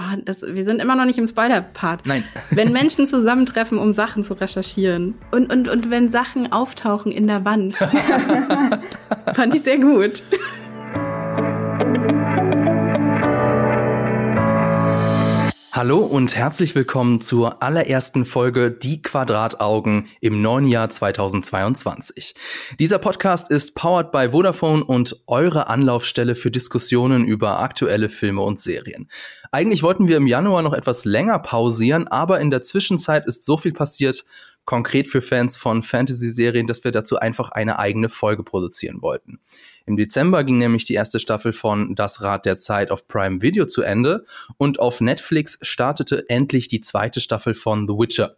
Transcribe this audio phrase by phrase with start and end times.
[0.00, 2.06] Oh, das, wir sind immer noch nicht im Spoiler-Part.
[2.06, 2.22] Nein.
[2.50, 7.44] Wenn Menschen zusammentreffen, um Sachen zu recherchieren und, und, und wenn Sachen auftauchen in der
[7.44, 7.74] Wand.
[9.34, 10.22] Fand ich sehr gut.
[15.78, 22.34] Hallo und herzlich willkommen zur allerersten Folge Die Quadrataugen im neuen Jahr 2022.
[22.80, 28.58] Dieser Podcast ist powered by Vodafone und eure Anlaufstelle für Diskussionen über aktuelle Filme und
[28.58, 29.08] Serien.
[29.52, 33.56] Eigentlich wollten wir im Januar noch etwas länger pausieren, aber in der Zwischenzeit ist so
[33.56, 34.24] viel passiert,
[34.64, 39.38] konkret für Fans von Fantasy-Serien, dass wir dazu einfach eine eigene Folge produzieren wollten.
[39.88, 43.64] Im Dezember ging nämlich die erste Staffel von Das Rad der Zeit auf Prime Video
[43.64, 44.26] zu Ende
[44.58, 48.36] und auf Netflix startete endlich die zweite Staffel von The Witcher.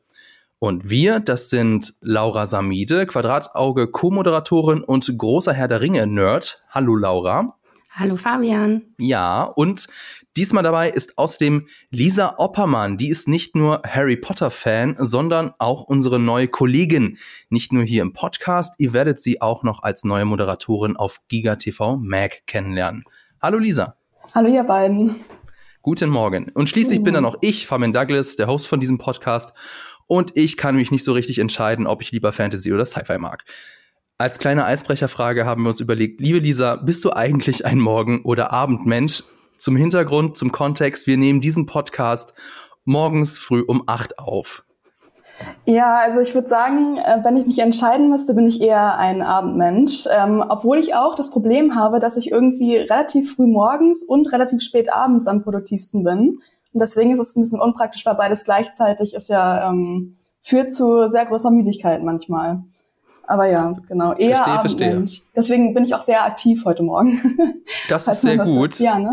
[0.60, 6.62] Und wir, das sind Laura Samide, Quadratauge Co-Moderatorin und großer Herr der Ringe Nerd.
[6.70, 7.56] Hallo Laura.
[7.90, 8.82] Hallo Fabian.
[8.98, 9.88] Ja, und
[10.36, 12.96] diesmal dabei ist außerdem Lisa Oppermann.
[12.96, 17.18] Die ist nicht nur Harry Potter Fan, sondern auch unsere neue Kollegin.
[17.48, 21.56] Nicht nur hier im Podcast, ihr werdet sie auch noch als neue Moderatorin auf Giga
[21.56, 23.04] TV Mag kennenlernen.
[23.42, 23.96] Hallo Lisa.
[24.34, 25.24] Hallo ihr beiden.
[25.82, 26.50] Guten Morgen.
[26.52, 29.56] Und schließlich bin dann auch ich, Fabian Douglas, der Host von diesem Podcast.
[30.06, 33.44] Und ich kann mich nicht so richtig entscheiden, ob ich lieber Fantasy oder Sci-Fi mag.
[34.18, 38.52] Als kleine Eisbrecherfrage haben wir uns überlegt, liebe Lisa, bist du eigentlich ein Morgen- oder
[38.52, 39.22] Abendmensch?
[39.60, 42.34] Zum Hintergrund, zum Kontext, wir nehmen diesen Podcast
[42.86, 44.64] morgens früh um acht auf.
[45.66, 49.20] Ja, also ich würde sagen, äh, wenn ich mich entscheiden müsste, bin ich eher ein
[49.20, 50.06] Abendmensch.
[50.10, 54.62] Ähm, obwohl ich auch das Problem habe, dass ich irgendwie relativ früh morgens und relativ
[54.62, 56.40] spät abends am produktivsten bin.
[56.72, 61.10] Und deswegen ist es ein bisschen unpraktisch, weil beides gleichzeitig ist ja, ähm, führt zu
[61.10, 62.62] sehr großer Müdigkeit manchmal.
[63.30, 64.12] Aber ja, genau.
[64.14, 65.10] Eher verstehe, Abendmensch.
[65.10, 65.30] verstehe.
[65.36, 67.38] Deswegen bin ich auch sehr aktiv heute Morgen.
[67.88, 68.80] Das ist sehr gut.
[68.80, 69.12] Ja, ne?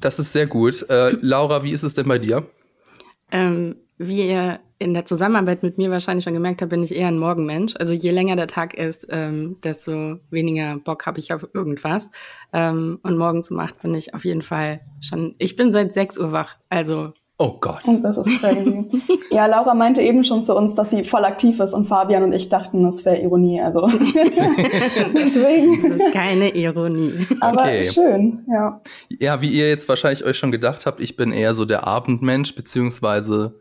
[0.00, 0.84] Das ist sehr gut.
[0.90, 2.46] Äh, Laura, wie ist es denn bei dir?
[3.30, 7.08] Ähm, wie ihr in der Zusammenarbeit mit mir wahrscheinlich schon gemerkt habt, bin ich eher
[7.08, 7.74] ein Morgenmensch.
[7.78, 12.10] Also je länger der Tag ist, ähm, desto weniger Bock habe ich auf irgendwas.
[12.52, 16.18] Ähm, und morgens um acht bin ich auf jeden Fall schon, ich bin seit sechs
[16.18, 16.56] Uhr wach.
[16.68, 17.82] Also Oh Gott.
[18.02, 18.88] Das ist crazy.
[19.32, 22.32] ja, Laura meinte eben schon zu uns, dass sie voll aktiv ist und Fabian und
[22.32, 23.60] ich dachten, das wäre Ironie.
[23.60, 23.88] Also
[25.14, 25.82] deswegen.
[25.82, 27.26] Das ist keine Ironie.
[27.40, 27.82] Aber Okay.
[27.84, 28.80] schön, ja.
[29.08, 32.54] Ja, wie ihr jetzt wahrscheinlich euch schon gedacht habt, ich bin eher so der Abendmensch,
[32.54, 33.58] beziehungsweise,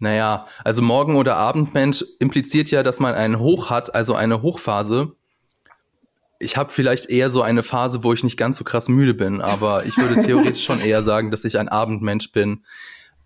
[0.00, 5.12] naja, also Morgen- oder Abendmensch impliziert ja, dass man einen Hoch hat, also eine Hochphase.
[6.40, 9.40] Ich habe vielleicht eher so eine Phase, wo ich nicht ganz so krass müde bin,
[9.40, 12.64] aber ich würde theoretisch schon eher sagen, dass ich ein Abendmensch bin.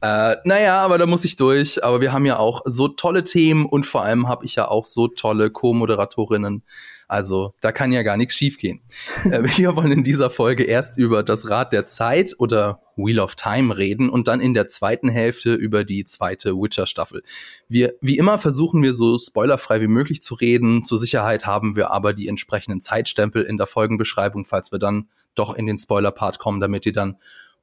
[0.04, 1.82] Äh, naja, aber da muss ich durch.
[1.82, 4.84] Aber wir haben ja auch so tolle Themen und vor allem habe ich ja auch
[4.84, 6.62] so tolle Co-Moderatorinnen.
[7.08, 8.80] Also da kann ja gar nichts schiefgehen.
[9.24, 13.34] Äh, wir wollen in dieser Folge erst über das Rad der Zeit oder Wheel of
[13.34, 17.22] Time reden und dann in der zweiten Hälfte über die zweite Witcher-Staffel.
[17.68, 20.84] Wir, wie immer versuchen wir so spoilerfrei wie möglich zu reden.
[20.84, 25.54] Zur Sicherheit haben wir aber die entsprechenden Zeitstempel in der Folgenbeschreibung, falls wir dann doch
[25.54, 27.16] in den Spoiler-Part kommen, damit ihr dann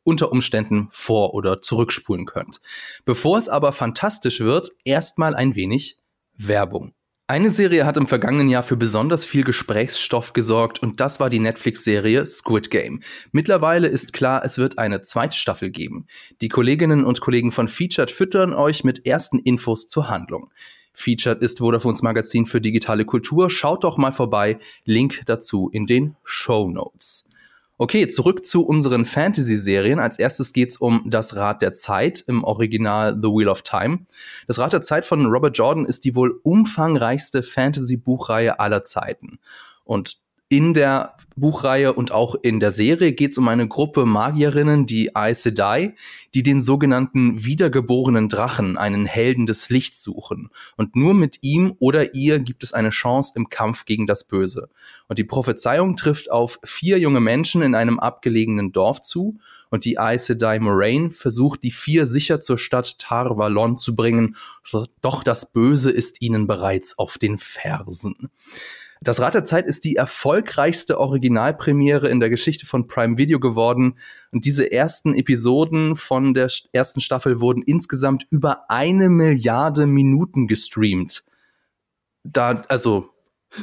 [0.04, 2.60] unter Umständen vor- oder zurückspulen könnt.
[3.06, 5.98] Bevor es aber fantastisch wird, erstmal ein wenig
[6.38, 6.94] Werbung.
[7.28, 11.40] Eine Serie hat im vergangenen Jahr für besonders viel Gesprächsstoff gesorgt und das war die
[11.40, 13.02] Netflix-Serie Squid Game.
[13.32, 16.08] Mittlerweile ist klar, es wird eine zweite Staffel geben.
[16.42, 20.52] Die Kolleginnen und Kollegen von Featured füttern euch mit ersten Infos zur Handlung.
[20.94, 23.50] Featured ist Vodafones Magazin für digitale Kultur.
[23.50, 24.60] Schaut doch mal vorbei.
[24.84, 27.30] Link dazu in den Show Notes.
[27.82, 29.98] Okay, zurück zu unseren Fantasy-Serien.
[29.98, 34.06] Als erstes geht's um Das Rad der Zeit im Original The Wheel of Time.
[34.46, 39.40] Das Rad der Zeit von Robert Jordan ist die wohl umfangreichste Fantasy-Buchreihe aller Zeiten.
[39.84, 40.18] Und
[40.52, 45.16] in der Buchreihe und auch in der Serie geht es um eine Gruppe Magierinnen, die
[45.16, 45.96] Aes Sedai,
[46.34, 50.50] die den sogenannten wiedergeborenen Drachen, einen Helden des Lichts suchen.
[50.76, 54.68] Und nur mit ihm oder ihr gibt es eine Chance im Kampf gegen das Böse.
[55.08, 59.38] Und die Prophezeiung trifft auf vier junge Menschen in einem abgelegenen Dorf zu.
[59.70, 64.36] Und die Aes Sedai Moraine versucht, die vier sicher zur Stadt Tar Valon zu bringen.
[65.00, 68.30] Doch das Böse ist ihnen bereits auf den Fersen.
[69.04, 73.98] Das Rad der Zeit ist die erfolgreichste Originalpremiere in der Geschichte von Prime Video geworden.
[74.32, 80.48] Und diese ersten Episoden von der st- ersten Staffel wurden insgesamt über eine Milliarde Minuten
[80.48, 81.24] gestreamt.
[82.24, 83.10] Da, also,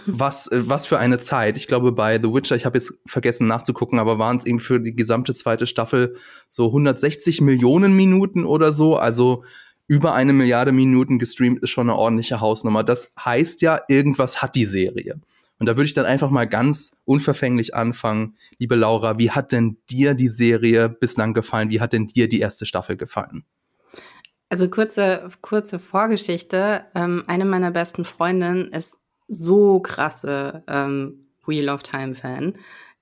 [0.06, 1.56] was, äh, was für eine Zeit.
[1.56, 4.80] Ich glaube, bei The Witcher, ich habe jetzt vergessen nachzugucken, aber waren es eben für
[4.80, 6.16] die gesamte zweite Staffel
[6.48, 8.96] so 160 Millionen Minuten oder so.
[8.96, 9.44] Also
[9.88, 12.84] über eine Milliarde Minuten gestreamt ist schon eine ordentliche Hausnummer.
[12.84, 15.20] Das heißt ja, irgendwas hat die Serie.
[15.58, 18.36] Und da würde ich dann einfach mal ganz unverfänglich anfangen.
[18.58, 21.70] Liebe Laura, wie hat denn dir die Serie bislang gefallen?
[21.70, 23.44] Wie hat denn dir die erste Staffel gefallen?
[24.50, 26.84] Also kurze, kurze Vorgeschichte.
[26.94, 32.54] Ähm, eine meiner besten Freundinnen ist so krasse ähm, Wheel of Time Fan.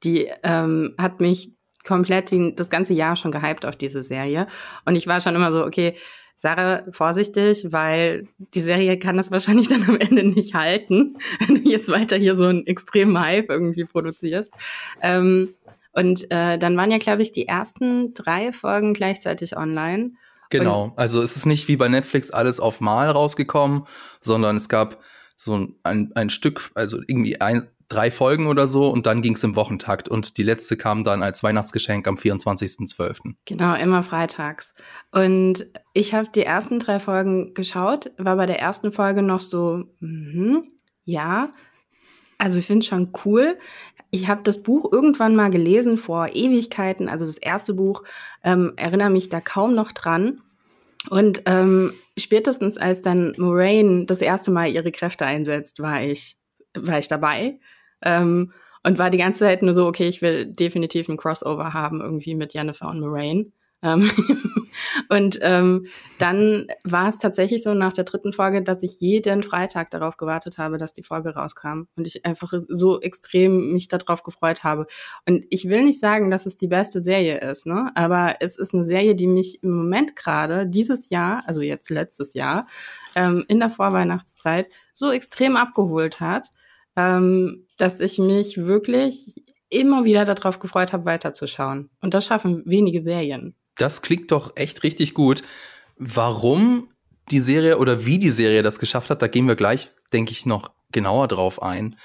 [0.03, 1.53] Die ähm, hat mich
[1.85, 4.47] komplett die, das ganze Jahr schon gehypt auf diese Serie.
[4.85, 5.94] Und ich war schon immer so, okay,
[6.38, 11.17] Sarah, vorsichtig, weil die Serie kann das wahrscheinlich dann am Ende nicht halten,
[11.47, 14.53] wenn du jetzt weiter hier so einen extremen Hype irgendwie produzierst.
[15.03, 15.55] Ähm,
[15.93, 20.12] und äh, dann waren ja, glaube ich, die ersten drei Folgen gleichzeitig online.
[20.50, 23.85] Genau, und also es ist nicht wie bei Netflix alles auf Mal rausgekommen,
[24.21, 25.03] sondern es gab
[25.37, 29.44] so ein, ein Stück, also irgendwie ein, drei Folgen oder so und dann ging es
[29.44, 33.35] im Wochentakt und die letzte kam dann als Weihnachtsgeschenk am 24.12.
[33.44, 34.75] Genau, immer freitags.
[35.12, 39.85] Und ich habe die ersten drei Folgen geschaut, war bei der ersten Folge noch so,
[40.00, 40.62] mh,
[41.05, 41.49] ja,
[42.38, 43.59] also ich finde schon cool.
[44.11, 48.03] Ich habe das Buch irgendwann mal gelesen vor Ewigkeiten, also das erste Buch,
[48.44, 50.41] ähm, erinnere mich da kaum noch dran.
[51.09, 56.37] Und ähm, spätestens als dann Moraine das erste Mal ihre Kräfte einsetzt, war ich,
[56.75, 57.59] war ich dabei.
[58.03, 58.53] Ähm,
[58.83, 62.37] und war die ganze Zeit nur so, okay, ich will definitiv ein Crossover haben, irgendwie
[62.37, 63.47] mit Jennifer und Moraine.
[63.83, 64.11] Ähm,
[65.09, 65.87] und ähm,
[66.19, 70.59] dann war es tatsächlich so nach der dritten Folge, dass ich jeden Freitag darauf gewartet
[70.59, 74.87] habe, dass die Folge rauskam und ich einfach so extrem mich darauf gefreut habe.
[75.27, 77.91] Und ich will nicht sagen, dass es die beste Serie ist, ne?
[77.95, 82.35] Aber es ist eine Serie, die mich im Moment gerade dieses Jahr, also jetzt letztes
[82.35, 82.67] Jahr,
[83.15, 86.49] ähm, in der Vorweihnachtszeit so extrem abgeholt hat,
[86.97, 91.91] ähm, dass ich mich wirklich immer wieder darauf gefreut habe, weiterzuschauen.
[92.01, 95.43] Und das schaffen wenige Serien das klingt doch echt richtig gut.
[95.97, 96.89] Warum
[97.31, 100.47] die Serie oder wie die Serie das geschafft hat, da gehen wir gleich, denke ich,
[100.47, 101.97] noch genauer drauf ein.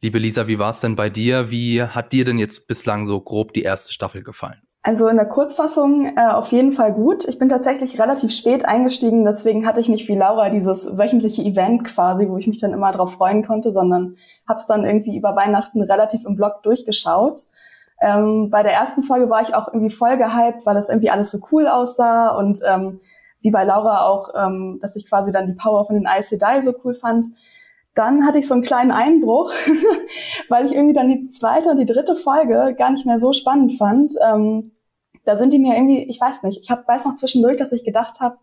[0.00, 1.50] Liebe Lisa, wie war es denn bei dir?
[1.50, 4.62] Wie hat dir denn jetzt bislang so grob die erste Staffel gefallen?
[4.86, 7.26] Also in der Kurzfassung äh, auf jeden Fall gut.
[7.26, 11.84] Ich bin tatsächlich relativ spät eingestiegen, deswegen hatte ich nicht wie Laura dieses wöchentliche Event
[11.84, 14.16] quasi, wo ich mich dann immer drauf freuen konnte, sondern
[14.46, 17.38] habe es dann irgendwie über Weihnachten relativ im Blog durchgeschaut.
[17.98, 21.30] Ähm, bei der ersten Folge war ich auch irgendwie voll gehypt, weil das irgendwie alles
[21.30, 23.00] so cool aussah und ähm,
[23.40, 26.60] wie bei Laura auch, ähm, dass ich quasi dann die Power von den Aes Sedai
[26.60, 27.24] so cool fand.
[27.94, 29.50] Dann hatte ich so einen kleinen Einbruch,
[30.50, 33.78] weil ich irgendwie dann die zweite und die dritte Folge gar nicht mehr so spannend
[33.78, 34.12] fand.
[34.22, 34.72] Ähm,
[35.24, 37.84] da sind die mir irgendwie, ich weiß nicht, ich hab, weiß noch zwischendurch, dass ich
[37.84, 38.36] gedacht habe,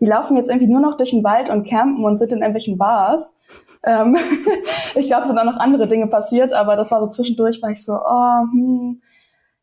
[0.00, 2.78] die laufen jetzt irgendwie nur noch durch den Wald und campen und sind in irgendwelchen
[2.78, 3.34] Bars.
[3.84, 4.16] Ähm,
[4.94, 7.70] ich glaube, es sind auch noch andere Dinge passiert, aber das war so zwischendurch, war
[7.70, 9.00] ich so, oh, hm,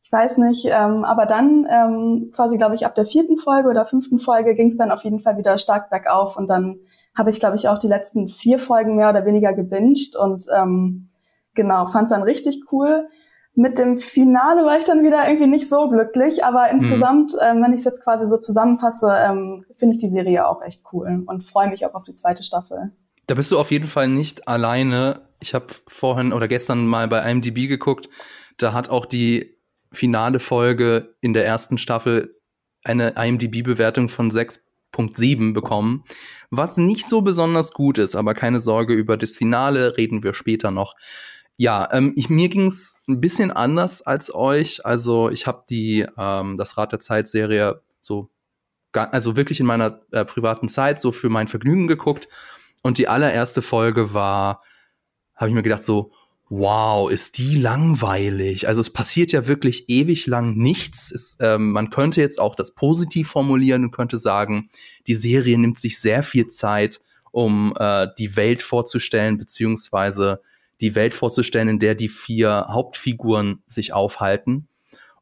[0.03, 0.65] ich weiß nicht.
[0.65, 4.68] Ähm, aber dann ähm, quasi, glaube ich, ab der vierten Folge oder fünften Folge ging
[4.68, 6.79] es dann auf jeden Fall wieder stark bergauf und dann
[7.18, 11.09] habe ich, glaube ich, auch die letzten vier Folgen mehr oder weniger gebinged und ähm,
[11.56, 13.09] genau, fand es dann richtig cool.
[13.53, 16.80] Mit dem Finale war ich dann wieder irgendwie nicht so glücklich, aber mhm.
[16.80, 20.62] insgesamt, ähm, wenn ich es jetzt quasi so zusammenfasse, ähm, finde ich die Serie auch
[20.62, 22.92] echt cool und freue mich auch auf die zweite Staffel.
[23.27, 25.21] Da bist du auf jeden Fall nicht alleine.
[25.42, 28.09] Ich habe vorhin oder gestern mal bei IMDb geguckt.
[28.57, 29.57] Da hat auch die
[29.92, 32.36] finale Folge in der ersten Staffel
[32.83, 36.04] eine IMDb-Bewertung von 6.7 bekommen,
[36.50, 40.71] was nicht so besonders gut ist, aber keine Sorge, über das Finale reden wir später
[40.71, 40.95] noch.
[41.62, 44.84] Ja, ähm, ich, mir ging's ein bisschen anders als euch.
[44.84, 48.31] Also ich habe die ähm, das Rad der Zeit-Serie so,
[48.94, 52.30] also wirklich in meiner äh, privaten Zeit so für mein Vergnügen geguckt
[52.81, 54.64] und die allererste Folge war,
[55.35, 56.12] habe ich mir gedacht so,
[56.50, 58.68] wow, ist die langweilig.
[58.68, 61.12] Also es passiert ja wirklich ewig lang nichts.
[61.12, 64.71] Es, ähm, man könnte jetzt auch das positiv formulieren und könnte sagen,
[65.06, 70.42] die Serie nimmt sich sehr viel Zeit, um äh, die Welt vorzustellen, beziehungsweise
[70.81, 74.68] die Welt vorzustellen, in der die vier Hauptfiguren sich aufhalten.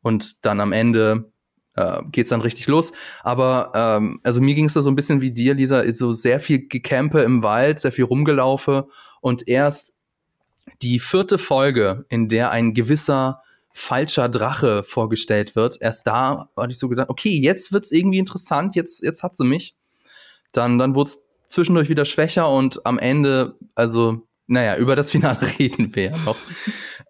[0.01, 1.32] Und dann am Ende
[1.75, 2.94] äh, geht's dann richtig los.
[3.24, 6.39] Aber ähm, also mir ging es da so ein bisschen wie dir, Lisa, so sehr
[6.39, 8.88] viel Gecampe im Wald, sehr viel rumgelaufe
[9.22, 9.96] und erst
[10.82, 13.42] die vierte Folge, in der ein gewisser
[13.74, 18.75] falscher Drache vorgestellt wird, erst da hatte ich so gedacht, okay, jetzt wird's irgendwie interessant,
[18.75, 19.75] jetzt jetzt hat sie mich.
[20.51, 25.39] Dann dann wurde es zwischendurch wieder schwächer und am Ende, also naja, über das Finale
[25.60, 26.38] reden wir ja noch.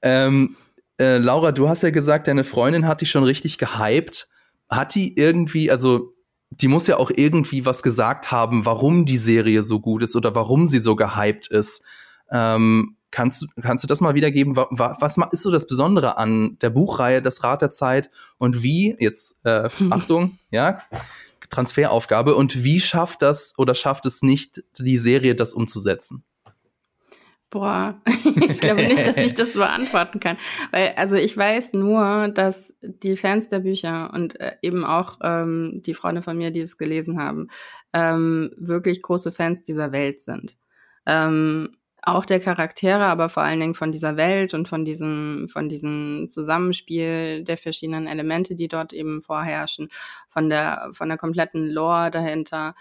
[0.02, 0.56] ähm,
[1.00, 4.28] äh, Laura, du hast ja gesagt, deine Freundin hat dich schon richtig gehypt
[4.70, 6.14] hat die irgendwie, also
[6.52, 10.34] die muss ja auch irgendwie was gesagt haben, warum die Serie so gut ist oder
[10.36, 11.84] warum sie so gehypt ist.
[12.32, 14.56] Ähm, kannst, kannst du das mal wiedergeben?
[14.56, 19.40] Was ist so das Besondere an der Buchreihe Das Rad der Zeit und wie, jetzt
[19.44, 20.80] äh, Achtung, ja,
[21.50, 26.24] Transferaufgabe, und wie schafft das oder schafft es nicht die Serie, das umzusetzen?
[27.52, 28.00] Boah,
[28.48, 30.38] ich glaube nicht, dass ich das beantworten kann.
[30.72, 35.82] Weil, also ich weiß nur, dass die Fans der Bücher und äh, eben auch ähm,
[35.84, 37.48] die Freunde von mir, die es gelesen haben,
[37.94, 40.58] ähm, wirklich große Fans dieser Welt sind.
[41.08, 45.70] Ähm, auch der Charaktere, aber vor allen Dingen von dieser Welt und von diesem, von
[45.70, 49.90] diesem Zusammenspiel der verschiedenen Elemente, die dort eben vorherrschen,
[50.30, 52.76] von der, von der kompletten Lore dahinter.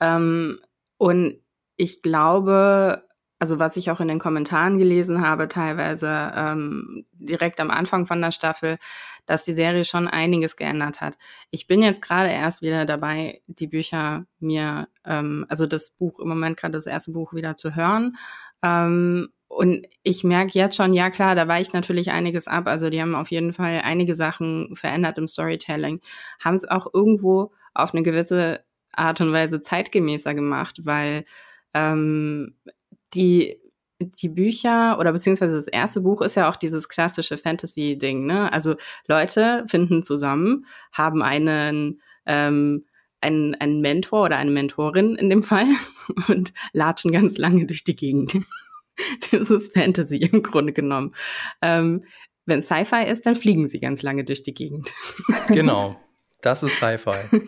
[0.00, 0.60] Ähm,
[0.96, 1.36] und
[1.76, 3.04] ich glaube,
[3.38, 8.20] also was ich auch in den Kommentaren gelesen habe, teilweise ähm, direkt am Anfang von
[8.20, 8.78] der Staffel,
[9.26, 11.16] dass die Serie schon einiges geändert hat.
[11.50, 16.28] Ich bin jetzt gerade erst wieder dabei, die Bücher mir, ähm, also das Buch im
[16.28, 18.16] Moment gerade das erste Buch wieder zu hören.
[18.62, 22.66] Ähm, und ich merke jetzt schon, ja klar, da weicht natürlich einiges ab.
[22.66, 26.00] Also die haben auf jeden Fall einige Sachen verändert im Storytelling,
[26.40, 31.24] haben es auch irgendwo auf eine gewisse Art und Weise zeitgemäßer gemacht, weil
[31.72, 32.54] ähm,
[33.14, 33.58] die
[34.00, 38.52] die Bücher oder beziehungsweise das erste Buch ist ja auch dieses klassische Fantasy-Ding, ne?
[38.52, 42.84] Also Leute finden zusammen, haben einen, ähm,
[43.20, 45.66] einen, einen Mentor oder eine Mentorin in dem Fall
[46.28, 48.36] und latschen ganz lange durch die Gegend.
[49.30, 51.14] das ist Fantasy im Grunde genommen.
[51.62, 52.04] Ähm,
[52.46, 54.92] wenn Sci-Fi ist, dann fliegen sie ganz lange durch die Gegend.
[55.48, 56.00] Genau.
[56.42, 57.40] Das ist Sci-Fi.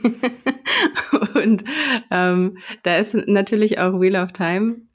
[1.35, 1.65] und
[2.11, 4.86] ähm, da ist natürlich auch Wheel of Time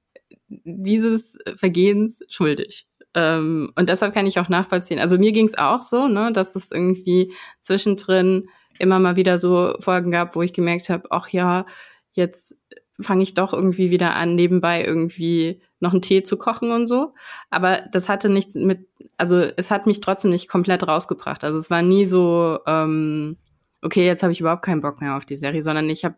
[0.63, 2.87] dieses Vergehens schuldig.
[3.13, 4.99] Ähm, und deshalb kann ich auch nachvollziehen.
[4.99, 9.75] Also mir ging es auch so, ne, dass es irgendwie zwischendrin immer mal wieder so
[9.79, 11.65] Folgen gab, wo ich gemerkt habe, ach ja,
[12.13, 12.55] jetzt
[12.99, 17.13] fange ich doch irgendwie wieder an, nebenbei irgendwie noch einen Tee zu kochen und so.
[17.49, 21.43] Aber das hatte nichts mit, also es hat mich trotzdem nicht komplett rausgebracht.
[21.43, 23.37] Also es war nie so, ähm,
[23.81, 26.15] okay, jetzt habe ich überhaupt keinen Bock mehr auf die Serie, sondern ich habe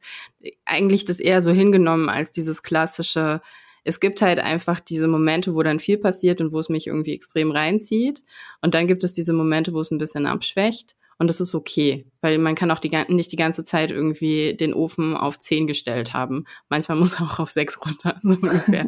[0.65, 3.41] eigentlich das eher so hingenommen als dieses klassische,
[3.83, 7.13] es gibt halt einfach diese Momente, wo dann viel passiert und wo es mich irgendwie
[7.13, 8.21] extrem reinzieht.
[8.61, 10.95] Und dann gibt es diese Momente, wo es ein bisschen abschwächt.
[11.19, 14.73] Und das ist okay, weil man kann auch die, nicht die ganze Zeit irgendwie den
[14.73, 16.45] Ofen auf 10 gestellt haben.
[16.69, 18.87] Manchmal muss er auch auf 6 runter, so ungefähr.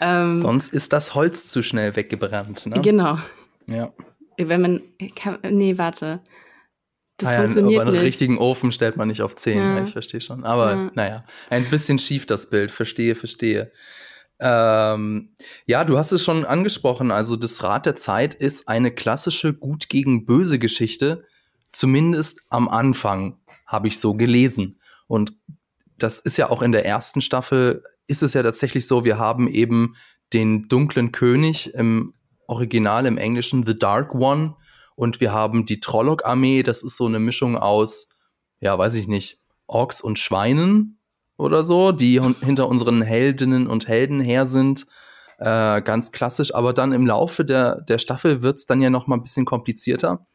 [0.00, 2.66] ähm, Sonst ist das Holz zu schnell weggebrannt.
[2.66, 2.80] Ne?
[2.82, 3.18] Genau.
[3.68, 3.92] Ja.
[4.36, 4.82] Wenn man,
[5.14, 6.20] kann, nee, warte.
[7.18, 8.06] Das ah, funktioniert aber einen nicht.
[8.06, 9.84] richtigen Ofen stellt man nicht auf 10, ja.
[9.84, 10.44] ich verstehe schon.
[10.44, 10.90] Aber ja.
[10.94, 13.70] naja, ein bisschen schief das Bild, verstehe, verstehe.
[14.40, 15.34] Ähm,
[15.66, 17.10] ja, du hast es schon angesprochen.
[17.10, 21.24] Also das Rad der Zeit ist eine klassische Gut gegen Böse Geschichte.
[21.72, 24.80] Zumindest am Anfang habe ich so gelesen.
[25.06, 25.34] Und
[25.98, 29.48] das ist ja auch in der ersten Staffel ist es ja tatsächlich so, wir haben
[29.48, 29.94] eben
[30.32, 32.14] den dunklen König im
[32.46, 34.56] Original im Englischen The Dark One
[34.96, 38.10] und wir haben die Trolloc-Armee, das ist so eine Mischung aus,
[38.60, 40.98] ja, weiß ich nicht, Orks und Schweinen
[41.36, 44.86] oder so, die hinter unseren Heldinnen und Helden her sind.
[45.38, 49.16] Äh, ganz klassisch, aber dann im Laufe der, der Staffel wird's dann ja noch mal
[49.16, 50.26] ein bisschen komplizierter.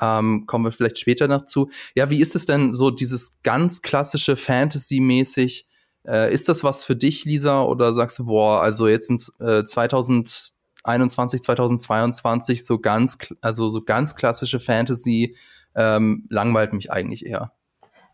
[0.00, 1.70] Ähm, kommen wir vielleicht später noch zu.
[1.94, 5.66] Ja, wie ist es denn so, dieses ganz klassische Fantasy-mäßig?
[6.06, 9.64] Äh, ist das was für dich, Lisa, oder sagst du, boah, also jetzt sind äh,
[9.64, 15.36] 2021, 2022 so ganz, also so ganz klassische Fantasy
[15.74, 17.52] ähm, langweilt mich eigentlich eher?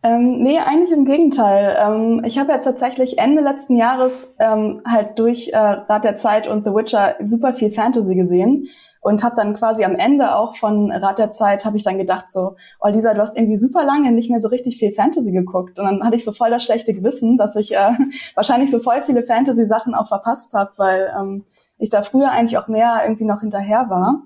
[0.05, 1.75] Ähm, nee, eigentlich im Gegenteil.
[1.79, 6.47] Ähm, ich habe jetzt tatsächlich Ende letzten Jahres ähm, halt durch äh, Rat der Zeit
[6.47, 8.67] und The Witcher super viel Fantasy gesehen
[9.01, 12.29] und habe dann quasi am Ende auch von Rat der Zeit habe ich dann gedacht
[12.29, 15.79] so, oh Lisa, du hast irgendwie super lange nicht mehr so richtig viel Fantasy geguckt
[15.79, 17.93] und dann hatte ich so voll das schlechte Gewissen, dass ich äh,
[18.35, 21.45] wahrscheinlich so voll viele Fantasy-Sachen auch verpasst habe, weil ähm,
[21.79, 24.21] ich da früher eigentlich auch mehr irgendwie noch hinterher war.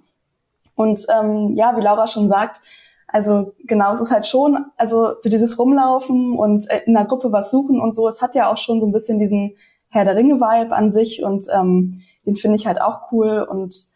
[0.75, 2.59] Und ähm, ja, wie Laura schon sagt,
[3.12, 7.32] also genau, es ist halt schon, also so dieses Rumlaufen und äh, in einer Gruppe
[7.32, 9.56] was suchen und so, es hat ja auch schon so ein bisschen diesen
[9.89, 13.89] Herr der Ringe-Vibe an sich und ähm, den finde ich halt auch cool und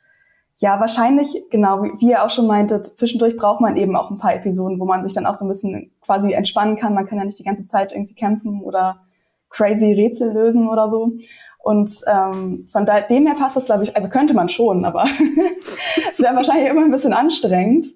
[0.57, 4.17] ja, wahrscheinlich, genau, wie, wie ihr auch schon meintet, zwischendurch braucht man eben auch ein
[4.17, 6.93] paar Episoden, wo man sich dann auch so ein bisschen quasi entspannen kann.
[6.93, 9.01] Man kann ja nicht die ganze Zeit irgendwie kämpfen oder
[9.49, 11.13] crazy Rätsel lösen oder so.
[11.59, 15.05] Und ähm, von dem her passt das, glaube ich, also könnte man schon, aber
[16.13, 17.87] es wäre wahrscheinlich immer ein bisschen anstrengend.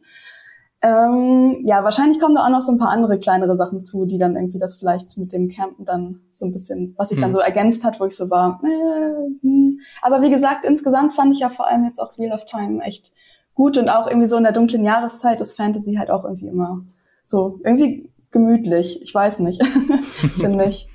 [0.82, 4.20] Ähm, ja, wahrscheinlich kommen da auch noch so ein paar andere kleinere Sachen zu, die
[4.20, 7.24] dann irgendwie das vielleicht mit dem Campen dann so ein bisschen, was sich hm.
[7.24, 8.62] dann so ergänzt hat, wo ich so war.
[8.64, 9.80] Äh, hm.
[10.04, 13.12] Aber wie gesagt, insgesamt fand ich ja vor allem jetzt auch Wheel of Time echt
[13.56, 16.86] gut und auch irgendwie so in der dunklen Jahreszeit ist Fantasy halt auch irgendwie immer
[17.24, 19.02] so irgendwie gemütlich.
[19.02, 19.66] Ich weiß nicht,
[20.40, 20.88] finde ich.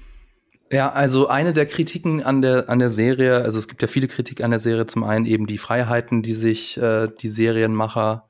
[0.71, 4.07] Ja, also eine der Kritiken an der an der Serie, also es gibt ja viele
[4.07, 8.29] Kritik an der Serie, zum einen eben die Freiheiten, die sich äh, die Serienmacher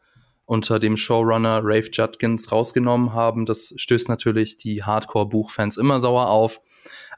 [0.53, 3.47] unter dem Showrunner Rafe Judkins rausgenommen haben.
[3.47, 6.61] Das stößt natürlich die Hardcore-Buchfans immer sauer auf.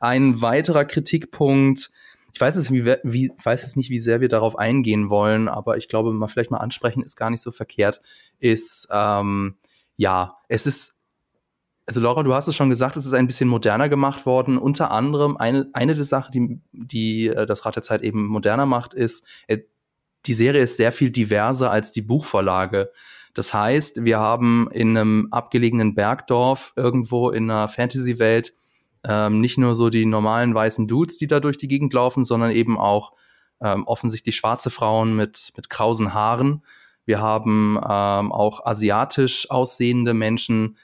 [0.00, 1.90] Ein weiterer Kritikpunkt
[2.32, 5.76] ich weiß es, wie, wie, weiß es nicht, wie sehr wir darauf eingehen wollen, aber
[5.76, 8.00] ich glaube, mal vielleicht mal ansprechen ist gar nicht so verkehrt,
[8.40, 9.56] ist, ähm,
[9.96, 10.98] ja, es ist,
[11.86, 14.58] also Laura, du hast es schon gesagt, es ist ein bisschen moderner gemacht worden.
[14.58, 18.66] Unter anderem eine, eine der Sachen, die, die äh, das Rad der Zeit eben moderner
[18.66, 19.58] macht, ist, äh,
[20.26, 22.90] die Serie ist sehr viel diverser als die Buchvorlage.
[23.34, 28.54] Das heißt, wir haben in einem abgelegenen Bergdorf irgendwo in einer Fantasy-Welt
[29.06, 32.52] ähm, nicht nur so die normalen weißen Dudes, die da durch die Gegend laufen, sondern
[32.52, 33.12] eben auch
[33.60, 36.62] ähm, offensichtlich schwarze Frauen mit, mit krausen Haaren.
[37.04, 40.76] Wir haben ähm, auch asiatisch aussehende Menschen.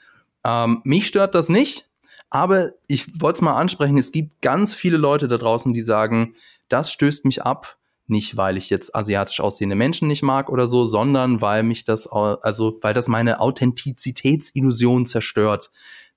[0.43, 1.89] Ähm, mich stört das nicht,
[2.29, 3.97] aber ich wollte es mal ansprechen.
[3.97, 6.33] Es gibt ganz viele Leute da draußen, die sagen,
[6.69, 7.77] das stößt mich ab.
[8.07, 12.07] Nicht, weil ich jetzt asiatisch aussehende Menschen nicht mag oder so, sondern weil mich das,
[12.07, 15.71] also weil das meine Authentizitätsillusion zerstört.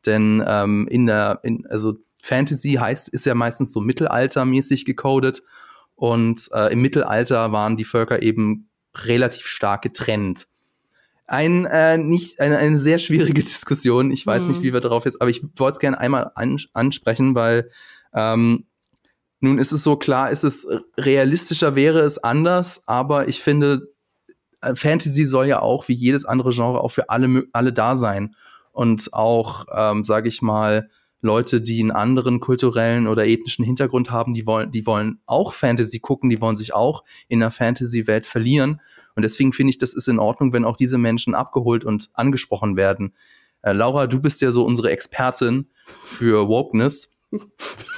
[0.06, 5.42] Denn ähm, in der, in, also Fantasy heißt, ist ja meistens so mittelaltermäßig gecodet.
[5.94, 10.46] Und äh, im Mittelalter waren die Völker eben relativ stark getrennt.
[11.26, 14.10] Ein, äh, nicht, eine, eine sehr schwierige Diskussion.
[14.10, 14.48] Ich weiß mhm.
[14.50, 17.70] nicht, wie wir darauf jetzt, aber ich wollte es gerne einmal an, ansprechen, weil
[18.14, 18.66] ähm,
[19.44, 20.66] nun ist es so klar, ist es
[20.98, 23.92] realistischer wäre es anders, aber ich finde,
[24.60, 28.34] äh, Fantasy soll ja auch wie jedes andere Genre auch für alle alle da sein
[28.72, 30.88] und auch, ähm, sage ich mal,
[31.24, 35.98] Leute, die einen anderen kulturellen oder ethnischen Hintergrund haben, die wollen, die wollen auch Fantasy
[35.98, 38.82] gucken, die wollen sich auch in der Fantasy-Welt verlieren.
[39.16, 42.76] Und deswegen finde ich, das ist in Ordnung, wenn auch diese Menschen abgeholt und angesprochen
[42.76, 43.14] werden.
[43.62, 45.70] Äh, Laura, du bist ja so unsere Expertin
[46.04, 47.13] für Wokeness.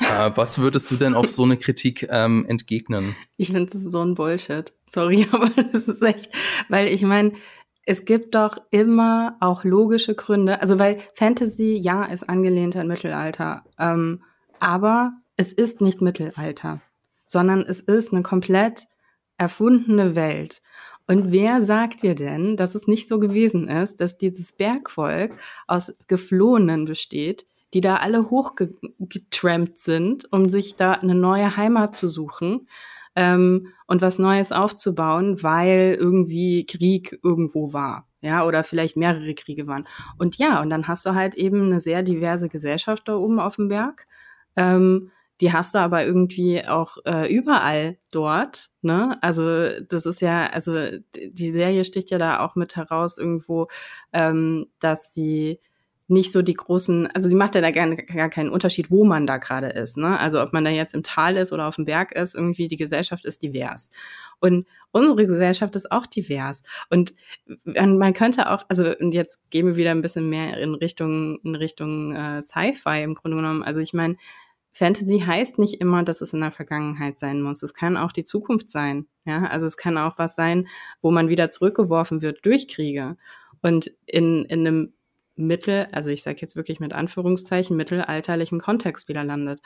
[0.00, 3.16] Äh, was würdest du denn auf so eine Kritik ähm, entgegnen?
[3.36, 4.72] Ich finde, das ist so ein Bullshit.
[4.90, 6.30] Sorry, aber das ist echt,
[6.68, 7.32] weil ich meine,
[7.84, 13.64] es gibt doch immer auch logische Gründe, also weil Fantasy ja ist angelehnt an Mittelalter,
[13.78, 14.22] ähm,
[14.58, 16.80] aber es ist nicht Mittelalter,
[17.26, 18.88] sondern es ist eine komplett
[19.38, 20.62] erfundene Welt.
[21.06, 25.32] Und wer sagt dir denn, dass es nicht so gewesen ist, dass dieses Bergvolk
[25.68, 32.08] aus Geflohenen besteht, die da alle hochgetrampt sind, um sich da eine neue Heimat zu
[32.08, 32.70] suchen
[33.14, 38.08] ähm, und was Neues aufzubauen, weil irgendwie Krieg irgendwo war.
[38.22, 39.86] Ja, oder vielleicht mehrere Kriege waren.
[40.16, 43.56] Und ja, und dann hast du halt eben eine sehr diverse Gesellschaft da oben auf
[43.56, 44.06] dem Berg.
[44.56, 45.10] Ähm,
[45.42, 49.18] die hast du aber irgendwie auch äh, überall dort, ne?
[49.20, 50.72] Also das ist ja, also
[51.14, 53.68] die Serie sticht ja da auch mit heraus irgendwo,
[54.14, 55.60] ähm, dass sie
[56.08, 59.26] nicht so die großen, also sie macht ja da gar, gar keinen Unterschied, wo man
[59.26, 59.96] da gerade ist.
[59.96, 60.18] Ne?
[60.18, 62.76] Also ob man da jetzt im Tal ist oder auf dem Berg ist, irgendwie die
[62.76, 63.90] Gesellschaft ist divers.
[64.38, 66.62] Und unsere Gesellschaft ist auch divers.
[66.90, 67.14] Und
[67.64, 71.56] man könnte auch, also und jetzt gehen wir wieder ein bisschen mehr in Richtung, in
[71.56, 73.64] Richtung äh, Sci-Fi im Grunde genommen.
[73.64, 74.16] Also ich meine,
[74.72, 77.62] Fantasy heißt nicht immer, dass es in der Vergangenheit sein muss.
[77.62, 79.06] Es kann auch die Zukunft sein.
[79.24, 80.68] Ja, also es kann auch was sein,
[81.00, 83.16] wo man wieder zurückgeworfen wird durch Kriege.
[83.62, 84.92] Und in, in einem
[85.36, 89.60] Mittel, also ich sage jetzt wirklich mit Anführungszeichen, mittelalterlichen Kontext wieder landet.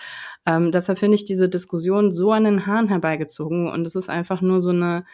[0.47, 4.43] Ähm, deshalb finde ich diese Diskussion so an den Haaren herbeigezogen und es ist einfach
[4.43, 5.05] nur so eine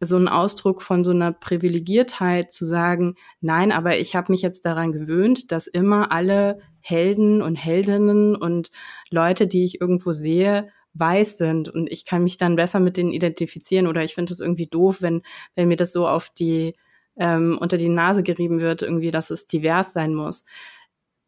[0.00, 4.66] so ein Ausdruck von so einer Privilegiertheit zu sagen, nein, aber ich habe mich jetzt
[4.66, 8.70] daran gewöhnt, dass immer alle Helden und Heldinnen und
[9.10, 13.12] Leute, die ich irgendwo sehe, weiß sind und ich kann mich dann besser mit denen
[13.12, 15.22] identifizieren oder ich finde es irgendwie doof, wenn
[15.54, 16.72] wenn mir das so auf die
[17.16, 20.44] ähm, unter die Nase gerieben wird, irgendwie, dass es divers sein muss.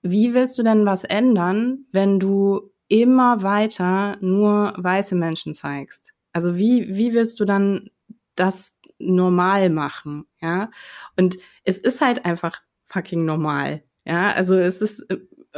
[0.02, 6.12] Wie willst du denn was ändern, wenn du immer weiter nur weiße Menschen zeigst?
[6.32, 7.90] Also wie, wie willst du dann
[8.34, 10.26] das normal machen?
[10.40, 10.70] Ja.
[11.16, 13.82] Und es ist halt einfach fucking normal.
[14.04, 15.04] Ja, also es ist,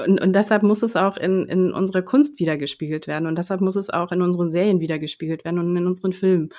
[0.06, 3.76] und, und deshalb muss es auch in, in unserer Kunst wiedergespiegelt werden und deshalb muss
[3.76, 6.50] es auch in unseren Serien wiedergespiegelt werden und in unseren Filmen.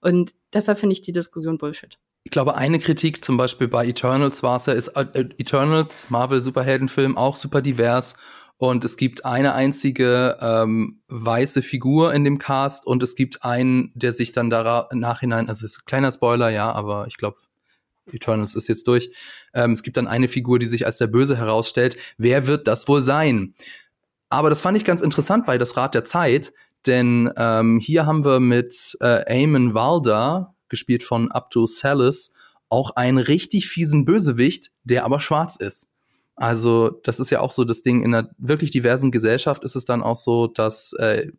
[0.00, 4.42] Und deshalb finde ich die Diskussion Bullshit ich glaube, eine Kritik zum Beispiel bei Eternals
[4.42, 8.16] war es ja, ist äh, Eternals, Marvel Superheldenfilm, auch super divers.
[8.56, 13.92] Und es gibt eine einzige ähm, weiße Figur in dem Cast und es gibt einen,
[13.94, 17.36] der sich dann da nachhinein, also ist ein kleiner Spoiler, ja, aber ich glaube,
[18.10, 19.12] Eternals ist jetzt durch.
[19.54, 21.96] Ähm, es gibt dann eine Figur, die sich als der Böse herausstellt.
[22.18, 23.54] Wer wird das wohl sein?
[24.30, 26.52] Aber das fand ich ganz interessant bei das Rad der Zeit,
[26.86, 32.32] denn ähm, hier haben wir mit äh, Eamon Walder, gespielt von Abdul Salis,
[32.68, 35.88] auch einen richtig fiesen Bösewicht, der aber schwarz ist.
[36.34, 39.86] Also das ist ja auch so das Ding, in einer wirklich diversen Gesellschaft ist es
[39.86, 41.32] dann auch so, dass äh,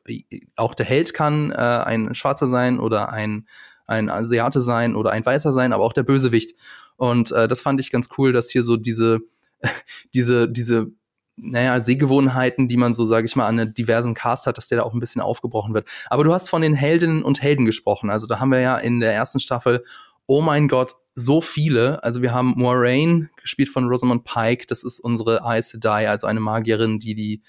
[0.56, 3.48] auch der Held kann äh, ein Schwarzer sein oder ein,
[3.86, 6.58] ein Asiate sein oder ein Weißer sein, aber auch der Bösewicht.
[6.96, 9.20] Und äh, das fand ich ganz cool, dass hier so diese,
[10.16, 10.88] diese, diese
[11.38, 14.84] naja, Sehgewohnheiten, die man so, sage ich mal, an diversen Cast hat, dass der da
[14.84, 15.88] auch ein bisschen aufgebrochen wird.
[16.10, 18.10] Aber du hast von den Heldinnen und Helden gesprochen.
[18.10, 19.84] Also da haben wir ja in der ersten Staffel,
[20.26, 22.04] oh mein Gott, so viele.
[22.04, 24.66] Also wir haben Moraine, gespielt von Rosamund Pike.
[24.68, 27.42] Das ist unsere Aes Sedai, also eine Magierin, die die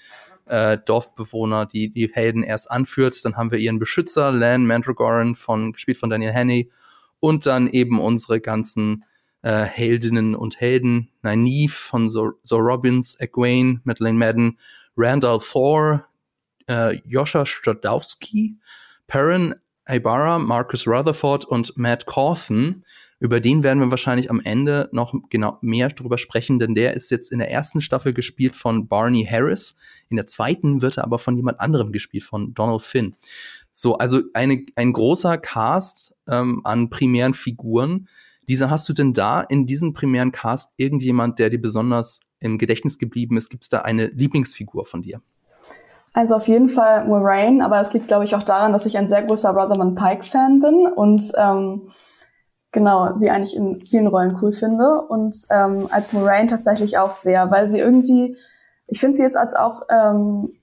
[0.45, 3.23] äh, Dorfbewohner, die die Helden erst anführt.
[3.25, 6.69] Dann haben wir ihren Beschützer, Lan Mandragoran, von, gespielt von Daniel Hannay.
[7.19, 9.03] Und dann eben unsere ganzen
[9.41, 11.09] äh, Heldinnen und Helden.
[11.23, 14.57] Nynaeve von Zor, Zor Robbins, Egwene, Madeleine Madden,
[14.95, 16.05] Randall Thor,
[16.67, 18.57] äh, Joscha Stradowski,
[19.07, 19.55] Perrin
[19.87, 22.83] Ibarra, Marcus Rutherford und Matt Cawthon.
[23.19, 27.11] Über den werden wir wahrscheinlich am Ende noch genau mehr drüber sprechen, denn der ist
[27.11, 29.77] jetzt in der ersten Staffel gespielt von Barney Harris.
[30.07, 33.15] In der zweiten wird er aber von jemand anderem gespielt, von Donald Finn.
[33.73, 38.07] So, also eine, ein großer Cast ähm, an primären Figuren.
[38.49, 42.97] Lisa, hast du denn da in diesem primären Cast irgendjemand, der dir besonders im Gedächtnis
[42.97, 43.51] geblieben ist?
[43.51, 45.21] Gibt es da eine Lieblingsfigur von dir?
[46.13, 49.07] Also auf jeden Fall Moraine, aber es liegt, glaube ich, auch daran, dass ich ein
[49.07, 51.91] sehr großer Rosamund Pike-Fan bin und ähm,
[52.71, 54.99] genau, sie eigentlich in vielen Rollen cool finde.
[55.03, 58.35] Und ähm, als Moraine tatsächlich auch sehr, weil sie irgendwie,
[58.87, 60.53] ich finde sie jetzt als auch ähm,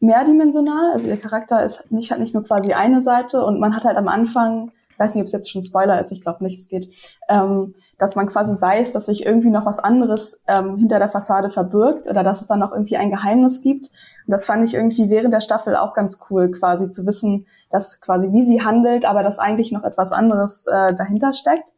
[0.00, 3.84] mehrdimensional, also ihr Charakter ist nicht, hat nicht nur quasi eine Seite und man hat
[3.84, 6.58] halt am Anfang ich weiß nicht, ob es jetzt schon Spoiler ist, ich glaube nicht,
[6.58, 6.90] es geht,
[7.28, 11.50] ähm, dass man quasi weiß, dass sich irgendwie noch was anderes ähm, hinter der Fassade
[11.50, 13.86] verbirgt oder dass es dann noch irgendwie ein Geheimnis gibt.
[14.26, 18.00] Und das fand ich irgendwie während der Staffel auch ganz cool, quasi zu wissen, dass
[18.00, 21.72] quasi wie sie handelt, aber dass eigentlich noch etwas anderes äh, dahinter steckt.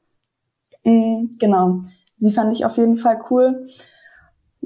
[0.85, 1.81] Mhm, genau.
[2.17, 3.67] Sie fand ich auf jeden Fall cool.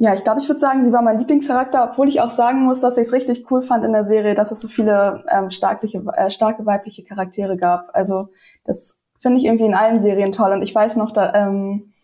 [0.01, 2.81] Ja, ich glaube, ich würde sagen, sie war mein Lieblingscharakter, obwohl ich auch sagen muss,
[2.81, 6.05] dass ich es richtig cool fand in der Serie, dass es so viele ähm, starkliche,
[6.17, 7.91] äh, starke weibliche Charaktere gab.
[7.95, 8.29] Also
[8.65, 10.53] das finde ich irgendwie in allen Serien toll.
[10.53, 11.95] Und ich weiß noch, da, ähm,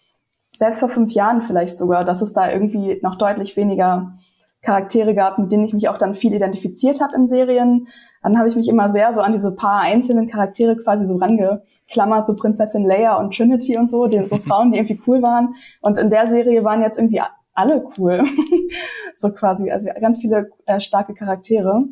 [0.57, 4.15] selbst vor fünf Jahren vielleicht sogar, dass es da irgendwie noch deutlich weniger
[4.63, 7.87] Charaktere gab, mit denen ich mich auch dann viel identifiziert habe in Serien.
[8.25, 12.27] Dann habe ich mich immer sehr so an diese paar einzelnen Charaktere quasi so rangeklammert,
[12.27, 15.55] so Prinzessin Leia und Trinity und so, die, so Frauen, die irgendwie cool waren.
[15.81, 17.21] Und in der Serie waren jetzt irgendwie
[17.55, 18.25] alle cool.
[19.17, 21.85] so quasi, also ganz viele äh, starke Charaktere.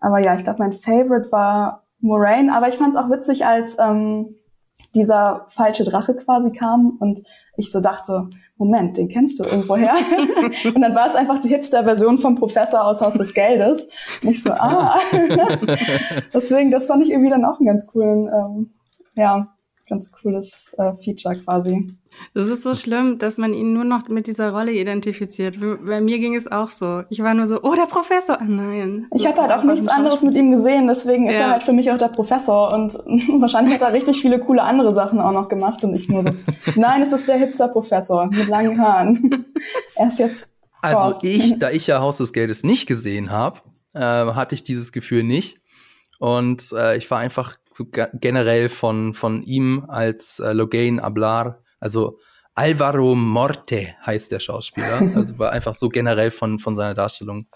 [0.00, 3.76] Aber ja, ich glaube, mein Favorite war Moraine, aber ich fand es auch witzig, als
[3.78, 4.34] ähm,
[4.94, 7.22] dieser falsche Drache quasi kam und
[7.56, 9.94] ich so dachte, Moment, den kennst du irgendwoher.
[10.74, 13.88] und dann war es einfach die Hipster-Version vom Professor aus Haus des Geldes.
[14.22, 14.98] Und ich so, ah.
[16.34, 18.72] Deswegen, das fand ich irgendwie dann auch einen ganz coolen, ähm,
[19.14, 19.54] ja,
[19.90, 21.94] ganz cooles äh, Feature quasi.
[22.34, 25.56] Es ist so schlimm, dass man ihn nur noch mit dieser Rolle identifiziert.
[25.60, 27.02] Bei mir ging es auch so.
[27.10, 28.38] Ich war nur so, oh, der Professor.
[28.40, 29.06] Oh, nein.
[29.14, 31.90] Ich habe halt auch nichts anderes mit ihm gesehen, deswegen ist er halt für mich
[31.90, 32.72] auch der Professor.
[32.72, 32.94] Und
[33.40, 36.30] wahrscheinlich hat er richtig viele coole andere Sachen auch noch gemacht und ich nur so,
[36.76, 39.46] nein, es ist der Hipster-Professor mit langen Haaren.
[39.96, 40.48] er ist jetzt.
[40.82, 43.60] Also ich, da ich ja Haus des Geldes nicht gesehen habe,
[43.92, 45.60] äh, hatte ich dieses Gefühl nicht.
[46.18, 52.18] Und äh, ich war einfach so generell von, von ihm als äh, Logain Ablar also
[52.54, 55.00] Alvaro Morte heißt der Schauspieler.
[55.16, 57.46] Also war einfach so generell von, von seiner Darstellung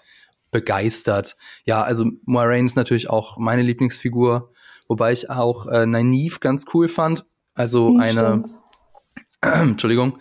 [0.51, 1.37] begeistert.
[1.65, 4.51] Ja, also Moiraine ist natürlich auch meine Lieblingsfigur,
[4.87, 7.25] wobei ich auch äh, Nynaeve ganz cool fand.
[7.53, 8.43] Also hm, eine,
[9.41, 10.17] äh, Entschuldigung,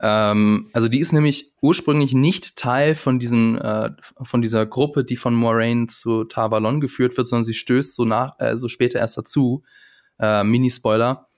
[0.00, 3.90] ähm, also die ist nämlich ursprünglich nicht Teil von diesen, äh,
[4.22, 8.38] von dieser Gruppe, die von Moraine zu Tavalon geführt wird, sondern sie stößt so nach,
[8.38, 9.62] äh, so später erst dazu.
[10.18, 11.28] Äh, Mini-Spoiler.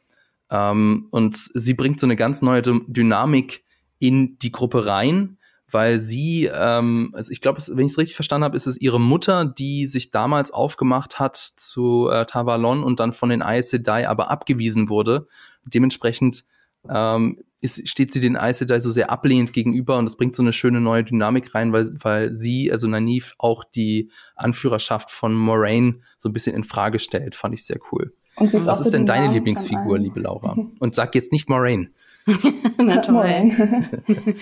[0.50, 3.64] Ähm, und sie bringt so eine ganz neue Dynamik
[3.98, 5.38] in die Gruppe rein,
[5.70, 9.00] weil sie, ähm, also ich glaube, wenn ich es richtig verstanden habe, ist es ihre
[9.00, 14.08] Mutter, die sich damals aufgemacht hat zu äh, Tavalon und dann von den Aes Sedai
[14.08, 15.26] aber abgewiesen wurde.
[15.64, 16.44] Dementsprechend
[16.88, 20.42] ähm, ist, steht sie den Aes Sedai so sehr ablehnend gegenüber und das bringt so
[20.42, 26.00] eine schöne neue Dynamik rein, weil, weil sie, also Nanif, auch die Anführerschaft von Moraine
[26.18, 27.34] so ein bisschen in Frage stellt.
[27.34, 28.14] Fand ich sehr cool.
[28.36, 30.56] Und sie ist Was ist denn deine Lieblingsfigur, liebe Laura?
[30.78, 31.90] Und sag jetzt nicht Moraine.
[32.78, 34.04] Na toll.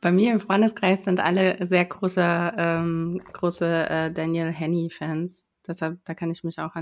[0.00, 5.46] Bei mir im Freundeskreis sind alle sehr große, ähm, große äh, Daniel Henney-Fans.
[5.66, 6.74] Deshalb, da kann ich mich auch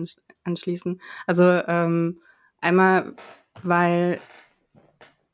[0.44, 1.00] anschließen.
[1.26, 2.20] Also ähm,
[2.60, 3.14] einmal,
[3.62, 4.18] weil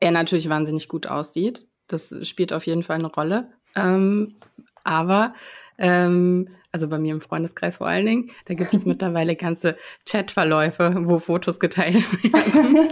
[0.04, 1.66] er natürlich wahnsinnig gut aussieht.
[1.88, 3.50] Das spielt auf jeden Fall eine Rolle.
[3.74, 4.36] Ähm,
[4.84, 5.32] aber
[5.78, 9.76] ähm, also bei mir im Freundeskreis vor allen Dingen, da gibt es mittlerweile ganze
[10.10, 12.88] Chatverläufe, wo Fotos geteilt werden.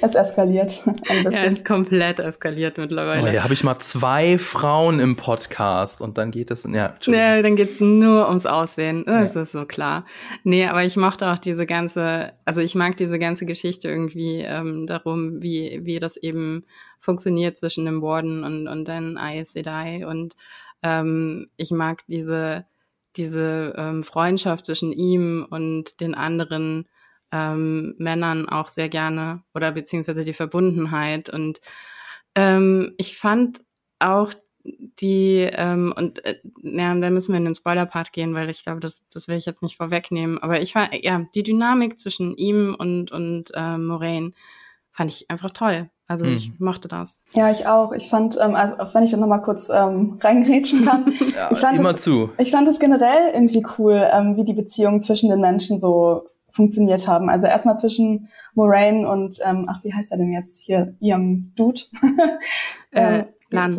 [0.00, 0.82] es eskaliert.
[1.08, 3.28] Ein Ja, es ist komplett eskaliert mittlerweile.
[3.28, 7.42] Oh, ja, habe ich mal zwei Frauen im Podcast und dann geht es, ja, ja
[7.42, 9.02] dann geht's nur ums Aussehen.
[9.04, 9.42] Das ja.
[9.42, 10.06] ist so klar.
[10.44, 14.86] Nee, aber ich mochte auch diese ganze, also ich mag diese ganze Geschichte irgendwie ähm,
[14.86, 16.66] darum, wie, wie das eben
[17.00, 20.36] funktioniert zwischen dem Warden und, und dann Aes Sedai und
[20.84, 22.66] Ähm, ich mag diese,
[23.16, 26.88] diese ähm, Freundschaft zwischen ihm und den anderen
[27.32, 31.30] ähm, Männern auch sehr gerne oder beziehungsweise die Verbundenheit.
[31.30, 31.60] Und
[32.36, 33.62] ähm, ich fand
[33.98, 34.32] auch
[34.64, 38.80] die, ähm, und äh, ja, da müssen wir in den Spoiler-Part gehen, weil ich glaube,
[38.80, 40.38] das, das will ich jetzt nicht vorwegnehmen.
[40.38, 44.32] Aber ich war, ja, die Dynamik zwischen ihm und, und äh, Moraine
[44.90, 45.90] fand ich einfach toll.
[46.06, 46.36] Also mhm.
[46.36, 47.18] ich mochte das.
[47.32, 47.92] Ja, ich auch.
[47.92, 51.06] Ich fand, ähm, also wenn ich dann nochmal kurz ähm, reingrätschen kann.
[51.34, 52.30] ja, ich fand immer das, zu.
[52.38, 57.08] Ich fand es generell irgendwie cool, ähm, wie die Beziehungen zwischen den Menschen so funktioniert
[57.08, 57.28] haben.
[57.30, 61.80] Also erstmal zwischen Moraine und, ähm, ach, wie heißt er denn jetzt hier, ihrem Dude?
[62.92, 63.72] äh, Lan.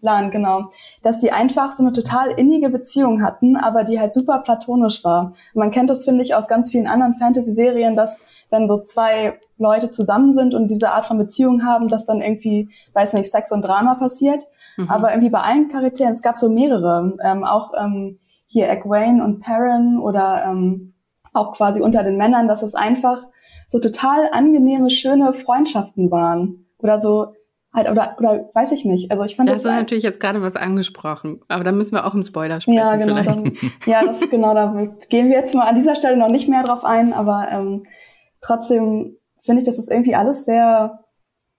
[0.00, 0.70] Lan, genau.
[1.02, 5.34] Dass die einfach so eine total innige Beziehung hatten, aber die halt super platonisch war.
[5.54, 9.90] man kennt das, finde ich, aus ganz vielen anderen Fantasy-Serien, dass wenn so zwei Leute
[9.90, 13.62] zusammen sind und diese Art von Beziehung haben, dass dann irgendwie, weiß nicht, Sex und
[13.62, 14.44] Drama passiert.
[14.76, 14.90] Mhm.
[14.90, 19.40] Aber irgendwie bei allen Charakteren, es gab so mehrere, ähm, auch ähm, hier Egwene und
[19.40, 20.94] Perrin oder ähm,
[21.32, 23.26] auch quasi unter den Männern, dass es einfach
[23.68, 26.66] so total angenehme, schöne Freundschaften waren.
[26.78, 27.34] Oder so,
[27.76, 29.12] halt, oder, oder weiß ich nicht.
[29.12, 29.64] Also ich fand da das.
[29.64, 32.78] hast du natürlich jetzt gerade was angesprochen, aber da müssen wir auch im Spoiler sprechen.
[32.78, 33.22] Ja, genau.
[33.22, 33.52] Dann,
[33.86, 34.74] ja, das genau, da
[35.08, 37.86] gehen wir jetzt mal an dieser Stelle noch nicht mehr drauf ein, aber ähm,
[38.40, 41.04] trotzdem finde ich, dass es irgendwie alles sehr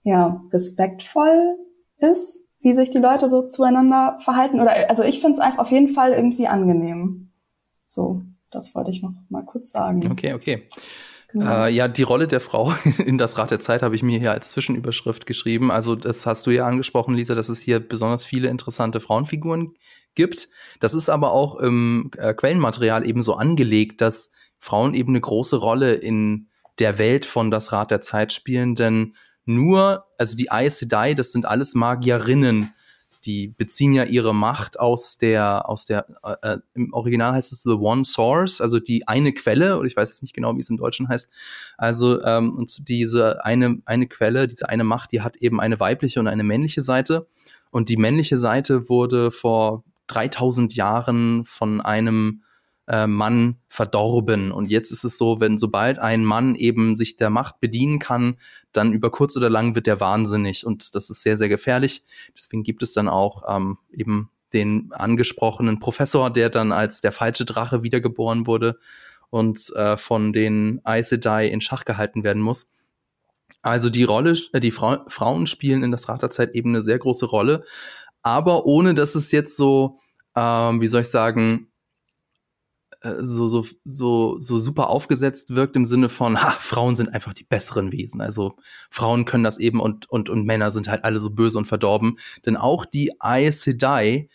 [0.03, 1.55] ja, respektvoll
[1.99, 4.59] ist, wie sich die Leute so zueinander verhalten.
[4.59, 7.29] Oder also ich finde es einfach auf jeden Fall irgendwie angenehm.
[7.87, 8.21] So.
[8.49, 10.09] Das wollte ich noch mal kurz sagen.
[10.09, 10.69] Okay, okay.
[11.29, 11.65] Genau.
[11.65, 12.73] Äh, ja, die Rolle der Frau
[13.05, 15.71] in das Rad der Zeit habe ich mir hier als Zwischenüberschrift geschrieben.
[15.71, 19.73] Also das hast du ja angesprochen, Lisa, dass es hier besonders viele interessante Frauenfiguren
[20.15, 20.49] gibt.
[20.79, 25.57] Das ist aber auch im äh, Quellenmaterial eben so angelegt, dass Frauen eben eine große
[25.57, 26.47] Rolle in
[26.79, 29.13] der Welt von das Rad der Zeit spielen, denn
[29.45, 32.73] nur, also die Aes Sedai, das sind alles Magierinnen,
[33.27, 37.61] die beziehen ja ihre Macht aus der, aus der, äh, äh, im Original heißt es
[37.61, 40.77] The One Source, also die eine Quelle, oder ich weiß nicht genau, wie es im
[40.77, 41.29] Deutschen heißt.
[41.77, 46.19] Also, ähm, und diese eine, eine Quelle, diese eine Macht, die hat eben eine weibliche
[46.19, 47.27] und eine männliche Seite.
[47.69, 52.43] Und die männliche Seite wurde vor 3000 Jahren von einem
[52.87, 54.51] äh, Mann verdorben.
[54.51, 58.37] Und jetzt ist es so, wenn sobald ein Mann eben sich der Macht bedienen kann,
[58.71, 60.65] dann über kurz oder lang wird der wahnsinnig.
[60.65, 62.03] Und das ist sehr, sehr gefährlich.
[62.35, 67.45] Deswegen gibt es dann auch ähm, eben den angesprochenen Professor, der dann als der falsche
[67.45, 68.77] Drache wiedergeboren wurde
[69.29, 72.69] und äh, von den Aes Sedai in Schach gehalten werden muss.
[73.61, 77.25] Also die Rolle, äh, die Fra Frauen spielen in das Raterzeit eben eine sehr große
[77.25, 77.61] Rolle,
[78.21, 79.99] aber ohne dass es jetzt so,
[80.35, 81.67] ähm, wie soll ich sagen,
[83.01, 87.43] so, so, so, so super aufgesetzt wirkt im Sinne von, ha, Frauen sind einfach die
[87.43, 88.21] besseren Wesen.
[88.21, 88.55] Also
[88.89, 92.17] Frauen können das eben und, und, und Männer sind halt alle so böse und verdorben.
[92.45, 94.29] Denn auch die Aes Sedai,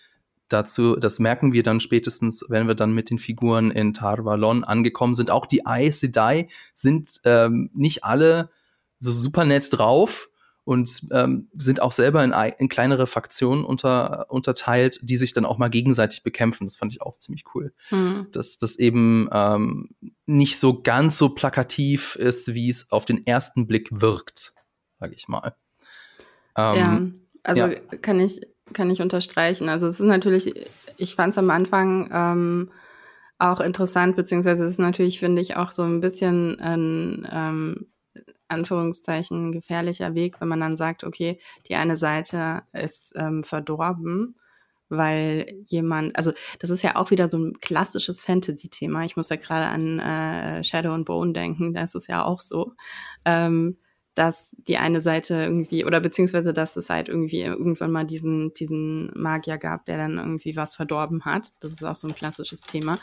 [0.48, 5.14] dazu, das merken wir dann spätestens, wenn wir dann mit den Figuren in Tarvalon angekommen
[5.14, 8.50] sind, auch die Aes Sedai sind ähm, nicht alle
[9.00, 10.28] so super nett drauf,
[10.64, 15.58] und ähm, sind auch selber in, in kleinere Faktionen unter, unterteilt, die sich dann auch
[15.58, 16.66] mal gegenseitig bekämpfen.
[16.66, 17.72] Das fand ich auch ziemlich cool.
[17.90, 18.28] Mhm.
[18.32, 19.90] Dass das eben ähm,
[20.26, 24.54] nicht so ganz so plakativ ist, wie es auf den ersten Blick wirkt,
[25.00, 25.54] sage ich mal.
[26.56, 27.00] Ähm, ja,
[27.42, 27.78] also ja.
[28.00, 28.40] kann ich
[28.72, 29.68] kann ich unterstreichen.
[29.68, 30.54] Also es ist natürlich,
[30.96, 32.70] ich fand es am Anfang ähm,
[33.38, 37.91] auch interessant, beziehungsweise es ist natürlich, finde ich, auch so ein bisschen ein ähm,
[38.52, 41.38] Anführungszeichen gefährlicher Weg, wenn man dann sagt, okay,
[41.68, 44.36] die eine Seite ist ähm, verdorben,
[44.88, 49.04] weil jemand, also das ist ja auch wieder so ein klassisches Fantasy-Thema.
[49.04, 52.40] Ich muss ja gerade an äh, Shadow and Bone denken, da ist es ja auch
[52.40, 52.72] so,
[53.24, 53.78] ähm,
[54.14, 59.10] dass die eine Seite irgendwie, oder beziehungsweise dass es halt irgendwie irgendwann mal diesen, diesen
[59.14, 61.52] Magier gab, der dann irgendwie was verdorben hat.
[61.60, 62.98] Das ist auch so ein klassisches Thema.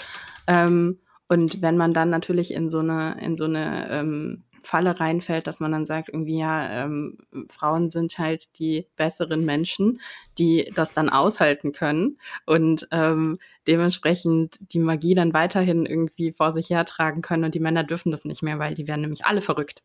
[0.46, 5.48] Ähm, und wenn man dann natürlich in so eine, in so eine ähm, Falle reinfällt,
[5.48, 7.18] dass man dann sagt, irgendwie, ja, ähm,
[7.48, 10.02] Frauen sind halt die besseren Menschen,
[10.38, 16.70] die das dann aushalten können und ähm, dementsprechend die Magie dann weiterhin irgendwie vor sich
[16.70, 19.84] hertragen können und die Männer dürfen das nicht mehr, weil die werden nämlich alle verrückt.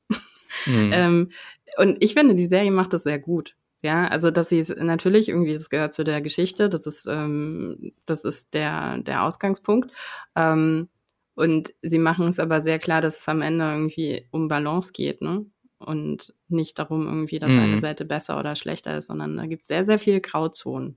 [0.67, 0.91] Mhm.
[0.93, 1.31] ähm,
[1.79, 3.57] und ich finde, die Serie macht das sehr gut.
[3.85, 7.93] Ja, also dass sie es natürlich irgendwie, das gehört zu der Geschichte, das ist, ähm,
[8.07, 9.93] das ist der, der Ausgangspunkt.
[10.35, 10.89] Ähm,
[11.35, 15.21] und sie machen es aber sehr klar, dass es am Ende irgendwie um Balance geht,
[15.21, 15.47] ne?
[15.79, 17.61] Und nicht darum irgendwie, dass mhm.
[17.61, 20.97] eine Seite besser oder schlechter ist, sondern da gibt es sehr, sehr viele Grauzonen.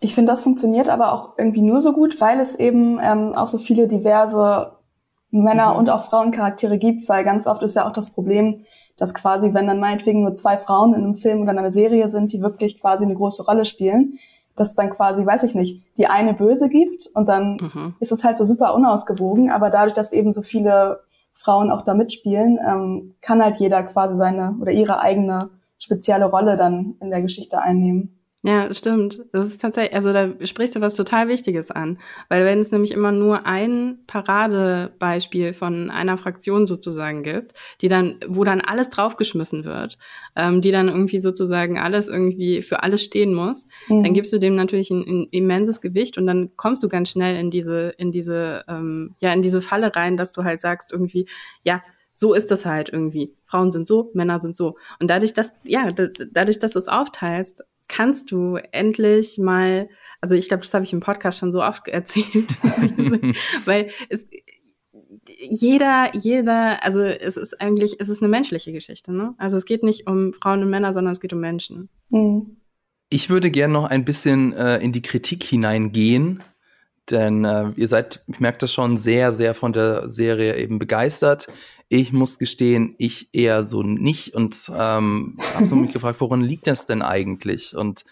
[0.00, 3.48] Ich finde, das funktioniert aber auch irgendwie nur so gut, weil es eben ähm, auch
[3.48, 4.72] so viele diverse
[5.30, 5.78] Männer- mhm.
[5.78, 8.64] und auch Frauencharaktere gibt, weil ganz oft ist ja auch das Problem,
[8.96, 12.08] dass quasi, wenn dann meinetwegen nur zwei Frauen in einem Film oder in einer Serie
[12.08, 14.18] sind, die wirklich quasi eine große Rolle spielen,
[14.56, 17.94] dass es dann quasi, weiß ich nicht, die eine Böse gibt und dann mhm.
[18.00, 21.00] ist es halt so super unausgewogen, aber dadurch, dass eben so viele
[21.34, 26.56] Frauen auch da mitspielen, ähm, kann halt jeder quasi seine oder ihre eigene spezielle Rolle
[26.56, 28.13] dann in der Geschichte einnehmen.
[28.46, 29.24] Ja, stimmt.
[29.32, 31.98] Das ist tatsächlich, also da sprichst du was total Wichtiges an.
[32.28, 38.16] Weil wenn es nämlich immer nur ein Paradebeispiel von einer Fraktion sozusagen gibt, die dann,
[38.28, 39.96] wo dann alles draufgeschmissen wird,
[40.36, 44.04] ähm, die dann irgendwie sozusagen alles irgendwie für alles stehen muss, mhm.
[44.04, 47.40] dann gibst du dem natürlich ein, ein, immenses Gewicht und dann kommst du ganz schnell
[47.40, 51.26] in diese, in diese, ähm, ja, in diese Falle rein, dass du halt sagst irgendwie,
[51.62, 51.80] ja,
[52.14, 53.34] so ist das halt irgendwie.
[53.46, 54.74] Frauen sind so, Männer sind so.
[55.00, 59.88] Und dadurch, dass, ja, dadurch, dass du es aufteilst, kannst du endlich mal,
[60.20, 62.56] also ich glaube, das habe ich im Podcast schon so oft erzählt,
[63.64, 64.26] weil es,
[65.38, 69.34] jeder, jeder, also es ist eigentlich, es ist eine menschliche Geschichte, ne?
[69.38, 71.88] Also es geht nicht um Frauen und Männer, sondern es geht um Menschen.
[72.10, 72.56] Mhm.
[73.10, 76.42] Ich würde gerne noch ein bisschen äh, in die Kritik hineingehen,
[77.10, 81.48] denn äh, ihr seid, ich merke das schon, sehr, sehr von der Serie eben begeistert.
[81.88, 86.66] Ich muss gestehen, ich eher so nicht und ähm, habe so mich gefragt, woran liegt
[86.66, 87.76] das denn eigentlich?
[87.76, 88.04] Und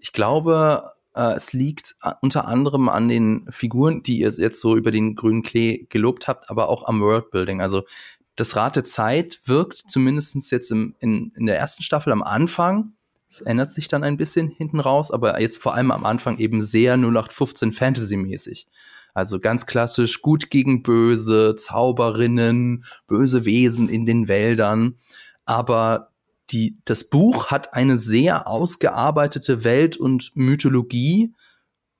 [0.00, 4.76] ich glaube, äh, es liegt äh, unter anderem an den Figuren, die ihr jetzt so
[4.76, 7.60] über den grünen Klee gelobt habt, aber auch am Worldbuilding.
[7.60, 7.82] Also
[8.36, 12.92] das Rad der Zeit wirkt zumindest jetzt im, in, in der ersten Staffel am Anfang
[13.28, 16.62] es ändert sich dann ein bisschen hinten raus, aber jetzt vor allem am Anfang eben
[16.62, 18.66] sehr 0815 Fantasy-mäßig.
[19.14, 24.98] Also ganz klassisch gut gegen böse, Zauberinnen, böse Wesen in den Wäldern.
[25.44, 26.12] Aber
[26.50, 31.34] die, das Buch hat eine sehr ausgearbeitete Welt und Mythologie.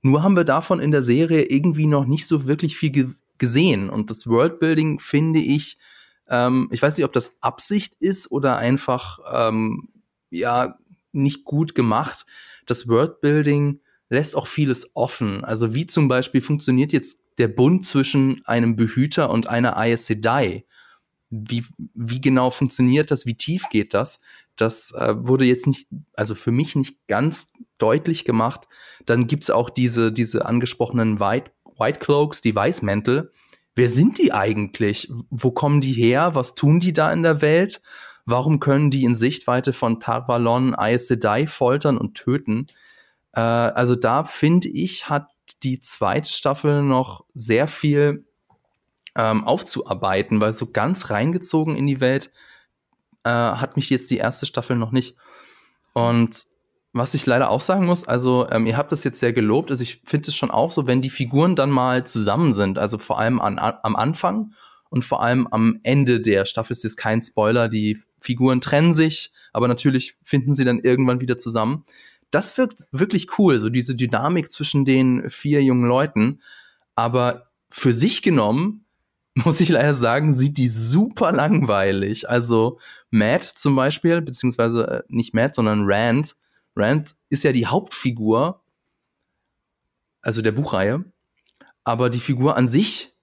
[0.01, 3.89] Nur haben wir davon in der Serie irgendwie noch nicht so wirklich viel ge gesehen.
[3.89, 5.77] Und das Worldbuilding finde ich,
[6.27, 9.87] ähm, ich weiß nicht, ob das Absicht ist oder einfach, ähm,
[10.29, 10.77] ja,
[11.13, 12.25] nicht gut gemacht.
[12.65, 15.43] Das Worldbuilding lässt auch vieles offen.
[15.43, 20.65] Also wie zum Beispiel funktioniert jetzt der Bund zwischen einem Behüter und einer Aes Sedai?
[21.29, 23.25] Wie, wie genau funktioniert das?
[23.25, 24.19] Wie tief geht das?
[24.55, 28.67] Das äh, wurde jetzt nicht, also für mich nicht ganz deutlich gemacht.
[29.05, 33.31] Dann gibt's auch diese, diese angesprochenen White, White Cloaks, die Weißmäntel.
[33.75, 35.09] Wer sind die eigentlich?
[35.29, 36.33] Wo kommen die her?
[36.33, 37.81] Was tun die da in der Welt?
[38.25, 42.65] Warum können die in Sichtweite von Tarvalon Aes Sedai foltern und töten?
[43.33, 45.27] Äh, also da finde ich, hat
[45.63, 48.25] die zweite Staffel noch sehr viel
[49.15, 52.31] ähm, aufzuarbeiten, weil so ganz reingezogen in die Welt
[53.23, 55.15] äh, hat mich jetzt die erste Staffel noch nicht.
[55.93, 56.45] Und
[56.93, 59.83] was ich leider auch sagen muss, also ähm, ihr habt das jetzt sehr gelobt, also
[59.83, 63.19] ich finde es schon auch so, wenn die Figuren dann mal zusammen sind, also vor
[63.19, 64.53] allem an, am Anfang
[64.89, 69.31] und vor allem am Ende der Staffel ist jetzt kein Spoiler, die Figuren trennen sich,
[69.53, 71.83] aber natürlich finden sie dann irgendwann wieder zusammen.
[72.31, 76.39] Das wirkt wirklich cool, so diese Dynamik zwischen den vier jungen Leuten.
[76.95, 78.85] Aber für sich genommen,
[79.45, 82.29] muss ich leider sagen, sieht die super langweilig.
[82.29, 86.35] Also Matt zum Beispiel, beziehungsweise äh, nicht Matt, sondern Rand.
[86.75, 88.61] Rand ist ja die Hauptfigur,
[90.21, 91.05] also der Buchreihe.
[91.83, 93.15] Aber die Figur an sich,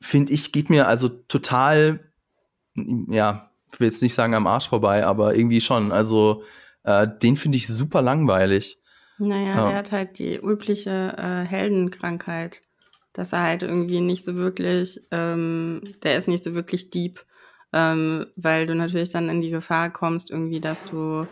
[0.00, 2.00] finde ich, geht mir also total,
[2.74, 5.92] ja, ich will jetzt nicht sagen am Arsch vorbei, aber irgendwie schon.
[5.92, 6.42] Also
[6.84, 8.78] äh, den finde ich super langweilig.
[9.18, 9.68] Naja, ja.
[9.68, 12.62] der hat halt die übliche äh, Heldenkrankheit,
[13.12, 17.24] dass er halt irgendwie nicht so wirklich, ähm, der ist nicht so wirklich deep,
[17.72, 21.26] ähm, weil du natürlich dann in die Gefahr kommst, irgendwie, dass du,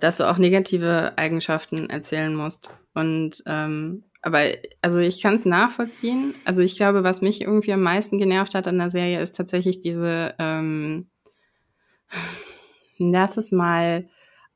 [0.00, 2.70] dass du auch negative Eigenschaften erzählen musst.
[2.94, 4.40] Und ähm, aber
[4.82, 6.34] also ich kann es nachvollziehen.
[6.44, 9.80] Also ich glaube, was mich irgendwie am meisten genervt hat an der Serie, ist tatsächlich
[9.80, 11.08] diese ähm,
[12.98, 14.08] lass es mal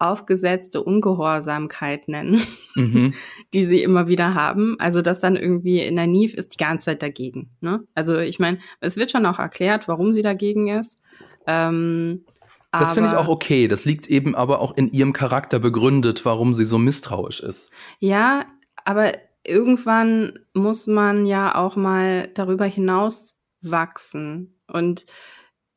[0.05, 2.41] aufgesetzte Ungehorsamkeit nennen,
[2.75, 3.15] mhm.
[3.55, 4.77] die sie immer wieder haben.
[4.79, 7.51] Also dass dann irgendwie in der Neve ist die ganze Zeit dagegen.
[7.61, 7.85] Ne?
[7.95, 11.01] Also ich meine, es wird schon auch erklärt, warum sie dagegen ist.
[11.47, 12.25] Ähm,
[12.71, 13.69] das finde ich auch okay.
[13.69, 17.71] Das liegt eben aber auch in ihrem Charakter begründet, warum sie so misstrauisch ist.
[18.01, 18.47] Ja,
[18.85, 19.13] aber
[19.45, 24.59] irgendwann muss man ja auch mal darüber hinaus wachsen.
[24.67, 25.07] Und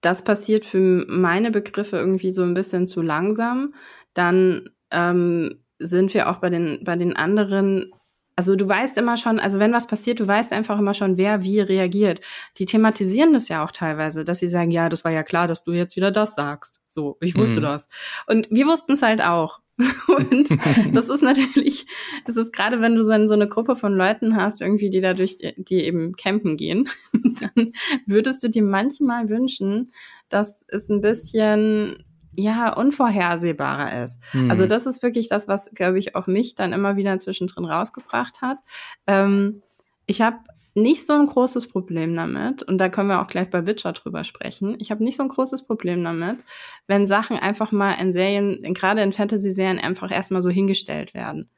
[0.02, 3.74] das passiert für meine Begriffe irgendwie so ein bisschen zu langsam.
[4.18, 7.92] Dann ähm, sind wir auch bei den, bei den anderen
[8.38, 11.42] also du weißt immer schon, also wenn was passiert, du weißt einfach immer schon, wer
[11.42, 12.22] wie reagiert.
[12.60, 15.64] Die thematisieren das ja auch teilweise, dass sie sagen, ja, das war ja klar, dass
[15.64, 16.80] du jetzt wieder das sagst.
[16.88, 17.64] So, ich wusste mhm.
[17.64, 17.90] das.
[18.28, 19.60] Und wir wussten es halt auch.
[20.08, 20.50] Und
[20.94, 21.88] das ist natürlich,
[22.28, 25.84] das ist gerade, wenn du so eine Gruppe von Leuten hast, irgendwie, die dadurch, die
[25.84, 27.74] eben campen gehen, dann
[28.06, 29.90] würdest du dir manchmal wünschen,
[30.30, 32.04] dass es ein bisschen
[32.38, 34.20] ja, unvorhersehbarer ist.
[34.32, 34.52] Mhm.
[34.52, 38.42] Also das ist wirklich das, was, glaube ich, auch mich dann immer wieder zwischendrin rausgebracht
[38.42, 38.60] hat.
[39.08, 39.64] Ähm,
[40.06, 40.38] ich habe
[40.76, 44.24] nicht so ein großes Problem damit, und da können wir auch gleich bei Witcher drüber
[44.24, 44.78] sprechen.
[44.80, 46.38] Ich habe nicht so ein großes Problem damit,
[46.86, 51.50] wenn Sachen einfach mal in Serien, gerade in Fantasy-Serien, einfach erstmal so hingestellt werden.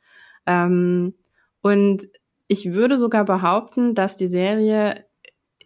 [0.45, 1.13] Ähm,
[1.61, 2.07] und
[2.47, 5.05] ich würde sogar behaupten, dass die Serie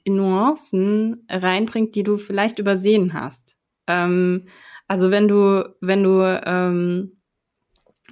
[0.07, 3.55] Nuancen reinbringt, die du vielleicht übersehen hast.
[3.86, 4.47] Ähm,
[4.88, 7.18] also wenn du, wenn du, ähm,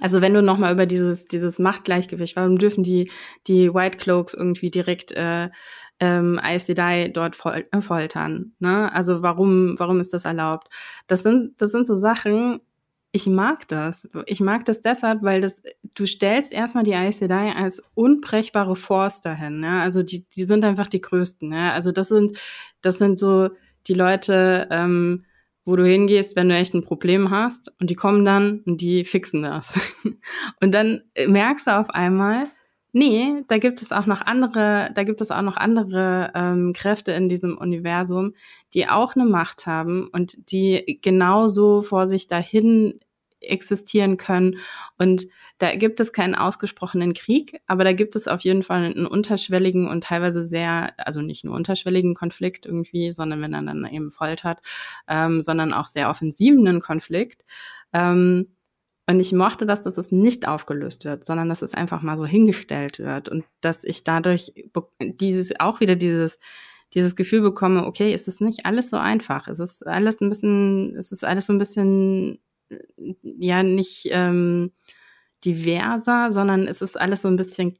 [0.00, 3.10] also wenn du nochmal über dieses, dieses Machtgleichgewicht, warum dürfen die,
[3.46, 5.50] die White Cloaks irgendwie direkt äh,
[6.00, 8.54] ähm, ISDI dort fol äh, foltern?
[8.58, 8.92] Ne?
[8.92, 10.68] Also warum, warum ist das erlaubt?
[11.06, 12.60] Das sind, das sind so Sachen,
[13.12, 14.08] ich mag das.
[14.26, 15.62] Ich mag das deshalb, weil das,
[15.94, 19.60] du stellst erstmal die Aes Sedai als unbrechbare Force dahin.
[19.60, 19.82] Ne?
[19.82, 21.50] Also die, die sind einfach die größten.
[21.50, 21.72] Ne?
[21.72, 22.38] Also das sind,
[22.80, 23.50] das sind so
[23.86, 25.26] die Leute, ähm,
[25.64, 29.04] wo du hingehst, wenn du echt ein Problem hast und die kommen dann und die
[29.04, 29.78] fixen das.
[30.60, 32.44] und dann merkst du auf einmal,
[32.92, 37.12] nee, da gibt es auch noch andere, da gibt es auch noch andere ähm, Kräfte
[37.12, 38.34] in diesem Universum,
[38.74, 43.00] die auch eine Macht haben und die genauso vor sich dahin
[43.40, 44.58] existieren können.
[44.98, 45.26] Und
[45.62, 49.86] da gibt es keinen ausgesprochenen Krieg, aber da gibt es auf jeden Fall einen unterschwelligen
[49.86, 54.58] und teilweise sehr, also nicht nur unterschwelligen Konflikt irgendwie, sondern wenn er dann eben foltert,
[55.06, 57.44] ähm, sondern auch sehr offensiven Konflikt.
[57.92, 58.56] Ähm,
[59.08, 62.26] und ich mochte das, dass es nicht aufgelöst wird, sondern dass es einfach mal so
[62.26, 64.52] hingestellt wird und dass ich dadurch
[65.00, 66.40] dieses auch wieder dieses
[66.94, 69.48] dieses Gefühl bekomme, okay, ist es nicht alles so einfach.
[69.48, 72.38] Es ist alles ein bisschen, es ist alles so ein bisschen,
[73.22, 74.72] ja, nicht ähm,
[75.44, 77.76] diverser, sondern es ist alles so ein bisschen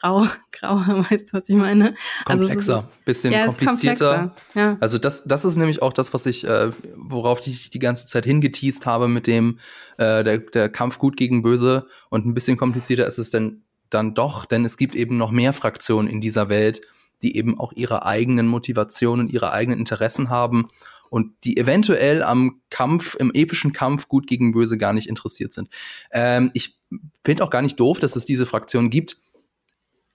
[0.00, 1.94] grau, grauer, weißt du, was ich meine?
[2.24, 4.34] Also komplexer, also ist, bisschen ja, komplizierter.
[4.54, 4.76] Ja.
[4.80, 8.24] Also das, das ist nämlich auch das, was ich, äh, worauf ich die ganze Zeit
[8.24, 9.58] hingeteased habe mit dem
[9.96, 14.14] äh, der, der Kampf gut gegen böse und ein bisschen komplizierter ist es denn dann
[14.14, 16.82] doch, denn es gibt eben noch mehr Fraktionen in dieser Welt,
[17.22, 20.68] die eben auch ihre eigenen Motivationen, ihre eigenen Interessen haben
[21.10, 25.68] und die eventuell am Kampf, im epischen Kampf gut gegen böse gar nicht interessiert sind.
[26.10, 26.78] Ähm, ich
[27.24, 29.18] finde auch gar nicht doof, dass es diese Fraktion gibt.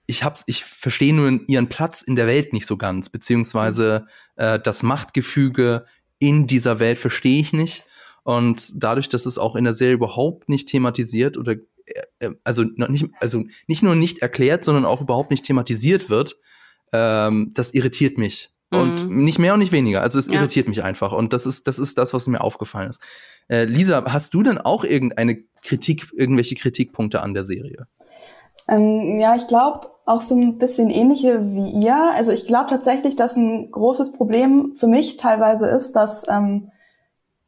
[0.06, 4.82] Ich ich verstehe nur ihren Platz in der Welt nicht so ganz, beziehungsweise äh, das
[4.82, 5.86] Machtgefüge
[6.18, 7.84] in dieser Welt verstehe ich nicht.
[8.22, 11.56] Und dadurch, dass es auch in der Serie überhaupt nicht thematisiert oder
[12.18, 16.36] äh, also nicht, also nicht nur nicht erklärt, sondern auch überhaupt nicht thematisiert wird,
[16.92, 18.53] ähm, das irritiert mich.
[18.80, 19.24] Und mhm.
[19.24, 20.02] nicht mehr und nicht weniger.
[20.02, 20.34] Also es ja.
[20.34, 21.12] irritiert mich einfach.
[21.12, 23.00] Und das ist, das ist das, was mir aufgefallen ist.
[23.48, 27.86] Äh, Lisa, hast du denn auch irgendeine Kritik, irgendwelche Kritikpunkte an der Serie?
[28.68, 31.96] Ähm, ja, ich glaube auch so ein bisschen ähnliche wie ihr.
[31.96, 36.70] Also ich glaube tatsächlich, dass ein großes Problem für mich teilweise ist, dass ähm,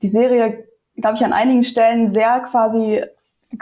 [0.03, 0.64] die Serie,
[0.97, 3.03] glaube ich, an einigen Stellen sehr quasi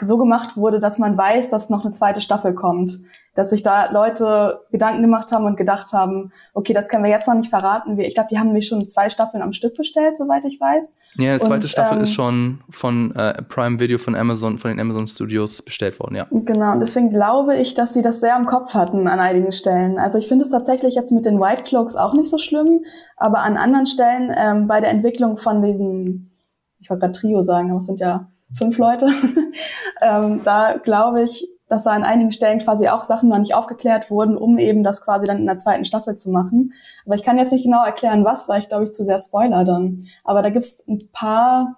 [0.00, 3.00] so gemacht wurde, dass man weiß, dass noch eine zweite Staffel kommt.
[3.34, 7.26] Dass sich da Leute Gedanken gemacht haben und gedacht haben, okay, das können wir jetzt
[7.26, 7.98] noch nicht verraten.
[7.98, 10.94] Ich glaube, die haben mich schon zwei Staffeln am Stück bestellt, soweit ich weiß.
[11.16, 14.70] Ja, die zweite und, Staffel ähm, ist schon von äh, Prime Video von Amazon, von
[14.70, 16.26] den Amazon Studios bestellt worden, ja.
[16.30, 19.98] Genau, und deswegen glaube ich, dass sie das sehr im Kopf hatten an einigen Stellen.
[19.98, 22.84] Also ich finde es tatsächlich jetzt mit den White Cloaks auch nicht so schlimm,
[23.16, 26.30] aber an anderen Stellen ähm, bei der Entwicklung von diesen,
[26.78, 29.08] ich wollte gerade Trio sagen, aber es sind ja fünf Leute.
[30.00, 34.10] ähm, da glaube ich, dass da an einigen Stellen quasi auch Sachen noch nicht aufgeklärt
[34.10, 36.72] wurden, um eben das quasi dann in der zweiten Staffel zu machen.
[37.06, 39.64] Aber ich kann jetzt nicht genau erklären, was, weil ich glaube ich zu sehr Spoiler
[39.64, 40.04] dann.
[40.24, 41.76] Aber da gibt es ein paar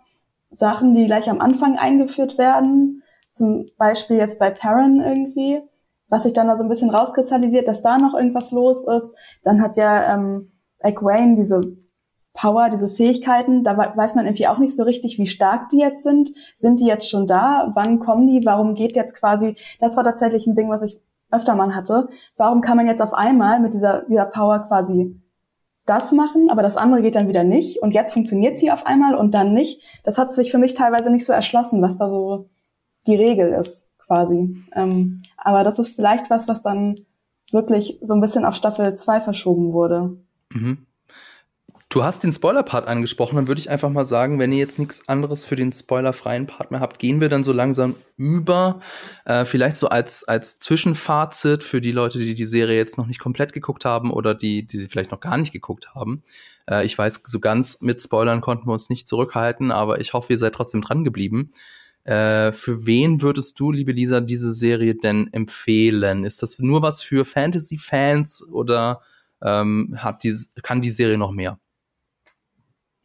[0.50, 3.02] Sachen, die gleich am Anfang eingeführt werden.
[3.32, 5.60] Zum Beispiel jetzt bei Perrin irgendwie,
[6.08, 9.14] was sich dann da so ein bisschen rauskristallisiert, dass da noch irgendwas los ist.
[9.44, 11.60] Dann hat ja ähm, Egwene diese
[12.36, 16.02] Power, diese Fähigkeiten, da weiß man irgendwie auch nicht so richtig, wie stark die jetzt
[16.02, 16.32] sind.
[16.54, 17.72] Sind die jetzt schon da?
[17.74, 18.46] Wann kommen die?
[18.46, 22.08] Warum geht jetzt quasi, das war tatsächlich ein Ding, was ich öfter mal hatte.
[22.36, 25.20] Warum kann man jetzt auf einmal mit dieser, dieser Power quasi
[25.86, 29.14] das machen, aber das andere geht dann wieder nicht und jetzt funktioniert sie auf einmal
[29.14, 29.80] und dann nicht.
[30.04, 32.48] Das hat sich für mich teilweise nicht so erschlossen, was da so
[33.06, 34.56] die Regel ist, quasi.
[34.74, 36.96] Ähm, aber das ist vielleicht was, was dann
[37.52, 40.16] wirklich so ein bisschen auf Staffel 2 verschoben wurde.
[40.52, 40.85] Mhm.
[41.96, 45.08] Du hast den Spoiler-Part angesprochen, dann würde ich einfach mal sagen, wenn ihr jetzt nichts
[45.08, 48.80] anderes für den spoilerfreien Part mehr habt, gehen wir dann so langsam über.
[49.24, 53.18] Äh, vielleicht so als, als Zwischenfazit für die Leute, die die Serie jetzt noch nicht
[53.18, 56.22] komplett geguckt haben oder die, die sie vielleicht noch gar nicht geguckt haben.
[56.68, 60.34] Äh, ich weiß, so ganz mit Spoilern konnten wir uns nicht zurückhalten, aber ich hoffe,
[60.34, 61.52] ihr seid trotzdem dran geblieben.
[62.04, 66.24] Äh, für wen würdest du, liebe Lisa, diese Serie denn empfehlen?
[66.24, 69.00] Ist das nur was für Fantasy-Fans oder
[69.42, 71.58] ähm, hat die, kann die Serie noch mehr?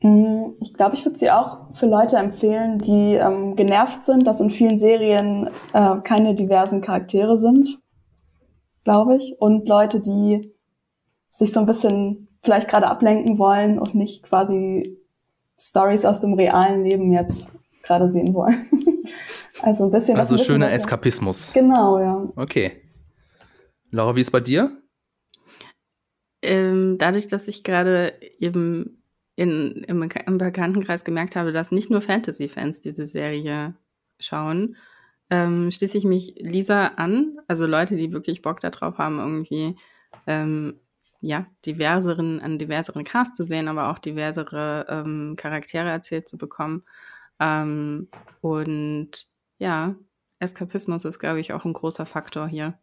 [0.02, 4.42] Mm, ich glaube, ich würde sie auch für Leute empfehlen, die ähm, genervt sind, dass
[4.42, 7.80] in vielen Serien äh, keine diversen Charaktere sind,
[8.84, 9.36] glaube ich.
[9.40, 10.54] Und Leute, die
[11.30, 14.98] sich so ein bisschen vielleicht gerade ablenken wollen und nicht quasi
[15.60, 17.48] Stories aus dem realen Leben jetzt
[17.84, 18.68] gerade sehen wollen.
[19.62, 20.18] also ein bisschen.
[20.18, 20.78] Also ein bisschen schöner besser.
[20.78, 21.54] Eskapismus.
[21.54, 22.28] Genau, ja.
[22.36, 22.82] Okay.
[23.92, 24.78] Laura, wie ist bei dir?
[26.42, 29.01] Ähm, dadurch, dass ich gerade eben
[29.42, 33.74] in, im, im Bekanntenkreis gemerkt habe, dass nicht nur Fantasy-Fans diese Serie
[34.20, 34.76] schauen,
[35.32, 37.40] ähm, schließe ich mich Lisa an.
[37.48, 39.78] Also Leute, die wirklich Bock darauf haben, irgendwie
[40.28, 40.80] ähm,
[41.22, 46.84] ja, diverseren, einen diverseren Cast zu sehen, aber auch diversere ähm, Charaktere erzählt zu bekommen.
[47.40, 48.10] Ähm,
[48.42, 49.28] und
[49.58, 49.96] ja,
[50.38, 52.78] Eskapismus ist, glaube ich, auch ein großer Faktor hier.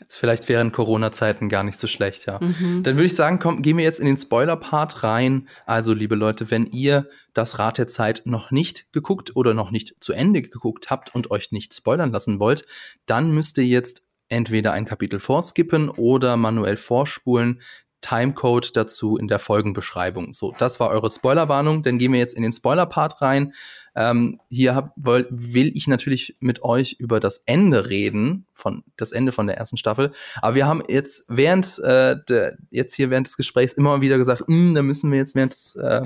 [0.00, 2.40] Ist vielleicht während Corona-Zeiten gar nicht so schlecht, ja.
[2.40, 2.82] Mhm.
[2.82, 5.48] Dann würde ich sagen, komm, gehen wir jetzt in den Spoiler-Part rein.
[5.66, 9.94] Also, liebe Leute, wenn ihr das Rad der Zeit noch nicht geguckt oder noch nicht
[10.00, 12.66] zu Ende geguckt habt und euch nicht spoilern lassen wollt,
[13.06, 17.60] dann müsst ihr jetzt entweder ein Kapitel vorskippen oder manuell vorspulen.
[18.04, 20.34] Timecode dazu in der Folgenbeschreibung.
[20.34, 21.82] So, das war eure Spoilerwarnung.
[21.82, 23.54] Dann gehen wir jetzt in den Spoiler-Part rein.
[23.96, 29.12] Ähm, hier hab, will, will ich natürlich mit euch über das Ende reden, von das
[29.12, 30.12] Ende von der ersten Staffel.
[30.42, 34.46] Aber wir haben jetzt während äh, der, jetzt hier während des Gesprächs immer wieder gesagt,
[34.48, 36.02] "Hm, da müssen wir jetzt während des, äh,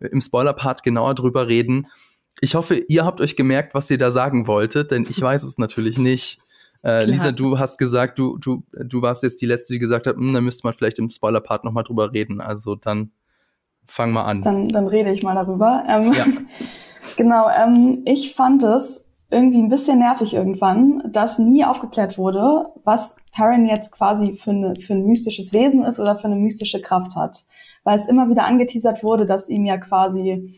[0.00, 1.86] im Spoiler-Part genauer drüber reden.
[2.40, 5.58] Ich hoffe, ihr habt euch gemerkt, was ihr da sagen wolltet, denn ich weiß es
[5.58, 6.40] natürlich nicht.
[6.82, 7.04] Äh.
[7.04, 10.32] Lisa, du hast gesagt, du, du, du warst jetzt die Letzte, die gesagt hat, "Hm,
[10.32, 12.40] da müsste man vielleicht im Spoiler-Part nochmal drüber reden.
[12.40, 13.10] Also dann
[13.86, 14.42] fang mal an.
[14.42, 15.84] Dann, dann rede ich mal darüber.
[15.88, 16.26] Ähm, Ja.
[17.16, 23.16] Genau, ähm, ich fand es irgendwie ein bisschen nervig irgendwann, dass nie aufgeklärt wurde, was
[23.32, 27.14] Perrin jetzt quasi für, eine, für ein mystisches Wesen ist oder für eine mystische Kraft
[27.14, 27.44] hat.
[27.84, 30.54] Weil es immer wieder angeteasert wurde, dass ihm ja quasi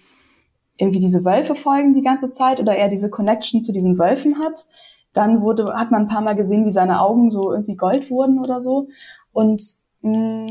[0.77, 4.65] irgendwie diese Wölfe folgen die ganze Zeit oder er diese Connection zu diesen Wölfen hat.
[5.13, 8.39] Dann wurde, hat man ein paar Mal gesehen, wie seine Augen so irgendwie Gold wurden
[8.39, 8.89] oder so.
[9.33, 9.63] Und
[10.03, 10.47] mh,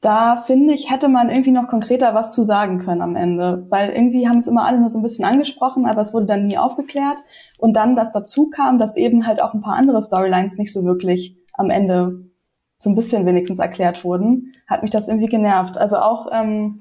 [0.00, 3.66] da finde ich, hätte man irgendwie noch konkreter was zu sagen können am Ende.
[3.68, 6.46] Weil irgendwie haben es immer alle nur so ein bisschen angesprochen, aber es wurde dann
[6.46, 7.18] nie aufgeklärt.
[7.58, 10.84] Und dann, dass dazu kam, dass eben halt auch ein paar andere Storylines nicht so
[10.84, 12.30] wirklich am Ende
[12.78, 15.76] so ein bisschen wenigstens erklärt wurden, hat mich das irgendwie genervt.
[15.76, 16.80] Also auch, ähm,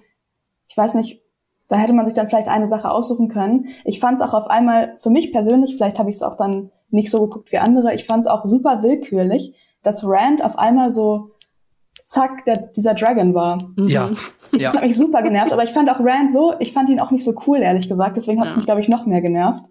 [0.69, 1.21] ich weiß nicht,
[1.69, 3.67] da hätte man sich dann vielleicht eine Sache aussuchen können.
[3.85, 6.71] Ich fand es auch auf einmal, für mich persönlich, vielleicht habe ich es auch dann
[6.89, 9.53] nicht so geguckt wie andere, ich fand es auch super willkürlich,
[9.83, 11.29] dass Rand auf einmal so,
[12.05, 13.59] zack, der, dieser Dragon war.
[13.77, 14.17] Ja, Mhm.
[14.51, 14.73] Das ja.
[14.73, 17.23] hat mich super genervt, aber ich fand auch Rand so, ich fand ihn auch nicht
[17.23, 18.17] so cool, ehrlich gesagt.
[18.17, 18.57] Deswegen hat es Ja.
[18.57, 19.63] mich, glaube ich, noch mehr genervt.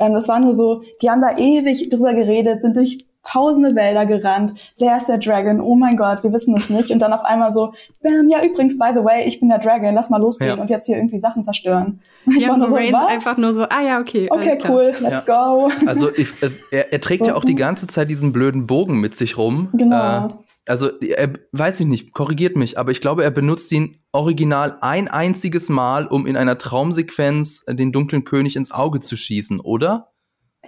[0.00, 4.06] Ähm, das war nur so, die haben da ewig drüber geredet, sind durch tausende Wälder
[4.06, 4.58] gerannt.
[4.78, 5.60] Wer ist der Dragon?
[5.60, 6.90] Oh mein Gott, wir wissen es nicht.
[6.90, 9.94] Und dann auf einmal so, bam, ja, übrigens, by the way, ich bin der Dragon,
[9.94, 10.60] lass mal losgehen Ja.
[10.62, 12.00] und jetzt hier irgendwie Sachen zerstören.
[12.24, 13.06] Und ich Ja, war nur so, was?
[13.08, 14.28] einfach nur so, ah ja, okay.
[14.30, 14.72] Okay, alles klar.
[14.72, 15.70] cool, let's go.
[15.86, 19.14] Also ich, äh, er, er trägt ja auch die ganze Zeit diesen blöden Bogen mit
[19.14, 19.68] sich rum.
[19.74, 20.26] Genau.
[20.26, 20.28] Äh,
[20.66, 25.08] also er, weiß ich nicht, korrigiert mich, aber ich glaube, er benutzt ihn original ein
[25.08, 30.08] einziges Mal, um in einer Traumsequenz den dunklen König ins Auge zu schießen, oder?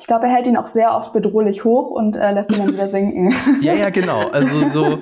[0.00, 2.72] Ich glaube, er hält ihn auch sehr oft bedrohlich hoch und äh, lässt ihn dann
[2.72, 3.34] wieder sinken.
[3.60, 4.28] Ja, ja, genau.
[4.30, 4.98] Also so.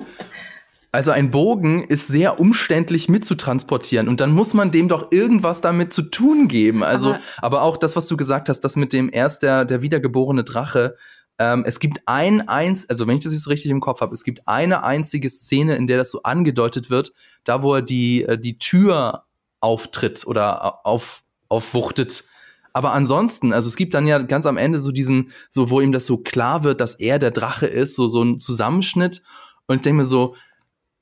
[0.90, 5.92] Also ein Bogen ist sehr umständlich mitzutransportieren und dann muss man dem doch irgendwas damit
[5.92, 6.82] zu tun geben.
[6.82, 9.82] Also, aber, Aber- auch das, was du gesagt hast, das mit dem erst der, der
[9.82, 10.96] wiedergeborene Drache.
[11.38, 14.24] Ähm, es gibt ein eins, also wenn ich das jetzt richtig im Kopf habe, es
[14.24, 17.12] gibt eine einzige Szene, in der das so angedeutet wird,
[17.44, 19.24] da wo er die äh, die Tür
[19.60, 22.24] auftritt oder auf aufwuchtet.
[22.72, 25.92] Aber ansonsten, also es gibt dann ja ganz am Ende so diesen, so wo ihm
[25.92, 29.22] das so klar wird, dass er der Drache ist, so so ein Zusammenschnitt.
[29.66, 30.34] Und ich denke mir so,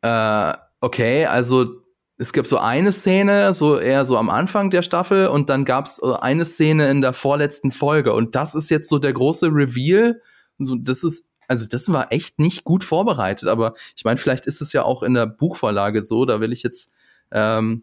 [0.02, 1.82] äh, okay, also
[2.18, 6.00] es gibt so eine Szene, so eher so am Anfang der Staffel und dann gab's
[6.02, 8.12] äh, eine Szene in der vorletzten Folge.
[8.12, 10.20] Und das ist jetzt so der große Reveal.
[10.58, 14.60] So, das ist, also das war echt nicht gut vorbereitet, aber ich meine, vielleicht ist
[14.62, 16.92] es ja auch in der Buchvorlage so, da will ich jetzt
[17.32, 17.82] ähm,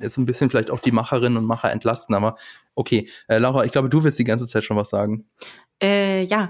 [0.00, 2.36] jetzt ein bisschen vielleicht auch die Macherinnen und Macher entlasten, aber
[2.74, 5.26] okay, äh, Laura, ich glaube, du wirst die ganze Zeit schon was sagen.
[5.82, 6.48] Äh, ja.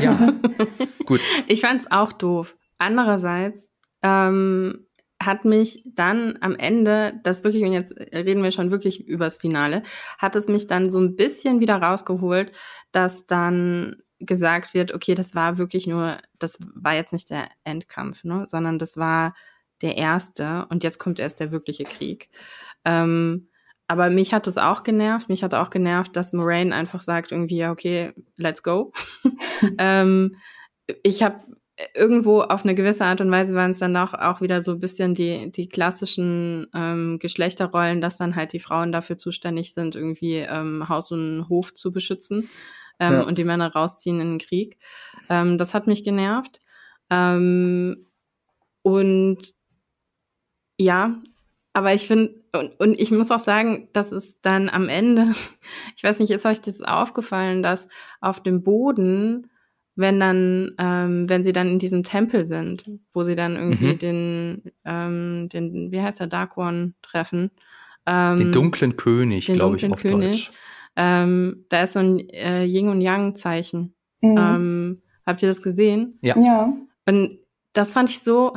[0.00, 0.32] Ja,
[1.06, 1.20] gut.
[1.46, 2.56] Ich fand's auch doof.
[2.78, 4.86] Andererseits ähm,
[5.20, 9.82] hat mich dann am Ende, das wirklich, und jetzt reden wir schon wirklich übers Finale,
[10.18, 12.52] hat es mich dann so ein bisschen wieder rausgeholt,
[12.92, 18.24] dass dann gesagt wird, okay, das war wirklich nur, das war jetzt nicht der Endkampf,
[18.24, 19.34] ne, sondern das war
[19.82, 22.28] der erste und jetzt kommt erst der wirkliche Krieg.
[22.84, 23.47] Ähm,
[23.88, 25.28] aber mich hat es auch genervt.
[25.28, 28.92] Mich hat auch genervt, dass Moraine einfach sagt irgendwie, ja, okay, let's go.
[29.78, 30.36] ähm,
[31.02, 31.40] ich habe
[31.94, 34.80] irgendwo auf eine gewisse Art und Weise waren es dann auch, auch wieder so ein
[34.80, 40.36] bisschen die, die klassischen ähm, Geschlechterrollen, dass dann halt die Frauen dafür zuständig sind, irgendwie
[40.36, 42.48] ähm, Haus und Hof zu beschützen
[42.98, 43.22] ähm, ja.
[43.22, 44.78] und die Männer rausziehen in den Krieg.
[45.30, 46.60] Ähm, das hat mich genervt.
[47.10, 48.06] Ähm,
[48.82, 49.54] und
[50.78, 51.16] ja,
[51.78, 55.34] aber ich finde, und, und ich muss auch sagen, dass es dann am Ende,
[55.96, 57.88] ich weiß nicht, ist euch das aufgefallen, dass
[58.20, 59.48] auf dem Boden
[59.98, 63.98] wenn dann, ähm, wenn sie dann in diesem Tempel sind, wo sie dann irgendwie mhm.
[63.98, 67.50] den, ähm, den, wie heißt der, Dark One treffen.
[68.06, 70.46] Ähm, den dunklen König, glaube ich, auf König.
[70.46, 70.50] Deutsch.
[70.94, 73.92] Ähm, da ist so ein äh, Yin und Yang Zeichen.
[74.20, 74.36] Mhm.
[74.38, 76.16] Ähm, habt ihr das gesehen?
[76.22, 76.38] Ja.
[76.38, 76.72] ja.
[77.04, 77.38] Und
[77.78, 78.54] das fand ich so,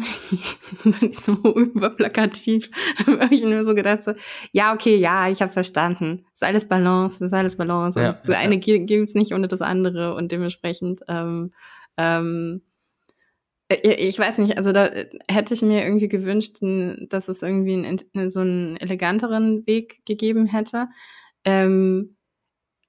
[1.11, 2.71] so überplakativ.
[3.05, 4.13] habe ich mir so gedacht, so,
[4.51, 6.25] ja, okay, ja, ich habe verstanden.
[6.33, 7.99] ist alles Balance, ist alles Balance.
[7.99, 8.77] Ja, und das ja, eine ja.
[8.79, 11.53] gibt's nicht ohne das andere und dementsprechend, ähm,
[11.97, 12.63] ähm,
[13.69, 14.89] ich weiß nicht, also da
[15.29, 20.89] hätte ich mir irgendwie gewünscht, dass es irgendwie einen, so einen eleganteren Weg gegeben hätte.
[21.45, 22.17] Ähm,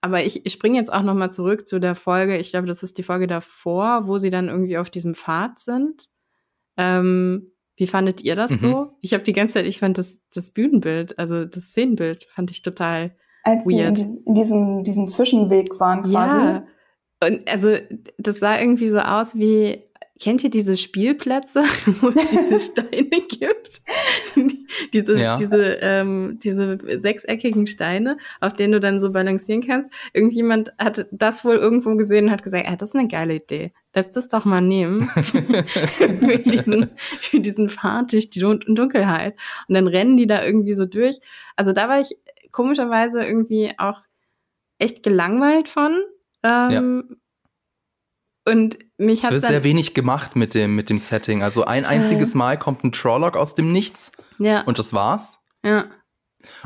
[0.01, 2.39] aber ich, ich springe jetzt auch noch mal zurück zu der Folge.
[2.39, 6.09] Ich glaube, das ist die Folge davor, wo sie dann irgendwie auf diesem Pfad sind.
[6.77, 8.57] Ähm, wie fandet ihr das mhm.
[8.57, 8.97] so?
[9.01, 12.63] Ich habe die ganze Zeit, ich fand das, das Bühnenbild, also das Szenenbild, fand ich
[12.63, 13.97] total Als weird.
[13.97, 16.47] sie in, in diesem, diesem Zwischenweg waren quasi.
[16.47, 16.67] Ja.
[17.25, 17.77] Und also
[18.19, 19.85] das sah irgendwie so aus wie
[20.23, 21.63] kennt ihr diese Spielplätze,
[22.01, 23.83] wo es diese Steine gibt?
[24.93, 25.37] diese, ja.
[25.37, 29.91] diese, ähm, diese sechseckigen Steine, auf denen du dann so balancieren kannst.
[30.13, 33.73] Irgendjemand hat das wohl irgendwo gesehen und hat gesagt, ah, das ist eine geile Idee.
[33.95, 35.03] Lass das doch mal nehmen.
[35.09, 39.37] für, diesen, für diesen Fahrt durch die Dunkelheit.
[39.69, 41.19] Und dann rennen die da irgendwie so durch.
[41.57, 42.17] Also da war ich
[42.53, 44.03] komischerweise irgendwie auch
[44.79, 46.01] echt gelangweilt von.
[46.43, 46.71] Ähm,
[47.09, 47.17] ja
[48.45, 51.43] und mich hat es wird sehr wenig gemacht mit dem mit dem Setting.
[51.43, 54.13] Also ein einziges Mal kommt ein Trolloc aus dem Nichts.
[54.39, 54.63] Ja.
[54.63, 55.41] Und das war's.
[55.65, 55.87] Ja.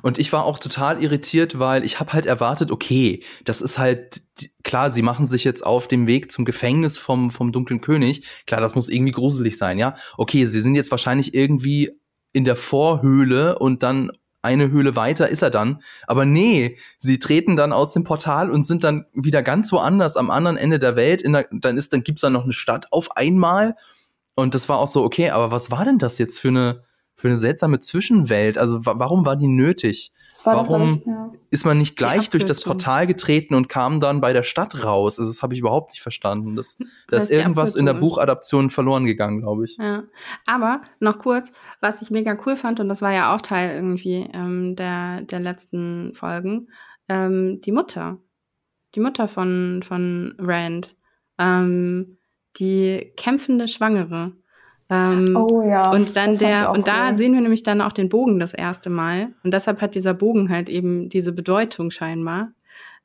[0.03, 4.22] Und ich war auch total irritiert, weil ich habe halt erwartet, okay, das ist halt
[4.62, 8.45] klar, sie machen sich jetzt auf dem Weg zum Gefängnis vom vom dunklen König.
[8.47, 9.95] Klar, das muss irgendwie gruselig sein, ja?
[10.16, 11.93] Okay, sie sind jetzt wahrscheinlich irgendwie
[12.33, 14.11] in der Vorhöhle und dann
[14.47, 15.81] eine Höhle weiter ist er dann.
[16.07, 20.31] Aber nee, sie treten dann aus dem Portal und sind dann wieder ganz woanders am
[20.31, 21.24] anderen Ende der Welt.
[21.24, 23.74] Der, dann ist, dann gibt's dann noch eine Stadt auf einmal.
[24.37, 26.85] Und das war auch so, okay, aber was war denn das jetzt für eine,
[27.17, 28.59] für eine seltsame Zwischenwelt.
[28.59, 30.12] Also warum war die nötig?
[30.45, 31.33] War warum ich, ja.
[31.51, 35.19] ist man nicht gleich durch das Portal getreten und kam dann bei der Stadt raus?
[35.19, 36.57] Also das habe ich überhaupt nicht verstanden.
[36.57, 36.77] Das,
[37.09, 39.79] da ist irgendwas in der Buchadaption verloren gegangen, glaube ich.
[39.79, 40.05] Ja.
[40.45, 41.51] Aber noch kurz,
[41.81, 45.41] was ich mega cool fand, und das war ja auch Teil irgendwie ähm, der, der
[45.41, 46.69] letzten Folgen,
[47.09, 48.19] ähm, die Mutter.
[48.95, 50.95] Die Mutter von, von Rand.
[51.39, 52.19] Ähm,
[52.59, 54.33] die kämpfende Schwangere.
[54.89, 55.91] Ähm, oh ja.
[55.91, 59.32] Und dann der, und da sehen wir nämlich dann auch den Bogen das erste Mal.
[59.43, 62.53] Und deshalb hat dieser Bogen halt eben diese Bedeutung scheinbar.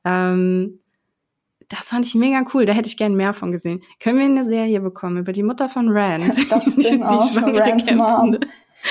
[0.05, 0.79] Ähm,
[1.69, 2.65] das fand ich mega cool.
[2.65, 3.81] Da hätte ich gern mehr von gesehen.
[3.99, 6.31] Können wir eine Serie bekommen über die Mutter von Rand?
[6.49, 8.37] Das die, bin auch Rands Mom.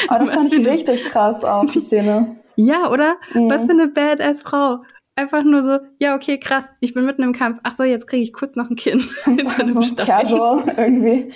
[0.08, 2.36] Aber das fand ich richtig krass auch, die Szene.
[2.56, 3.16] Ja, oder?
[3.34, 3.50] Mhm.
[3.50, 4.82] Was für eine badass Frau.
[5.16, 7.58] Einfach nur so, ja, okay, krass, ich bin mitten im Kampf.
[7.62, 11.32] Ach so, jetzt kriege ich kurz noch ein Kind hinter einem so Casual irgendwie.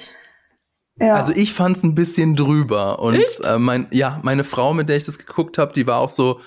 [1.00, 1.14] Ja.
[1.14, 5.04] Also ich fand's ein bisschen drüber und äh, mein ja meine Frau, mit der ich
[5.04, 6.40] das geguckt habe, die war auch so,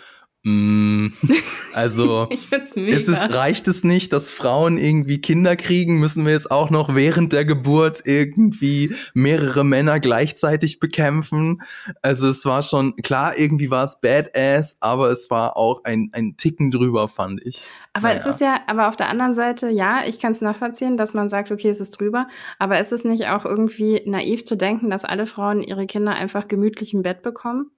[1.74, 2.28] also
[2.76, 6.96] ist es, reicht es nicht, dass Frauen irgendwie Kinder kriegen, müssen wir jetzt auch noch
[6.96, 11.62] während der Geburt irgendwie mehrere Männer gleichzeitig bekämpfen.
[12.02, 16.38] Also es war schon, klar, irgendwie war es badass, aber es war auch ein, ein
[16.38, 17.68] Ticken drüber, fand ich.
[17.92, 18.22] Aber naja.
[18.22, 21.28] es ist ja, aber auf der anderen Seite, ja, ich kann es nachvollziehen, dass man
[21.28, 22.28] sagt, okay, es ist drüber,
[22.58, 26.48] aber ist es nicht auch irgendwie naiv zu denken, dass alle Frauen ihre Kinder einfach
[26.48, 27.72] gemütlich im Bett bekommen?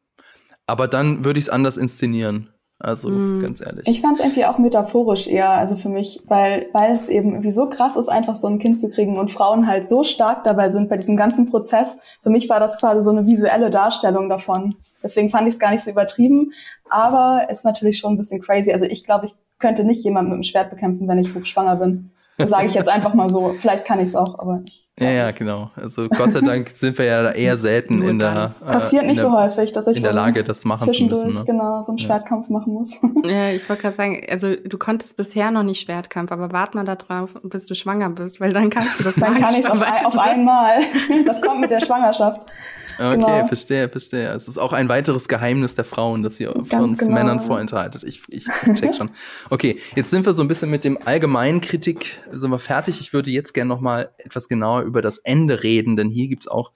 [0.69, 2.49] Aber dann würde ich es anders inszenieren.
[2.79, 3.41] Also mm.
[3.41, 3.85] ganz ehrlich.
[3.87, 7.51] Ich fand es irgendwie auch metaphorisch eher, also für mich, weil weil es eben irgendwie
[7.51, 10.69] so krass ist, einfach so ein Kind zu kriegen und Frauen halt so stark dabei
[10.69, 11.97] sind bei diesem ganzen Prozess.
[12.23, 14.75] Für mich war das quasi so eine visuelle Darstellung davon.
[15.03, 16.53] Deswegen fand ich es gar nicht so übertrieben,
[16.89, 18.71] aber ist natürlich schon ein bisschen crazy.
[18.71, 22.11] Also ich glaube, ich könnte nicht jemanden mit dem Schwert bekämpfen, wenn ich hochschwanger bin.
[22.45, 23.49] Sage ich jetzt einfach mal so.
[23.59, 24.88] Vielleicht kann ich es auch, aber ich.
[24.99, 25.71] Ja, ja, genau.
[25.75, 29.29] Also Gott sei Dank sind wir ja eher selten in der äh, Passiert nicht der,
[29.29, 31.33] so häufig, dass ich in der Lage, das machen zu müssen.
[31.33, 31.43] Ne?
[31.45, 32.53] Genau, so einen Schwertkampf ja.
[32.53, 32.97] machen muss.
[33.25, 36.85] Ja, ich wollte gerade sagen, also du konntest bisher noch nicht Schwertkampf, aber wart mal
[36.85, 39.69] da drauf, bis du schwanger bist, weil dann kannst du das Dann kann ich es
[39.69, 40.79] auf, auf einmal.
[41.25, 42.49] Das kommt mit der Schwangerschaft.
[42.97, 43.47] Okay, genau.
[43.47, 44.29] verstehe, verstehe.
[44.29, 47.13] Es ist auch ein weiteres Geheimnis der Frauen, das ihr von uns genau.
[47.13, 48.03] Männern vorenthaltet.
[48.03, 49.09] Ich, ich check schon.
[49.49, 52.99] Okay, jetzt sind wir so ein bisschen mit dem allgemeinen Kritik, sind wir fertig.
[52.99, 56.47] Ich würde jetzt gerne noch mal etwas genauer über das Ende reden, denn hier gibt's
[56.47, 56.73] auch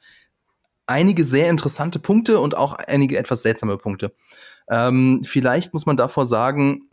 [0.85, 4.13] einige sehr interessante Punkte und auch einige etwas seltsame Punkte.
[4.69, 6.89] Ähm, vielleicht muss man davor sagen,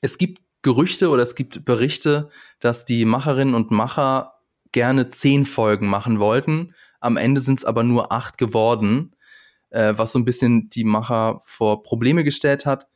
[0.00, 2.30] es gibt Gerüchte oder es gibt Berichte,
[2.60, 4.34] dass die Macherinnen und Macher
[4.72, 6.74] gerne zehn Folgen machen wollten.
[7.00, 9.14] Am Ende sind es aber nur acht geworden,
[9.70, 12.88] äh, was so ein bisschen die Macher vor Probleme gestellt hat.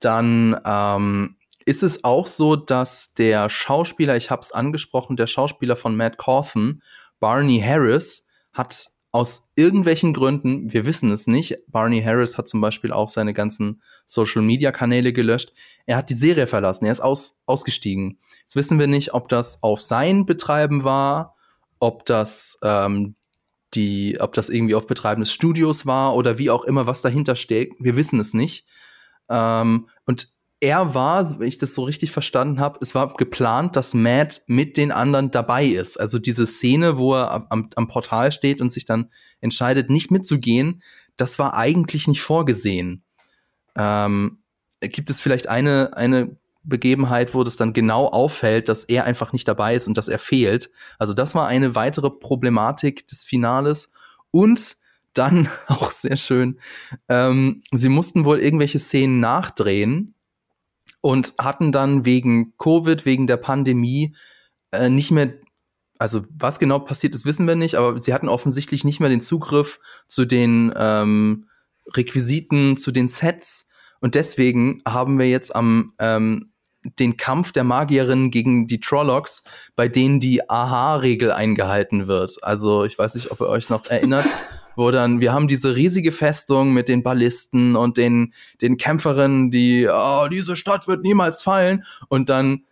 [0.00, 1.36] Dann ähm,
[1.70, 6.18] ist es auch so, dass der Schauspieler, ich habe es angesprochen, der Schauspieler von Matt
[6.18, 6.82] Cawthon,
[7.20, 12.92] Barney Harris, hat aus irgendwelchen Gründen, wir wissen es nicht, Barney Harris hat zum Beispiel
[12.92, 15.52] auch seine ganzen Social-Media-Kanäle gelöscht.
[15.86, 18.18] Er hat die Serie verlassen, er ist aus, ausgestiegen.
[18.40, 21.36] Jetzt wissen wir nicht, ob das auf sein Betreiben war,
[21.78, 23.14] ob das ähm,
[23.74, 27.36] die, ob das irgendwie auf Betreiben des Studios war oder wie auch immer, was dahinter
[27.36, 27.76] steckt.
[27.78, 28.66] Wir wissen es nicht.
[29.28, 33.94] Ähm, und er war, wenn ich das so richtig verstanden habe, es war geplant, dass
[33.94, 35.98] Matt mit den anderen dabei ist.
[35.98, 40.82] Also diese Szene, wo er am, am Portal steht und sich dann entscheidet, nicht mitzugehen,
[41.16, 43.04] das war eigentlich nicht vorgesehen.
[43.74, 44.42] Ähm,
[44.80, 49.48] gibt es vielleicht eine, eine Begebenheit, wo das dann genau auffällt, dass er einfach nicht
[49.48, 50.70] dabei ist und dass er fehlt.
[50.98, 53.92] Also das war eine weitere Problematik des Finales.
[54.30, 54.76] Und
[55.14, 56.60] dann auch sehr schön,
[57.08, 60.14] ähm, sie mussten wohl irgendwelche Szenen nachdrehen
[61.00, 64.14] und hatten dann wegen Covid, wegen der Pandemie
[64.70, 65.34] äh, nicht mehr,
[65.98, 69.20] also was genau passiert ist, wissen wir nicht, aber sie hatten offensichtlich nicht mehr den
[69.20, 71.48] Zugriff zu den ähm,
[71.94, 73.68] Requisiten, zu den Sets.
[74.00, 76.52] Und deswegen haben wir jetzt am ähm,
[76.98, 79.42] den Kampf der Magierinnen gegen die Trollocs,
[79.76, 82.42] bei denen die Aha-Regel eingehalten wird.
[82.42, 84.26] Also ich weiß nicht, ob ihr euch noch erinnert.
[84.80, 89.86] wo dann, wir haben diese riesige Festung mit den Ballisten und den, den Kämpferinnen, die,
[89.86, 91.84] oh, diese Stadt wird niemals fallen.
[92.08, 92.64] Und dann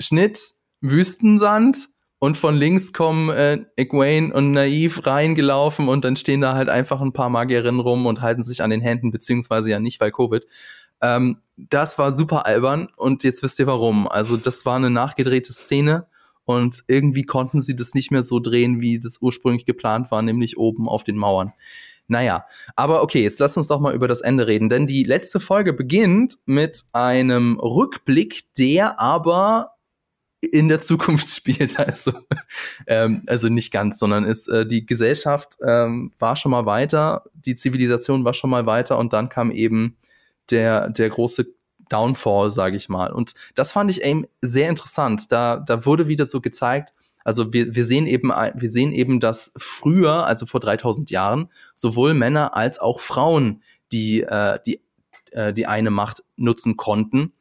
[0.00, 0.38] Schnitt,
[0.80, 1.88] Wüstensand
[2.18, 7.00] und von links kommen äh, Egwene und Naiv reingelaufen und dann stehen da halt einfach
[7.00, 10.44] ein paar Magierinnen rum und halten sich an den Händen, beziehungsweise ja nicht, weil Covid.
[11.00, 14.08] Ähm, das war super albern und jetzt wisst ihr warum.
[14.08, 16.08] Also das war eine nachgedrehte Szene
[16.44, 20.58] und irgendwie konnten sie das nicht mehr so drehen, wie das ursprünglich geplant war, nämlich
[20.58, 21.52] oben auf den Mauern.
[22.06, 22.44] Naja,
[22.76, 25.72] aber okay, jetzt lass uns doch mal über das Ende reden, denn die letzte Folge
[25.72, 29.70] beginnt mit einem Rückblick, der aber
[30.52, 32.12] in der Zukunft spielt, also,
[32.86, 37.56] ähm, also nicht ganz, sondern ist äh, die Gesellschaft ähm, war schon mal weiter, die
[37.56, 39.96] Zivilisation war schon mal weiter und dann kam eben
[40.50, 41.53] der der große
[41.88, 43.12] Downfall, sage ich mal.
[43.12, 45.30] Und das fand ich eben sehr interessant.
[45.32, 46.92] Da, da wurde wieder so gezeigt,
[47.24, 52.12] also wir, wir sehen eben, wir sehen eben, dass früher, also vor 3000 Jahren, sowohl
[52.12, 53.62] Männer als auch Frauen
[53.92, 54.80] die, äh, die,
[55.32, 57.32] äh, die eine Macht nutzen konnten.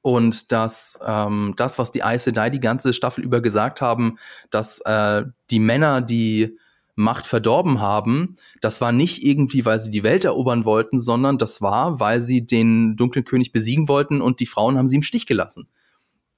[0.00, 4.16] Und dass ähm, das, was die Aes Sedai die ganze Staffel über gesagt haben,
[4.50, 6.58] dass äh, die Männer, die
[6.96, 11.60] Macht verdorben haben, das war nicht irgendwie, weil sie die Welt erobern wollten, sondern das
[11.60, 15.26] war, weil sie den dunklen König besiegen wollten und die Frauen haben sie im Stich
[15.26, 15.68] gelassen.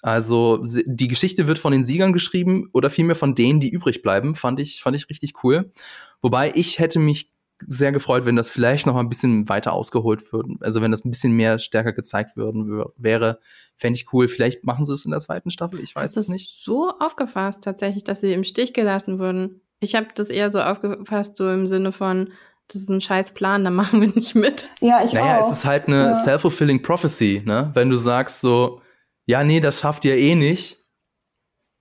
[0.02, 4.34] Also die Geschichte wird von den Siegern geschrieben oder vielmehr von denen, die übrig bleiben,
[4.34, 5.72] fand ich, fand ich richtig cool.
[6.22, 7.32] Wobei ich hätte mich
[7.66, 10.56] sehr gefreut, wenn das vielleicht noch mal ein bisschen weiter ausgeholt würde.
[10.60, 13.40] Also wenn das ein bisschen mehr stärker gezeigt würden wäre,
[13.76, 14.28] fände ich cool.
[14.28, 16.62] Vielleicht machen sie es in der zweiten Staffel, ich weiß es nicht.
[16.62, 19.62] So aufgefasst tatsächlich, dass sie im Stich gelassen wurden.
[19.80, 22.32] Ich habe das eher so aufgefasst, so im Sinne von,
[22.68, 24.68] das ist ein scheiß Plan, da machen wir nicht mit.
[24.80, 25.46] Ja, ich naja, auch.
[25.46, 26.14] es ist halt eine ja.
[26.14, 27.70] self-fulfilling prophecy, ne?
[27.74, 28.80] Wenn du sagst so,
[29.26, 30.84] ja, nee, das schafft ihr eh nicht.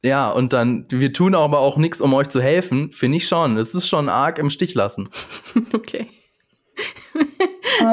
[0.03, 3.57] Ja, und dann, wir tun aber auch nichts, um euch zu helfen, finde ich schon.
[3.57, 5.09] Es ist schon arg im Stich lassen.
[5.73, 6.07] okay.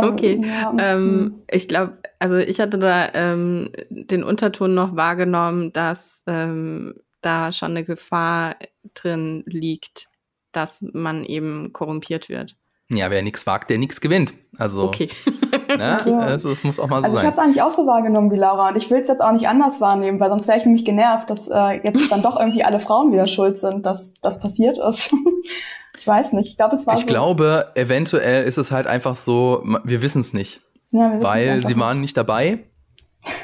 [0.03, 0.36] okay.
[0.36, 0.74] Um, ja.
[0.78, 7.52] ähm, ich glaube, also ich hatte da ähm, den Unterton noch wahrgenommen, dass ähm, da
[7.52, 8.56] schon eine Gefahr
[8.94, 10.08] drin liegt,
[10.52, 12.56] dass man eben korrumpiert wird.
[12.90, 14.34] Ja, wer nichts wagt, der nichts gewinnt.
[14.58, 15.08] Also, okay.
[15.68, 15.98] ne?
[16.04, 16.18] ja.
[16.18, 17.22] also das muss auch mal so also sein.
[17.22, 19.32] Ich habe es eigentlich auch so wahrgenommen wie Laura und ich will es jetzt auch
[19.32, 22.64] nicht anders wahrnehmen, weil sonst wäre ich nämlich genervt, dass äh, jetzt dann doch irgendwie
[22.64, 25.14] alle Frauen wieder schuld sind, dass das passiert ist.
[25.98, 26.48] ich weiß nicht.
[26.48, 26.94] Ich glaube, es war.
[26.94, 27.06] Ich so.
[27.06, 30.60] glaube, eventuell ist es halt einfach so, wir wissen es nicht.
[30.90, 32.58] Ja, wir weil sie waren nicht dabei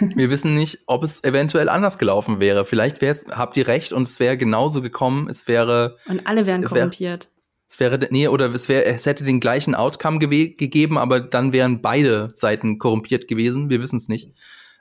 [0.01, 2.64] wir wissen nicht, ob es eventuell anders gelaufen wäre.
[2.64, 5.29] Vielleicht wär's, habt ihr recht und es wäre genauso gekommen.
[5.29, 5.97] Es wäre.
[6.07, 7.31] Und alle wären es wär, korrumpiert.
[7.68, 11.53] Es wäre, nee, oder es wäre, es hätte den gleichen Outcome ge gegeben, aber dann
[11.53, 13.68] wären beide Seiten korrumpiert gewesen.
[13.68, 14.33] Wir wissen es nicht.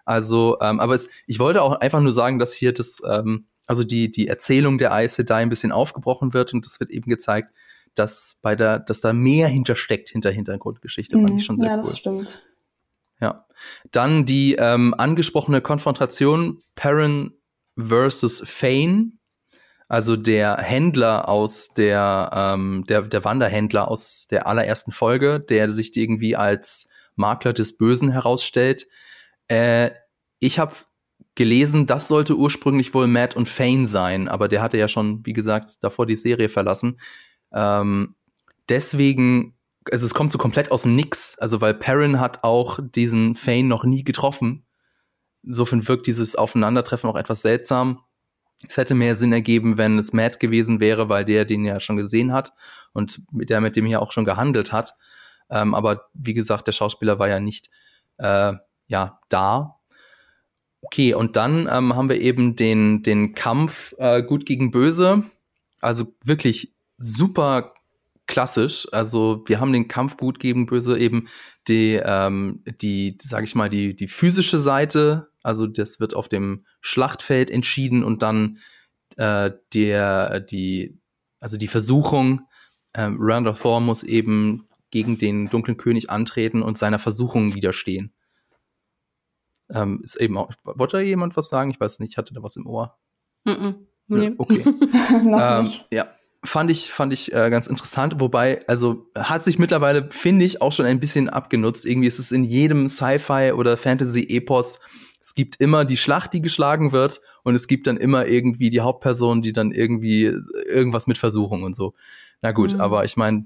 [0.06, 3.84] Also, ähm, aber es, ich wollte auch einfach nur sagen, dass hier das, ähm, also
[3.84, 7.54] die, die Erzählung der Aes Sedai ein bisschen aufgebrochen wird und es wird eben gezeigt,
[7.94, 11.84] dass bei der, dass da mehr hintersteckt hinter Hintergrundgeschichte, fand ich schon sehr ja, cool.
[11.84, 12.44] Das stimmt.
[13.20, 13.46] Ja.
[13.92, 17.34] Dann die ähm, angesprochene Konfrontation Perrin
[17.78, 19.14] versus Fane.
[19.90, 25.96] Also der Händler aus der, ähm, der, der Wanderhändler aus der allerersten Folge, der sich
[25.96, 28.88] irgendwie als Makler des Bösen herausstellt.
[29.48, 29.92] Äh,
[30.40, 30.74] ich habe
[31.36, 35.34] gelesen, das sollte ursprünglich wohl Matt und Fane sein, aber der hatte ja schon, wie
[35.34, 37.00] gesagt, davor die Serie verlassen.
[37.54, 38.16] Ähm,
[38.68, 39.57] deswegen,
[39.92, 43.66] also es kommt so komplett aus dem Nix, also weil Perrin hat auch diesen Fane
[43.66, 44.66] noch nie getroffen.
[45.44, 48.02] Insofern wirkt dieses Aufeinandertreffen auch etwas seltsam.
[48.68, 51.98] Es hätte mehr Sinn ergeben, wenn es Matt gewesen wäre, weil der den ja schon
[51.98, 52.54] gesehen hat
[52.94, 54.96] und mit der mit dem hier auch schon gehandelt hat.
[55.50, 57.70] Ähm, aber wie gesagt, der Schauspieler war ja nicht
[58.18, 58.54] äh,
[58.88, 59.80] ja da.
[60.82, 65.24] Okay, und dann ähm, haben wir eben den den Kampf äh, gut gegen böse.
[65.80, 67.74] Also wirklich super
[68.28, 68.88] klassisch.
[68.92, 71.28] Also wir haben den Kampf gut gegen böse eben
[71.68, 75.30] die ähm, die sage ich mal die die physische Seite.
[75.44, 78.58] Also das wird auf dem Schlachtfeld entschieden und dann
[79.16, 81.00] äh, der die
[81.40, 82.42] also die Versuchung
[82.94, 88.14] ähm, Randall Thor muss eben gegen den dunklen König antreten und seiner Versuchung widerstehen.
[89.70, 91.72] Ähm, ist eben auch, wollte da jemand was sagen?
[91.72, 92.98] Ich weiß nicht, ich hatte da was im Ohr.
[93.44, 93.76] Mm -mm.
[94.08, 94.34] Nee.
[94.38, 94.64] Okay.
[95.10, 96.08] Ähm, ja,
[96.48, 98.20] fand ich, fand ich äh, ganz interessant.
[98.20, 101.86] Wobei, also hat sich mittlerweile, finde ich, auch schon ein bisschen abgenutzt.
[101.86, 104.80] Irgendwie ist es in jedem Sci-Fi oder Fantasy-Epos,
[105.20, 108.80] es gibt immer die Schlacht, die geschlagen wird, und es gibt dann immer irgendwie die
[108.82, 110.32] Hauptperson, die dann irgendwie
[110.68, 111.94] irgendwas mit Versuchung und so.
[112.42, 112.82] Na gut, Mhm.
[112.82, 113.46] aber ich meine,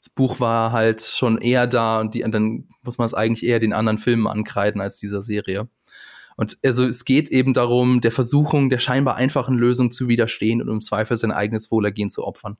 [0.00, 3.58] das Buch war halt schon eher da und die, dann muss man es eigentlich eher
[3.58, 5.68] den anderen Filmen ankreiden als dieser Serie.
[6.38, 10.68] Und also es geht eben darum, der Versuchung der scheinbar einfachen Lösung zu widerstehen und
[10.68, 12.56] im Zweifel sein eigenes Wohlergehen zu opfern.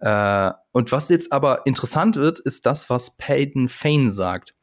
[0.00, 4.56] Äh, und was jetzt aber interessant wird, ist das, was Peyton Fane sagt.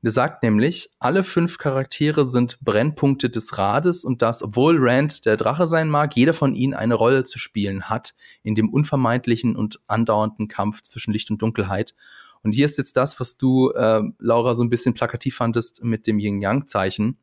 [0.00, 5.36] Der sagt nämlich, alle fünf Charaktere sind Brennpunkte des Rades und dass, obwohl Rand der
[5.36, 9.80] Drache sein mag, jeder von ihnen eine Rolle zu spielen hat in dem unvermeidlichen und
[9.86, 11.94] andauernden Kampf zwischen Licht und Dunkelheit.
[12.42, 16.06] Und hier ist jetzt das, was du, äh, Laura, so ein bisschen plakativ fandest mit
[16.06, 17.18] dem Yin-Yang-Zeichen.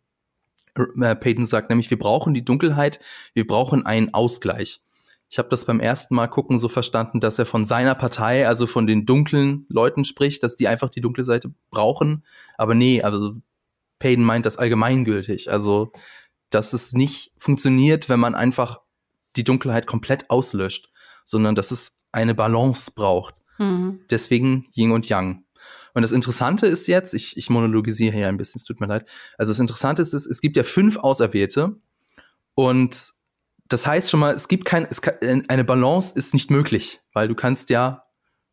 [1.02, 3.00] Äh, Peyton sagt nämlich, wir brauchen die Dunkelheit,
[3.34, 4.82] wir brauchen einen Ausgleich.
[5.30, 8.66] Ich habe das beim ersten Mal gucken so verstanden, dass er von seiner Partei, also
[8.66, 12.24] von den dunklen Leuten spricht, dass die einfach die dunkle Seite brauchen.
[12.58, 13.36] Aber nee, also
[14.00, 15.52] Payton meint das allgemeingültig.
[15.52, 15.92] Also,
[16.50, 18.82] dass es nicht funktioniert, wenn man einfach
[19.36, 20.92] die Dunkelheit komplett auslöscht,
[21.26, 23.36] sondern dass es eine Balance braucht.
[23.60, 24.00] Mhm.
[24.10, 25.44] Deswegen Yin und Yang.
[25.94, 29.08] Und das Interessante ist jetzt, ich, ich monologisiere hier ein bisschen, es tut mir leid.
[29.38, 31.78] Also das Interessante ist, es, es gibt ja fünf Auserwählte
[32.56, 33.14] und
[33.70, 35.16] das heißt schon mal, es gibt kein, es kann,
[35.48, 38.04] eine Balance ist nicht möglich, weil du kannst ja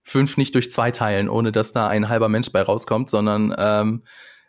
[0.03, 4.05] fünf nicht durch zwei teilen, ohne dass da ein halber Mensch bei rauskommt, sondern ähm,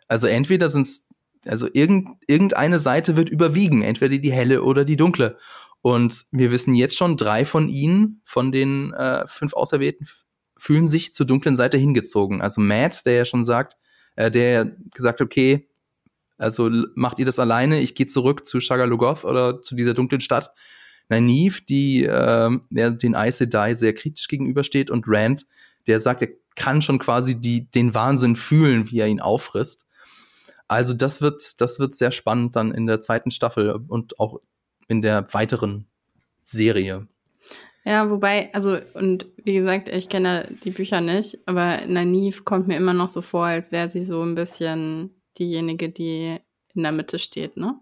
[0.06, 1.08] also entweder sind's,
[1.46, 5.36] also irgend, irgendeine Seite wird überwiegen, entweder die helle oder die dunkle.
[5.80, 10.06] Und wir wissen jetzt schon, drei von ihnen, von den äh, fünf Auserwählten,
[10.58, 12.40] fühlen sich zur dunklen Seite hingezogen.
[12.40, 13.76] Also Matt, der ja schon sagt,
[14.16, 15.68] äh, der gesagt, okay,
[16.36, 20.52] also macht ihr das alleine, ich gehe zurück zu Shagalogoth oder zu dieser dunklen Stadt.
[21.08, 25.46] Nynaeve, die äh, der den Aes Sedai sehr kritisch gegenübersteht und Rand,
[25.86, 29.86] der sagt, er kann schon quasi die, den Wahnsinn fühlen, wie er ihn auffrisst.
[30.66, 34.40] Also das wird, das wird sehr spannend dann in der zweiten Staffel und auch
[34.86, 35.86] in der weiteren
[36.42, 37.08] Serie.
[37.88, 42.76] Ja, wobei, also, und wie gesagt, ich kenne die Bücher nicht, aber Naniv kommt mir
[42.76, 46.36] immer noch so vor, als wäre sie so ein bisschen diejenige, die
[46.74, 47.80] in der Mitte steht, ne?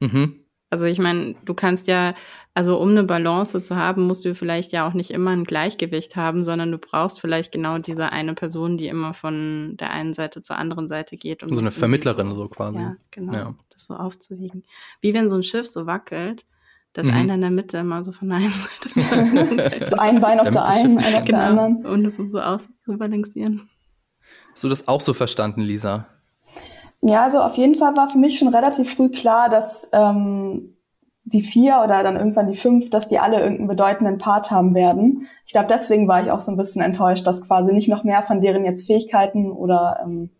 [0.00, 0.40] Mhm.
[0.68, 2.14] Also ich meine, du kannst ja,
[2.54, 5.44] also um eine Balance so zu haben, musst du vielleicht ja auch nicht immer ein
[5.44, 10.12] Gleichgewicht haben, sondern du brauchst vielleicht genau diese eine Person, die immer von der einen
[10.12, 11.44] Seite zur anderen Seite geht.
[11.44, 12.80] Um so eine Vermittlerin so quasi.
[12.80, 13.32] Ja, genau.
[13.32, 13.54] Ja.
[13.70, 14.64] Das so aufzuwiegen.
[15.00, 16.44] Wie wenn so ein Schiff so wackelt,
[16.96, 17.14] dass Mhm.
[17.14, 19.86] einer in der Mitte immer so von der einen Seite.
[19.90, 21.38] So ein Bein auf Damit der einen, ein auf der genau.
[21.38, 21.86] anderen.
[21.86, 23.68] Und das so aus zu balancieren.
[24.52, 26.06] Hast du das auch so verstanden, Lisa?
[27.02, 30.76] Ja, also auf jeden Fall war für mich schon relativ früh klar, dass ähm,
[31.24, 35.28] die vier oder dann irgendwann die fünf, dass die alle irgendeinen bedeutenden Part haben werden.
[35.44, 38.22] Ich glaube, deswegen war ich auch so ein bisschen enttäuscht, dass quasi nicht noch mehr
[38.22, 40.30] von deren jetzt Fähigkeiten oder ähm,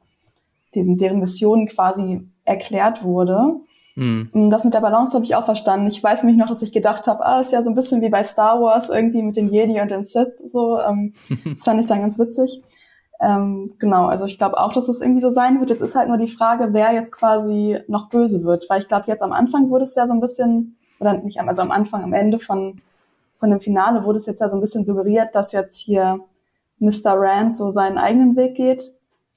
[0.75, 3.57] diesen, deren Missionen quasi erklärt wurde.
[3.97, 4.51] Mhm.
[4.51, 5.87] Das mit der Balance habe ich auch verstanden.
[5.87, 8.11] Ich weiß nämlich noch, dass ich gedacht habe, ah, ist ja so ein bisschen wie
[8.11, 10.79] bei Star Wars irgendwie mit den Jedi und den Sith so.
[10.79, 12.63] Ähm, das fand ich dann ganz witzig.
[13.19, 15.71] Ähm, genau, also ich glaube auch, dass es irgendwie so sein wird.
[15.71, 19.07] Jetzt ist halt nur die Frage, wer jetzt quasi noch böse wird, weil ich glaube,
[19.07, 22.05] jetzt am Anfang wurde es ja so ein bisschen, oder nicht am, also am Anfang,
[22.05, 22.83] am Ende von,
[23.41, 26.21] von dem Finale wurde es jetzt ja so ein bisschen suggeriert, dass jetzt hier
[26.79, 27.15] Mr.
[27.15, 28.93] Rand so seinen eigenen Weg geht.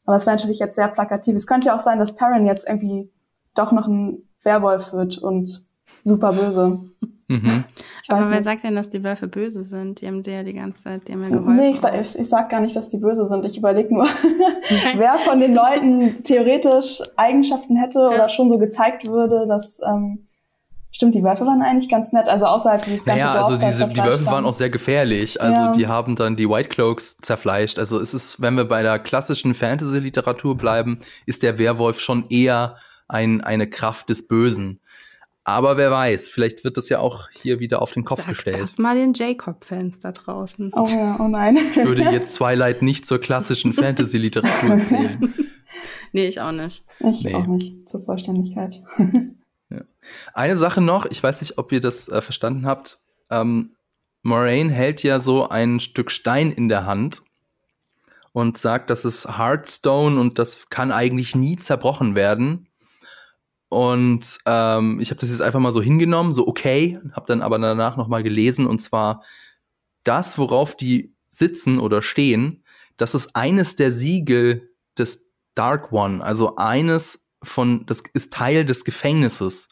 [0.05, 1.35] Aber es wäre natürlich jetzt sehr plakativ.
[1.35, 3.09] Es könnte ja auch sein, dass Perrin jetzt irgendwie
[3.55, 5.65] doch noch ein Werwolf wird und
[6.03, 6.79] super böse.
[7.27, 7.63] Mhm.
[8.07, 8.43] Aber wer nicht.
[8.43, 10.01] sagt denn, dass die Wölfe böse sind?
[10.01, 11.55] Die haben sie ja die ganze Zeit, die haben ja geholfen.
[11.57, 13.45] Nee, ich sag, ich, ich sag gar nicht, dass die böse sind.
[13.45, 14.07] Ich überlege nur,
[14.95, 18.07] wer von den Leuten theoretisch Eigenschaften hätte ja.
[18.07, 20.25] oder schon so gezeigt würde, dass ähm,
[20.91, 24.03] Stimmt, die Wölfe waren eigentlich ganz nett, also außerhalb dieses ganzen Naja, also diese, die
[24.03, 25.39] Wölfe waren auch sehr gefährlich.
[25.39, 25.71] Also ja.
[25.71, 27.77] die haben dann die White Cloaks zerfleischt.
[27.77, 32.75] Also es ist, wenn wir bei der klassischen Fantasy-Literatur bleiben, ist der Werwolf schon eher
[33.09, 34.79] ein, eine Kraft des Bösen.
[35.43, 38.61] Aber wer weiß, vielleicht wird das ja auch hier wieder auf den Kopf Sag gestellt.
[38.61, 40.71] Das mal den Jacob-Fans da draußen.
[40.75, 41.57] Oh ja, oh nein.
[41.71, 45.33] Ich würde jetzt Twilight nicht zur klassischen Fantasy-Literatur zählen.
[46.11, 46.83] nee, ich auch nicht.
[46.99, 47.33] Ich nee.
[47.33, 48.83] auch nicht, zur Vollständigkeit.
[49.69, 49.81] ja.
[50.33, 52.99] Eine Sache noch, ich weiß nicht, ob ihr das äh, verstanden habt.
[53.31, 53.75] Ähm,
[54.21, 57.23] Moraine hält ja so ein Stück Stein in der Hand
[58.33, 62.68] und sagt, das ist Heartstone und das kann eigentlich nie zerbrochen werden.
[63.69, 67.59] Und ähm, ich habe das jetzt einfach mal so hingenommen, so okay, habe dann aber
[67.59, 69.23] danach noch mal gelesen und zwar
[70.03, 72.63] das, worauf die sitzen oder stehen,
[72.97, 78.83] das ist eines der Siegel des Dark One, also eines von, das ist Teil des
[78.85, 79.69] Gefängnisses.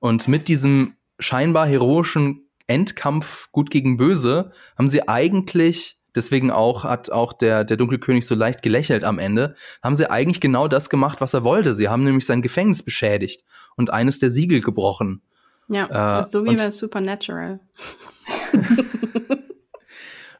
[0.00, 7.10] Und mit diesem scheinbar heroischen Endkampf gut gegen böse haben sie eigentlich deswegen auch hat
[7.10, 11.20] auch der, der Dunkelkönig so leicht gelächelt am Ende, haben sie eigentlich genau das gemacht,
[11.20, 11.74] was er wollte.
[11.74, 13.44] Sie haben nämlich sein Gefängnis beschädigt
[13.76, 15.22] und eines der Siegel gebrochen.
[15.68, 17.60] Ja, äh, so wie bei Supernatural.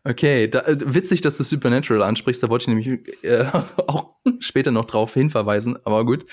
[0.05, 3.45] okay, da, äh, witzig, dass du Supernatural ansprichst, da wollte ich nämlich äh,
[3.87, 6.27] auch später noch drauf hinverweisen, aber gut.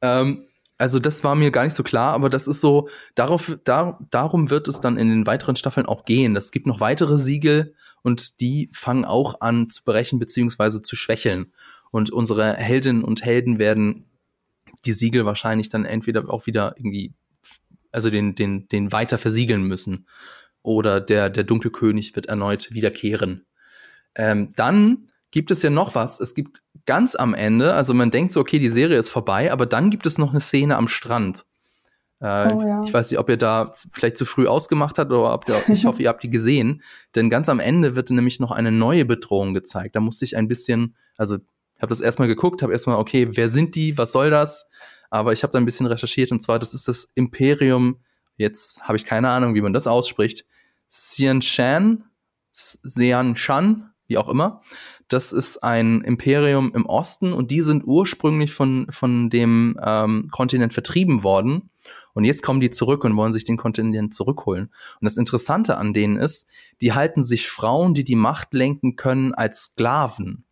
[0.00, 0.47] Ähm,
[0.78, 4.48] also das war mir gar nicht so klar, aber das ist so, darauf, da, darum
[4.48, 6.36] wird es dann in den weiteren Staffeln auch gehen.
[6.36, 11.52] Es gibt noch weitere Siegel und die fangen auch an zu brechen beziehungsweise zu schwächeln.
[11.90, 14.06] Und unsere Heldinnen und Helden werden
[14.84, 17.12] die Siegel wahrscheinlich dann entweder auch wieder irgendwie,
[17.90, 20.06] also den, den, den weiter versiegeln müssen.
[20.62, 23.46] Oder der, der dunkle König wird erneut wiederkehren.
[24.14, 26.20] Ähm, dann gibt es ja noch was.
[26.20, 29.66] Es gibt ganz am Ende, also man denkt so, okay, die Serie ist vorbei, aber
[29.66, 31.44] dann gibt es noch eine Szene am Strand.
[32.20, 32.82] Äh, oh, ja.
[32.84, 35.84] Ich weiß nicht, ob ihr da vielleicht zu früh ausgemacht habt oder ob ihr, ich
[35.84, 36.82] hoffe, ihr habt die gesehen.
[37.14, 39.94] Denn ganz am Ende wird nämlich noch eine neue Bedrohung gezeigt.
[39.94, 43.48] Da musste ich ein bisschen, also ich habe das erstmal geguckt, habe erstmal, okay, wer
[43.48, 44.68] sind die, was soll das?
[45.10, 48.00] Aber ich habe da ein bisschen recherchiert und zwar, das ist das Imperium,
[48.36, 50.44] jetzt habe ich keine Ahnung, wie man das ausspricht,
[50.90, 52.04] Xian Shan,
[52.52, 54.62] Xian Shan, wie auch immer.
[55.08, 60.74] Das ist ein Imperium im Osten und die sind ursprünglich von, von dem ähm, Kontinent
[60.74, 61.70] vertrieben worden.
[62.12, 64.64] Und jetzt kommen die zurück und wollen sich den Kontinent zurückholen.
[64.64, 66.46] Und das Interessante an denen ist,
[66.82, 70.44] die halten sich Frauen, die die Macht lenken können, als Sklaven,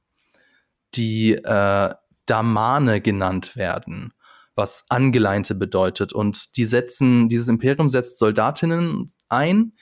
[0.94, 1.94] die äh,
[2.24, 4.14] Damane genannt werden,
[4.54, 6.14] was Angeleinte bedeutet.
[6.14, 9.72] Und die setzen, dieses Imperium setzt Soldatinnen ein,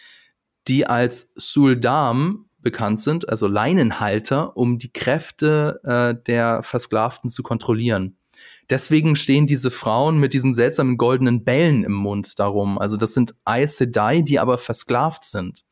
[0.67, 8.17] die als Suldam bekannt sind, also Leinenhalter, um die Kräfte äh, der Versklavten zu kontrollieren.
[8.71, 12.79] Deswegen stehen diese Frauen mit diesen seltsamen goldenen Bällen im Mund darum.
[12.79, 15.65] Also das sind Aes Sedai, die aber versklavt sind.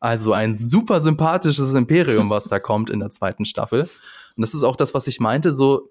[0.00, 3.82] Also ein super sympathisches Imperium, was da kommt in der zweiten Staffel.
[3.82, 5.52] Und das ist auch das, was ich meinte.
[5.52, 5.90] So,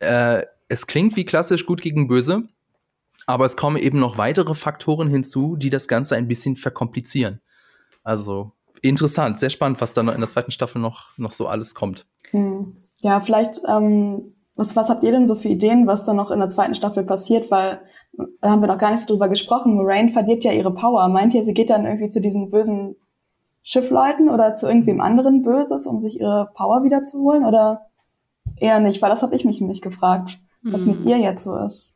[0.00, 2.42] äh, es klingt wie klassisch gut gegen böse,
[3.26, 7.40] aber es kommen eben noch weitere Faktoren hinzu, die das Ganze ein bisschen verkomplizieren.
[8.02, 8.52] Also
[8.88, 12.06] interessant, sehr spannend, was da noch in der zweiten Staffel noch, noch so alles kommt.
[12.30, 12.76] Hm.
[12.98, 16.38] Ja, vielleicht, ähm, was, was habt ihr denn so für Ideen, was da noch in
[16.38, 17.50] der zweiten Staffel passiert?
[17.50, 17.80] Weil
[18.40, 19.74] da haben wir noch gar nicht so drüber gesprochen.
[19.74, 21.08] Moraine verliert ja ihre Power.
[21.08, 22.96] Meint ihr, sie geht dann irgendwie zu diesen bösen
[23.62, 27.44] Schiffleuten oder zu irgendwem anderen Böses, um sich ihre Power wiederzuholen?
[27.44, 27.86] Oder
[28.56, 29.02] eher nicht?
[29.02, 30.98] Weil das habe ich mich nämlich gefragt, was hm.
[30.98, 31.94] mit ihr jetzt so ist.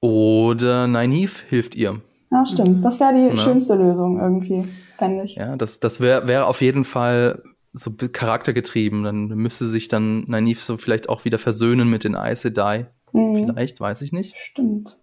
[0.00, 2.00] Oder Nynaeve hilft ihr.
[2.30, 2.84] Ja, stimmt.
[2.84, 3.42] Das wäre die ja.
[3.42, 4.64] schönste Lösung irgendwie
[4.98, 5.36] fände ich.
[5.36, 9.04] Ja, das, das wäre wär auf jeden Fall so charaktergetrieben.
[9.04, 12.86] Dann müsste sich dann Nynaeve so vielleicht auch wieder versöhnen mit den Aes Sedai.
[13.12, 13.36] Mhm.
[13.36, 14.34] Vielleicht, weiß ich nicht.
[14.36, 14.96] Stimmt.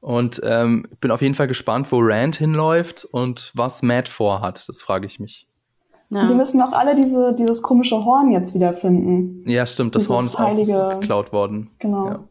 [0.00, 4.68] Und ähm, bin auf jeden Fall gespannt, wo Rand hinläuft und was Matt vorhat.
[4.68, 5.48] Das frage ich mich.
[6.10, 6.26] Ja.
[6.28, 9.44] Die müssen auch alle diese, dieses komische Horn jetzt wiederfinden.
[9.46, 9.94] Ja, stimmt.
[9.94, 10.86] Das Dieses Horn ist heilige...
[10.86, 11.70] auch geklaut worden.
[11.80, 12.06] Genau.
[12.06, 12.27] Ja.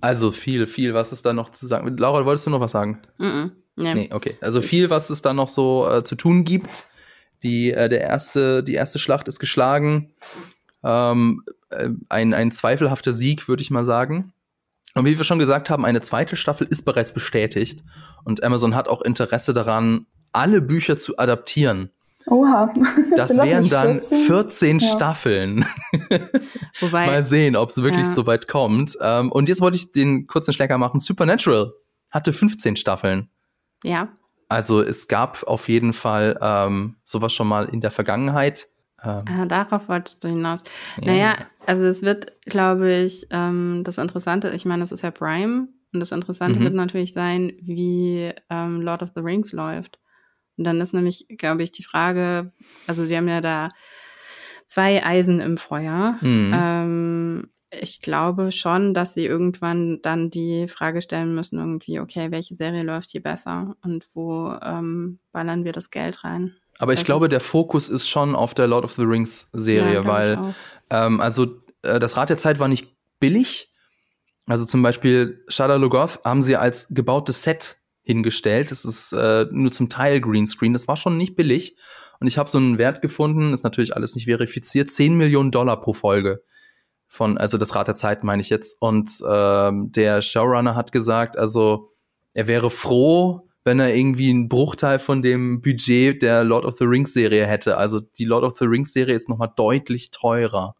[0.00, 0.94] Also viel, viel.
[0.94, 1.96] Was ist da noch zu sagen?
[1.96, 3.02] Laura, wolltest du noch was sagen?
[3.18, 3.50] Mm, -mm.
[3.76, 3.94] Nee.
[3.94, 4.36] nee, okay.
[4.40, 6.84] Also viel, was es da noch so äh, zu tun gibt.
[7.44, 10.12] Die, äh, der erste, die erste Schlacht ist geschlagen.
[10.82, 14.32] Ähm, äh, ein, ein zweifelhafter Sieg, würde ich mal sagen.
[14.94, 17.84] Und wie wir schon gesagt haben, eine zweite Staffel ist bereits bestätigt.
[18.24, 21.90] Und Amazon hat auch Interesse daran, alle Bücher zu adaptieren.
[22.30, 22.72] Oha.
[23.16, 24.88] Das wären dann 14, 14 ja.
[24.88, 25.64] Staffeln.
[26.80, 28.12] Wobei, Mal sehen, ob es wirklich ja.
[28.12, 28.96] so weit kommt.
[29.00, 31.00] Ähm, und jetzt wollte ich den kurzen Schlecker machen.
[31.00, 31.72] Supernatural
[32.10, 33.28] hatte 15 Staffeln.
[33.82, 34.08] Ja.
[34.48, 38.66] Also es gab auf jeden Fall ähm, sowas schon mal in der Vergangenheit.
[39.02, 40.62] Ähm, ah, darauf wolltest du hinaus.
[41.00, 41.12] Ja.
[41.12, 45.68] Naja, also es wird, glaube ich, ähm, das Interessante, ich meine, es ist ja Prime
[45.92, 46.64] und das Interessante mhm.
[46.64, 49.98] wird natürlich sein, wie ähm, Lord of the Rings läuft.
[50.58, 52.52] Und dann ist nämlich, glaube ich, die Frage,
[52.86, 53.70] also sie haben ja da
[54.66, 56.18] zwei Eisen im Feuer.
[56.20, 56.52] Mhm.
[56.54, 62.54] Ähm, ich glaube schon, dass sie irgendwann dann die Frage stellen müssen, irgendwie, okay, welche
[62.54, 66.54] Serie läuft hier besser und wo ähm, ballern wir das Geld rein?
[66.78, 69.94] Aber ich also, glaube, der Fokus ist schon auf der Lord of the Rings Serie,
[69.94, 70.54] ja, weil
[70.90, 73.72] ähm, also äh, das Rad der Zeit war nicht billig.
[74.46, 77.76] Also zum Beispiel Shada Lugoth haben sie als gebautes Set
[78.08, 78.70] hingestellt.
[78.70, 80.72] Das ist äh, nur zum Teil Greenscreen.
[80.72, 81.76] Das war schon nicht billig.
[82.20, 85.80] Und ich habe so einen Wert gefunden, ist natürlich alles nicht verifiziert, 10 Millionen Dollar
[85.80, 86.42] pro Folge.
[87.06, 88.80] Von, also das Rad der Zeit meine ich jetzt.
[88.80, 91.92] Und ähm, der Showrunner hat gesagt, also
[92.32, 96.84] er wäre froh, wenn er irgendwie einen Bruchteil von dem Budget der Lord of the
[96.84, 97.76] Rings Serie hätte.
[97.76, 100.74] Also die Lord of the Rings Serie ist nochmal deutlich teurer.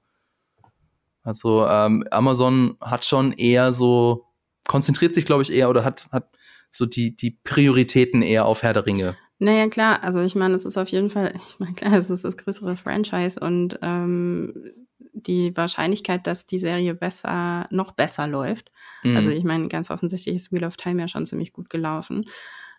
[1.22, 4.24] Also ähm, Amazon hat schon eher so,
[4.66, 6.30] konzentriert sich, glaube ich, eher oder hat, hat
[6.70, 9.16] so die, die Prioritäten eher auf Herr der Ringe.
[9.38, 12.24] Naja, klar, also ich meine, es ist auf jeden Fall, ich meine, klar, es ist
[12.24, 14.72] das größere Franchise und ähm,
[15.12, 18.72] die Wahrscheinlichkeit, dass die Serie besser, noch besser läuft.
[19.02, 19.16] Mhm.
[19.16, 22.26] Also ich meine, ganz offensichtlich ist Wheel of Time ja schon ziemlich gut gelaufen,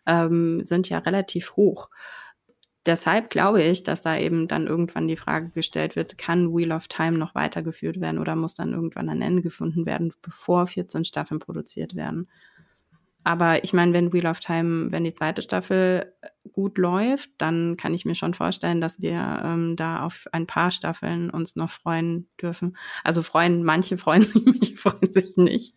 [0.06, 1.90] ähm, sind ja relativ hoch.
[2.86, 6.88] Deshalb glaube ich, dass da eben dann irgendwann die Frage gestellt wird, kann Wheel of
[6.88, 11.40] Time noch weitergeführt werden oder muss dann irgendwann ein Ende gefunden werden, bevor 14 Staffeln
[11.40, 12.30] produziert werden.
[13.24, 17.78] Aber ich meine, wenn Wheel of Time, wenn die zweite Staffel äh, gut läuft, dann
[17.78, 21.70] kann ich mir schon vorstellen, dass wir ähm, da auf ein paar Staffeln uns noch
[21.70, 22.78] freuen dürfen.
[23.04, 25.76] Also freuen, manche freuen sich, manche freuen sich nicht.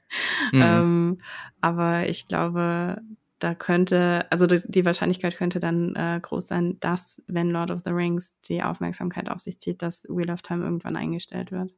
[0.52, 0.62] Mhm.
[0.62, 1.20] Ähm,
[1.60, 3.00] aber ich glaube,
[3.42, 7.80] da könnte, also das, die Wahrscheinlichkeit könnte dann äh, groß sein, dass, wenn Lord of
[7.84, 11.72] the Rings die Aufmerksamkeit auf sich zieht, dass Wheel of Time irgendwann eingestellt wird.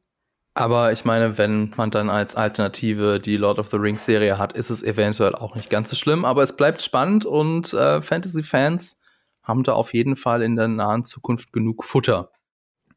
[0.57, 4.53] Aber ich meine, wenn man dann als Alternative die Lord of the Rings Serie hat,
[4.53, 6.23] ist es eventuell auch nicht ganz so schlimm.
[6.23, 9.01] Aber es bleibt spannend und äh, Fantasy-Fans
[9.43, 12.31] haben da auf jeden Fall in der nahen Zukunft genug Futter.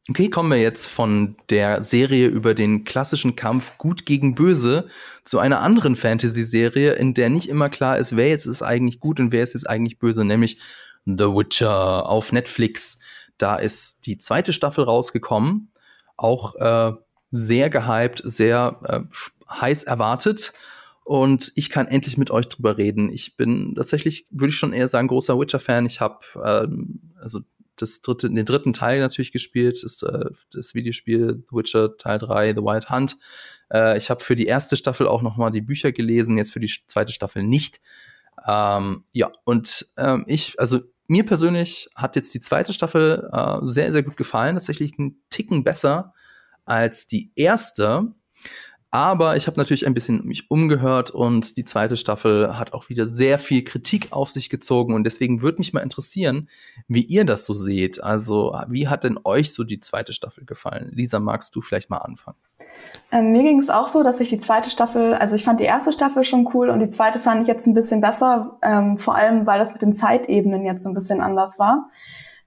[0.09, 4.87] Okay, kommen wir jetzt von der Serie über den klassischen Kampf Gut gegen Böse
[5.25, 9.19] zu einer anderen Fantasy-Serie, in der nicht immer klar ist, wer jetzt ist eigentlich gut
[9.19, 10.61] und wer ist jetzt eigentlich böse, nämlich
[11.05, 12.99] The Witcher auf Netflix.
[13.37, 15.73] Da ist die zweite Staffel rausgekommen.
[16.15, 16.93] Auch äh,
[17.31, 18.99] sehr gehypt, sehr äh,
[19.49, 20.53] heiß erwartet.
[21.03, 23.11] Und ich kann endlich mit euch drüber reden.
[23.11, 25.87] Ich bin tatsächlich, würde ich schon eher sagen, großer Witcher-Fan.
[25.87, 27.39] Ich habe ähm, also
[27.77, 32.53] das dritte, den dritten Teil natürlich gespielt, ist äh, das Videospiel The Witcher Teil 3,
[32.53, 33.17] The Wild Hunt.
[33.71, 36.59] Äh, ich habe für die erste Staffel auch noch mal die Bücher gelesen, jetzt für
[36.59, 37.79] die zweite Staffel nicht.
[38.47, 43.91] Ähm, ja, und ähm, ich, also mir persönlich hat jetzt die zweite Staffel äh, sehr,
[43.91, 44.55] sehr gut gefallen.
[44.55, 46.13] Tatsächlich einen Ticken besser
[46.69, 48.13] als die erste.
[48.91, 53.05] Aber ich habe natürlich ein bisschen mich umgehört und die zweite Staffel hat auch wieder
[53.05, 56.49] sehr viel Kritik auf sich gezogen und deswegen würde mich mal interessieren,
[56.87, 58.03] wie ihr das so seht.
[58.03, 60.89] Also, wie hat denn euch so die zweite Staffel gefallen?
[60.91, 62.37] Lisa, magst du vielleicht mal anfangen?
[63.11, 65.65] Ähm, mir ging es auch so, dass ich die zweite Staffel, also ich fand die
[65.65, 69.15] erste Staffel schon cool und die zweite fand ich jetzt ein bisschen besser, ähm, vor
[69.15, 71.89] allem weil das mit den Zeitebenen jetzt so ein bisschen anders war.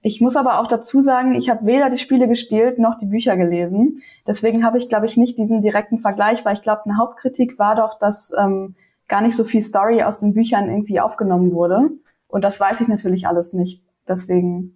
[0.05, 3.37] Ich muss aber auch dazu sagen, ich habe weder die Spiele gespielt noch die Bücher
[3.37, 4.01] gelesen.
[4.27, 7.75] Deswegen habe ich, glaube ich, nicht diesen direkten Vergleich, weil ich glaube, eine Hauptkritik war
[7.75, 8.75] doch, dass ähm,
[9.07, 11.89] gar nicht so viel Story aus den Büchern irgendwie aufgenommen wurde.
[12.27, 13.81] Und das weiß ich natürlich alles nicht.
[14.05, 14.73] Deswegen,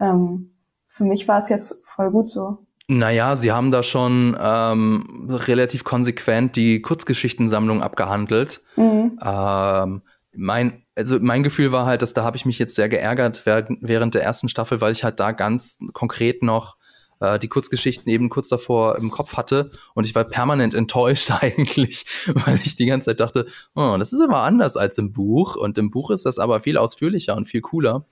[0.00, 0.50] ähm,
[0.88, 2.58] für mich war es jetzt voll gut so.
[2.88, 8.60] Naja, sie haben da schon ähm, relativ konsequent die Kurzgeschichtensammlung abgehandelt.
[8.74, 9.20] Mhm.
[9.24, 13.44] Ähm, mein also mein Gefühl war halt, dass da habe ich mich jetzt sehr geärgert
[13.46, 16.76] während der ersten Staffel, weil ich halt da ganz konkret noch
[17.20, 22.04] äh, die Kurzgeschichten eben kurz davor im Kopf hatte und ich war permanent enttäuscht eigentlich,
[22.26, 25.78] weil ich die ganze Zeit dachte, oh, das ist aber anders als im Buch und
[25.78, 28.04] im Buch ist das aber viel ausführlicher und viel cooler.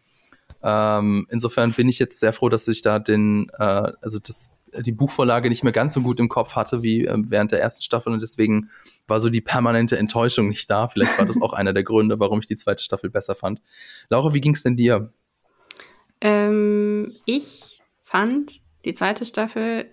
[0.63, 4.93] Ähm, insofern bin ich jetzt sehr froh, dass ich da den, äh, also das die
[4.93, 8.12] Buchvorlage nicht mehr ganz so gut im Kopf hatte wie äh, während der ersten Staffel
[8.12, 8.70] und deswegen
[9.07, 10.89] war so die permanente Enttäuschung nicht da.
[10.89, 13.61] Vielleicht war das auch einer der Gründe, warum ich die zweite Staffel besser fand.
[14.09, 15.12] Laura, wie ging es denn dir?
[16.20, 19.86] Ähm, ich fand die zweite Staffel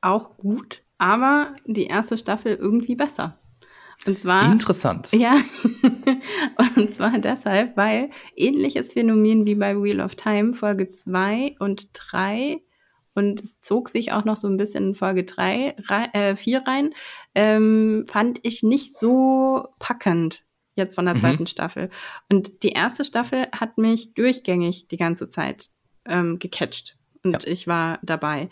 [0.00, 3.38] auch gut, aber die erste Staffel irgendwie besser.
[4.06, 4.50] Und zwar.
[4.50, 5.12] Interessant.
[5.12, 5.36] Ja.
[6.76, 12.62] und zwar deshalb, weil ähnliches Phänomen wie bei Wheel of Time, Folge 2 und 3
[13.18, 15.74] und es zog sich auch noch so ein bisschen in Folge 3,
[16.12, 16.94] äh, 4 rein,
[17.34, 20.44] ähm, fand ich nicht so packend
[20.76, 21.18] jetzt von der mhm.
[21.18, 21.90] zweiten Staffel.
[22.30, 25.66] Und die erste Staffel hat mich durchgängig die ganze Zeit
[26.06, 27.52] ähm, gecatcht und ja.
[27.52, 28.48] ich war dabei.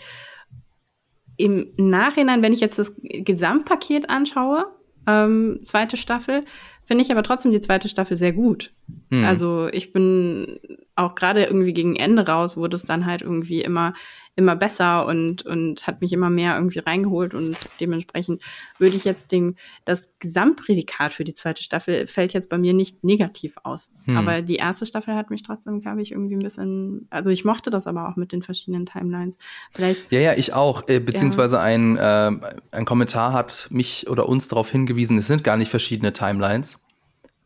[1.36, 4.66] Im Nachhinein, wenn ich jetzt das Gesamtpaket anschaue,
[5.06, 6.44] ähm, zweite Staffel,
[6.84, 8.72] finde ich aber trotzdem die zweite Staffel sehr gut.
[9.10, 9.24] Mhm.
[9.24, 10.58] Also ich bin
[10.94, 13.92] auch gerade irgendwie gegen Ende raus, wurde es dann halt irgendwie immer
[14.36, 18.42] immer besser und, und hat mich immer mehr irgendwie reingeholt und dementsprechend
[18.78, 19.56] würde ich jetzt den,
[19.86, 23.92] das Gesamtprädikat für die zweite Staffel fällt jetzt bei mir nicht negativ aus.
[24.04, 24.18] Hm.
[24.18, 27.70] Aber die erste Staffel hat mich trotzdem, glaube ich, irgendwie ein bisschen, also ich mochte
[27.70, 29.38] das aber auch mit den verschiedenen Timelines.
[29.72, 30.12] Vielleicht.
[30.12, 30.86] Ja, ja, ich auch.
[30.88, 31.62] Äh, beziehungsweise ja.
[31.62, 32.30] ein, äh,
[32.72, 36.85] ein Kommentar hat mich oder uns darauf hingewiesen, es sind gar nicht verschiedene Timelines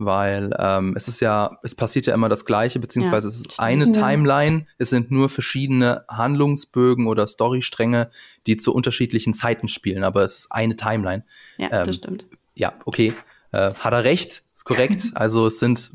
[0.00, 3.60] weil ähm, es ist ja, es passiert ja immer das Gleiche, beziehungsweise ja, es ist
[3.60, 8.10] eine Timeline, es sind nur verschiedene Handlungsbögen oder Storystränge,
[8.46, 11.24] die zu unterschiedlichen Zeiten spielen, aber es ist eine Timeline.
[11.58, 12.24] Ja, ähm, das stimmt.
[12.54, 13.12] Ja, okay.
[13.52, 15.10] Äh, hat er recht, ist korrekt.
[15.14, 15.90] also es sind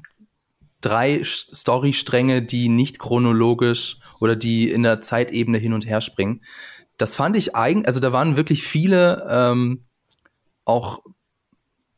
[0.82, 6.42] drei Storystränge, die nicht chronologisch oder die in der Zeitebene hin und her springen.
[6.98, 9.86] Das fand ich eigentlich, also da waren wirklich viele ähm,
[10.64, 11.02] auch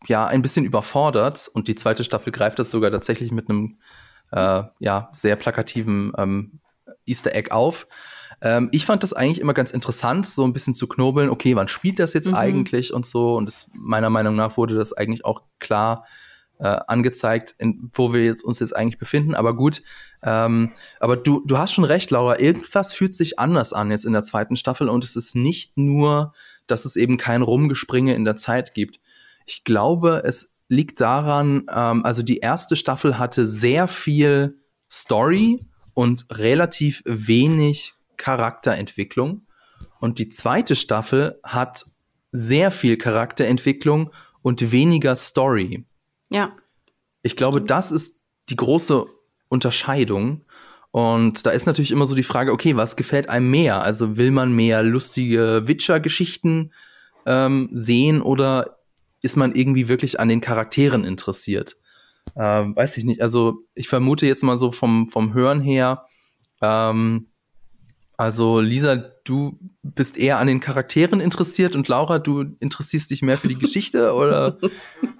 [0.09, 3.77] ja ein bisschen überfordert und die zweite Staffel greift das sogar tatsächlich mit einem
[4.31, 6.59] äh, ja sehr plakativen ähm,
[7.05, 7.87] Easter Egg auf.
[8.41, 11.29] Ähm, ich fand das eigentlich immer ganz interessant, so ein bisschen zu knobeln.
[11.29, 12.35] Okay, wann spielt das jetzt mhm.
[12.35, 13.35] eigentlich und so?
[13.35, 16.05] Und das, meiner Meinung nach wurde das eigentlich auch klar
[16.59, 19.35] äh, angezeigt, in, wo wir jetzt, uns jetzt eigentlich befinden.
[19.35, 19.81] Aber gut,
[20.23, 22.39] ähm, aber du, du hast schon recht, Laura.
[22.39, 26.33] Irgendwas fühlt sich anders an jetzt in der zweiten Staffel und es ist nicht nur,
[26.67, 28.99] dass es eben kein Rumgespringe in der Zeit gibt.
[29.47, 34.59] Ich glaube, es liegt daran, ähm, also die erste Staffel hatte sehr viel
[34.91, 39.47] Story und relativ wenig Charakterentwicklung.
[39.99, 41.85] Und die zweite Staffel hat
[42.31, 44.11] sehr viel Charakterentwicklung
[44.41, 45.85] und weniger Story.
[46.29, 46.51] Ja.
[47.23, 48.19] Ich glaube, das ist
[48.49, 49.05] die große
[49.47, 50.45] Unterscheidung.
[50.91, 53.81] Und da ist natürlich immer so die Frage, okay, was gefällt einem mehr?
[53.81, 56.73] Also will man mehr lustige Witcher-Geschichten
[57.25, 58.76] ähm, sehen oder
[59.21, 61.77] ist man irgendwie wirklich an den Charakteren interessiert.
[62.35, 63.21] Ähm, weiß ich nicht.
[63.21, 66.05] Also ich vermute jetzt mal so vom, vom Hören her,
[66.61, 67.27] ähm,
[68.19, 73.37] also Lisa, du bist eher an den Charakteren interessiert und Laura, du interessierst dich mehr
[73.37, 74.57] für die Geschichte oder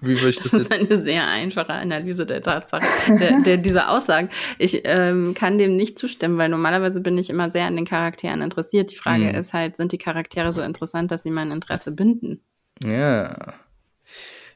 [0.01, 0.71] wie würde ich das, das jetzt?
[0.71, 2.87] Ist eine sehr einfache Analyse der Tatsache,
[3.19, 4.29] der, der, dieser Aussagen.
[4.57, 8.41] Ich ähm, kann dem nicht zustimmen, weil normalerweise bin ich immer sehr an den Charakteren
[8.41, 8.91] interessiert.
[8.91, 9.35] Die Frage hm.
[9.35, 12.41] ist halt, sind die Charaktere so interessant, dass sie mein Interesse binden?
[12.83, 13.53] Ja.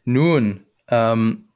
[0.03, 1.49] Nun, ähm,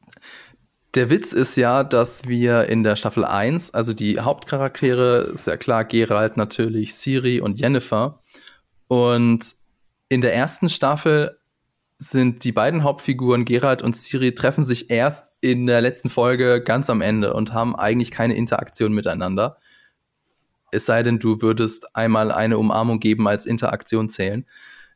[0.96, 5.58] der Witz ist ja, dass wir in der Staffel 1, also die Hauptcharaktere, ist ja
[5.58, 8.22] klar, Geralt natürlich, Siri und Jennifer.
[8.88, 9.46] Und
[10.08, 11.38] in der ersten Staffel
[11.98, 16.90] sind die beiden Hauptfiguren, Geralt und Siri, treffen sich erst in der letzten Folge ganz
[16.90, 19.58] am Ende und haben eigentlich keine Interaktion miteinander.
[20.72, 24.46] Es sei denn, du würdest einmal eine Umarmung geben als Interaktion zählen.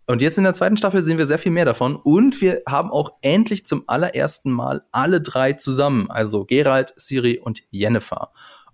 [0.09, 1.95] Und jetzt in der zweiten Staffel sehen wir sehr viel mehr davon.
[1.95, 6.09] Und wir haben auch endlich zum allerersten Mal alle drei zusammen.
[6.09, 8.31] Also Gerald, Siri und Jennifer.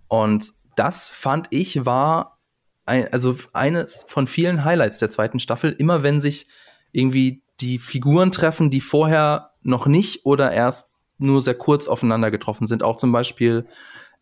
[0.08, 2.38] Und das fand ich war
[2.86, 5.72] ein, also eines von vielen Highlights der zweiten Staffel.
[5.72, 6.48] Immer wenn sich
[6.92, 12.66] irgendwie die Figuren treffen, die vorher noch nicht oder erst nur sehr kurz aufeinander getroffen
[12.66, 12.82] sind.
[12.82, 13.66] Auch zum Beispiel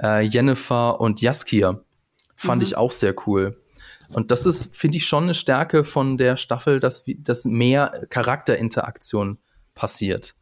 [0.02, 1.84] äh, Jennifer und Jaskier.
[2.34, 2.66] Fand mhm.
[2.66, 3.62] ich auch sehr cool.
[4.14, 9.38] Und das ist, finde ich, schon eine Stärke von der Staffel, dass, dass mehr Charakterinteraktion
[9.74, 10.34] passiert.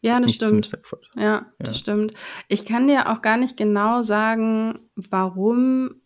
[0.00, 0.70] Ja, das Nicht stimmt.
[1.16, 2.12] Ja, ja, das stimmt.
[2.48, 6.02] Ich kann dir auch gar nicht genau sagen, warum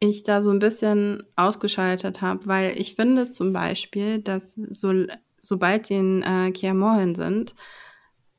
[0.00, 5.04] ich da so ein bisschen ausgeschaltet habe, weil ich finde zum Beispiel, dass so,
[5.38, 7.54] sobald die in äh, Kier Morhen sind,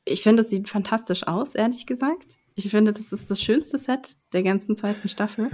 [0.04, 2.36] ich finde, es sieht fantastisch aus, ehrlich gesagt.
[2.56, 5.48] Ich finde, das ist das schönste Set der ganzen zweiten Staffel.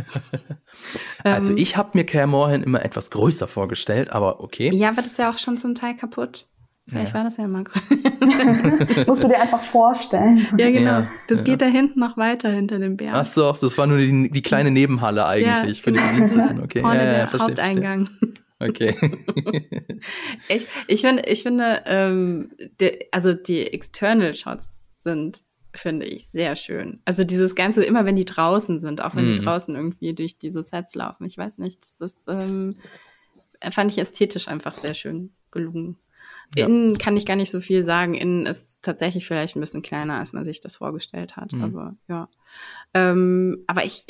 [1.24, 4.70] also ähm, ich habe mir Care Morhen immer etwas größer vorgestellt, aber okay.
[4.74, 6.47] Ja, aber das ist ja auch schon zum Teil kaputt.
[6.89, 7.15] Vielleicht ja.
[7.15, 9.05] war das ja immer größer.
[9.07, 10.39] Musst du dir einfach vorstellen.
[10.59, 10.90] Ja, genau.
[10.90, 11.44] Ja, das ja.
[11.44, 13.15] geht da hinten noch weiter hinter dem Berg.
[13.15, 16.02] Ach so, das war nur die, die kleine Nebenhalle eigentlich ja, für genau.
[16.02, 16.61] die Bediensteten.
[16.65, 16.81] Okay.
[16.81, 18.07] Vorne ja, der verstehe, Haupteingang.
[18.07, 18.35] Verstehe.
[18.61, 18.94] Okay.
[20.48, 22.51] ich, ich finde, ich finde ähm,
[22.81, 25.40] der, also die External Shots sind
[25.75, 27.01] finde ich sehr schön.
[27.05, 29.35] Also dieses Ganze, immer wenn die draußen sind, auch wenn mm.
[29.35, 29.45] die mhm.
[29.45, 31.25] draußen irgendwie durch diese Sets laufen.
[31.25, 32.77] Ich weiß nicht, das ist, ähm,
[33.71, 35.97] fand ich ästhetisch einfach sehr schön gelungen.
[36.57, 38.15] innen kann ich gar nicht so viel sagen.
[38.15, 41.53] Innen ist tatsächlich vielleicht ein bisschen kleiner, als man sich das vorgestellt hat.
[41.53, 41.63] Mhm.
[41.63, 42.29] Aber ja.
[42.95, 44.05] Ähm, aber ich,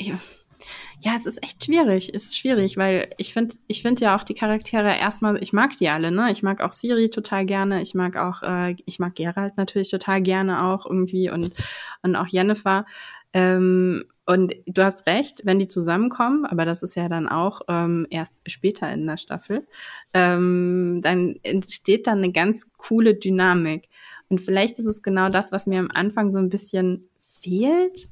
[0.99, 2.11] ja, es ist echt schwierig.
[2.13, 5.77] Es ist schwierig, weil ich finde, ich finde ja auch die Charaktere erstmal, ich mag
[5.77, 6.31] die alle, ne?
[6.31, 7.81] Ich mag auch Siri total gerne.
[7.81, 11.53] Ich mag auch, äh, ich mag Geralt natürlich total gerne auch irgendwie und,
[12.01, 12.85] und auch Jennifer.
[13.33, 18.05] Ähm, und du hast recht, wenn die zusammenkommen, aber das ist ja dann auch ähm,
[18.09, 19.67] erst später in der Staffel,
[20.13, 23.89] ähm, dann entsteht dann eine ganz coole Dynamik.
[24.29, 28.07] Und vielleicht ist es genau das, was mir am Anfang so ein bisschen fehlt.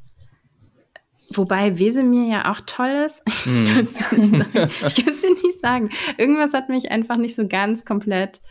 [1.33, 3.23] Wobei Wesemir ja auch toll ist.
[3.45, 3.65] Mm.
[3.67, 4.69] Ich kann es dir nicht sagen.
[4.87, 5.89] Ich kann es dir nicht sagen.
[6.17, 8.41] Irgendwas hat mich einfach nicht so ganz komplett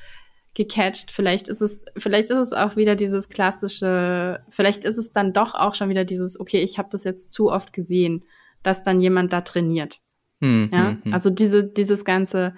[0.54, 1.10] gecatcht.
[1.10, 5.54] Vielleicht ist es, vielleicht ist es auch wieder dieses klassische, vielleicht ist es dann doch
[5.54, 8.24] auch schon wieder dieses, okay, ich habe das jetzt zu oft gesehen,
[8.62, 10.00] dass dann jemand da trainiert.
[10.40, 11.12] Hm, ja, hm.
[11.12, 12.54] also diese, dieses ganze,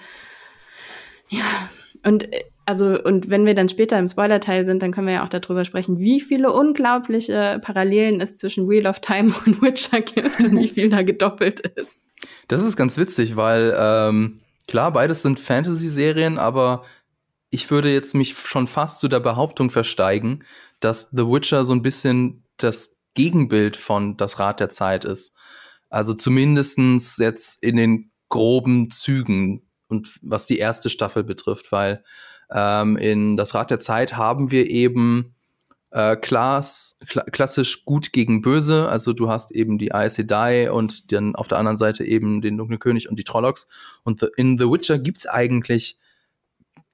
[1.29, 1.45] ja,
[2.05, 2.29] und
[2.71, 5.65] also, und wenn wir dann später im Spoiler-Teil sind, dann können wir ja auch darüber
[5.65, 10.69] sprechen, wie viele unglaubliche Parallelen es zwischen Wheel of Time und Witcher gibt und wie
[10.75, 12.01] viel da gedoppelt ist.
[12.47, 14.39] Das ist ganz witzig, weil ähm,
[14.69, 16.85] klar, beides sind Fantasy-Serien, aber
[17.51, 20.45] ich würde jetzt mich schon fast zu der Behauptung versteigen,
[20.79, 25.35] dass The Witcher so ein bisschen das Gegenbild von Das Rad der Zeit ist.
[25.89, 32.05] Also zumindestens jetzt in den groben Zügen und was die erste Staffel betrifft, weil
[32.53, 35.35] ähm, in Das Rad der Zeit haben wir eben
[35.91, 38.89] äh, Klass, kla klassisch gut gegen böse.
[38.89, 42.57] Also du hast eben die Aes Sedai und dann auf der anderen Seite eben den
[42.57, 43.69] Dunklen König und die Trollocs.
[44.05, 45.99] Und in The Witcher gibt's eigentlich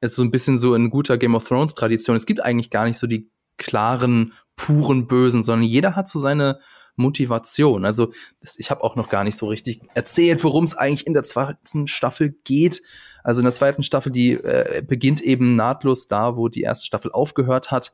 [0.00, 2.16] ist so ein bisschen so in guter Game of Thrones Tradition.
[2.16, 6.60] Es gibt eigentlich gar nicht so die klaren, puren Bösen, sondern jeder hat so seine
[6.96, 7.84] Motivation.
[7.84, 8.12] Also
[8.56, 11.86] ich habe auch noch gar nicht so richtig erzählt, worum es eigentlich in der zweiten
[11.86, 12.82] Staffel geht.
[13.22, 17.12] Also in der zweiten Staffel, die äh, beginnt eben nahtlos da, wo die erste Staffel
[17.12, 17.92] aufgehört hat.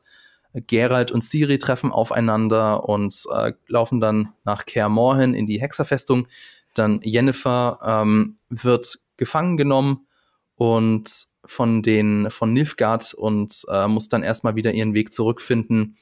[0.67, 6.27] Geralt und Ciri treffen aufeinander und äh, laufen dann nach Kaer Morhen in die Hexerfestung.
[6.75, 10.07] Dann Jennifer ähm, wird gefangen genommen
[10.55, 15.97] und von den von Nilfgaard und äh, muss dann erstmal wieder ihren Weg zurückfinden.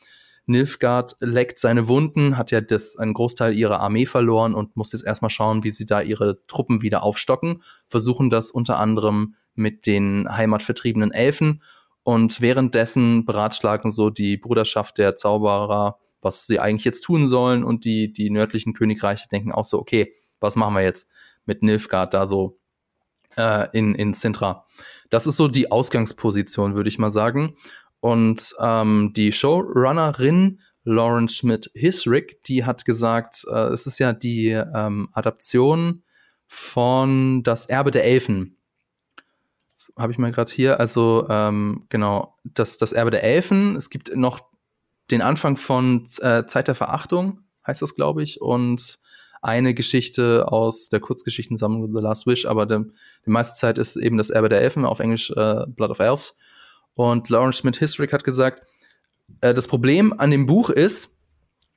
[0.46, 5.06] Nilfgaard leckt seine Wunden, hat ja das einen Großteil ihrer Armee verloren und muss jetzt
[5.06, 7.62] erstmal schauen, wie sie da ihre Truppen wieder aufstocken.
[7.88, 11.62] Versuchen das unter anderem mit den heimatvertriebenen Elfen
[12.04, 17.86] und währenddessen beratschlagen so die Bruderschaft der Zauberer, was sie eigentlich jetzt tun sollen und
[17.86, 21.08] die die nördlichen Königreiche denken auch so, okay, was machen wir jetzt
[21.46, 22.60] mit Nilfgaard da so
[23.38, 24.66] äh, in in Sintra?
[25.10, 27.56] Das ist so die Ausgangsposition, würde ich mal sagen.
[28.02, 35.10] Und ähm, die Showrunnerin Lauren Schmidt-Hisrick, die hat gesagt, äh, es ist ja die ähm,
[35.14, 36.04] Adaption
[36.48, 38.58] von Das Erbe der Elfen.
[39.98, 40.80] Habe ich mal gerade hier.
[40.80, 43.76] Also ähm, genau, das, das Erbe der Elfen.
[43.76, 44.42] Es gibt noch
[45.12, 48.42] den Anfang von äh, Zeit der Verachtung, heißt das, glaube ich.
[48.42, 49.00] Und
[49.42, 52.86] eine Geschichte aus der Kurzgeschichtensammlung The Last Wish, aber de,
[53.26, 56.38] die meiste Zeit ist eben das Erbe der Elfen, auf Englisch äh, Blood of Elves.
[56.96, 58.66] Und Lawrence Schmidt Historic hat gesagt,
[59.42, 61.20] äh, das Problem an dem Buch ist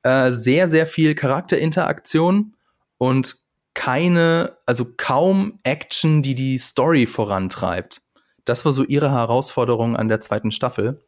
[0.03, 2.57] äh, sehr, sehr viel Charakterinteraktion
[2.99, 3.37] und
[3.75, 8.03] keine, also kaum Action, die die Story vorantreibt.
[8.45, 11.05] Das war so ihre Herausforderung an der zweiten Staffel.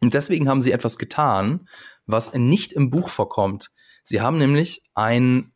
[0.00, 1.68] Und deswegen haben sie etwas getan,
[2.06, 3.70] was nicht im Buch vorkommt.
[4.02, 5.52] Sie haben nämlich ein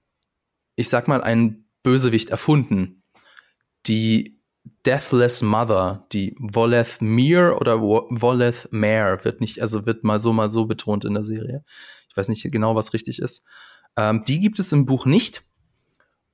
[0.76, 3.02] ich sag mal, einen Bösewicht erfunden.
[3.86, 4.40] Die
[4.86, 10.48] Deathless Mother, die Voleth Mir oder Voleth Mare, wird nicht, also wird mal so, mal
[10.48, 11.64] so betont in der Serie.
[12.08, 13.44] Ich weiß nicht genau, was richtig ist.
[13.96, 15.42] Ähm, die gibt es im Buch nicht.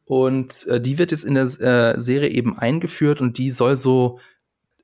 [0.04, 4.18] Und äh, die wird jetzt in der äh, Serie eben eingeführt und die soll so,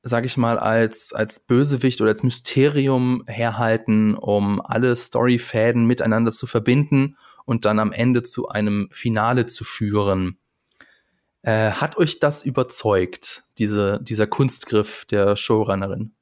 [0.02, 6.46] sag ich mal, als, als Bösewicht oder als Mysterium herhalten, um alle Storyfäden miteinander zu
[6.46, 10.38] verbinden und dann am Ende zu einem Finale zu führen.
[11.42, 16.12] Äh, hat euch das überzeugt, diese, dieser Kunstgriff der Showrunnerin?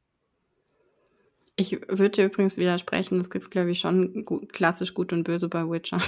[1.57, 5.69] Ich würde übrigens widersprechen, es gibt, glaube ich, schon gut, klassisch gut und böse bei
[5.69, 5.99] Witcher.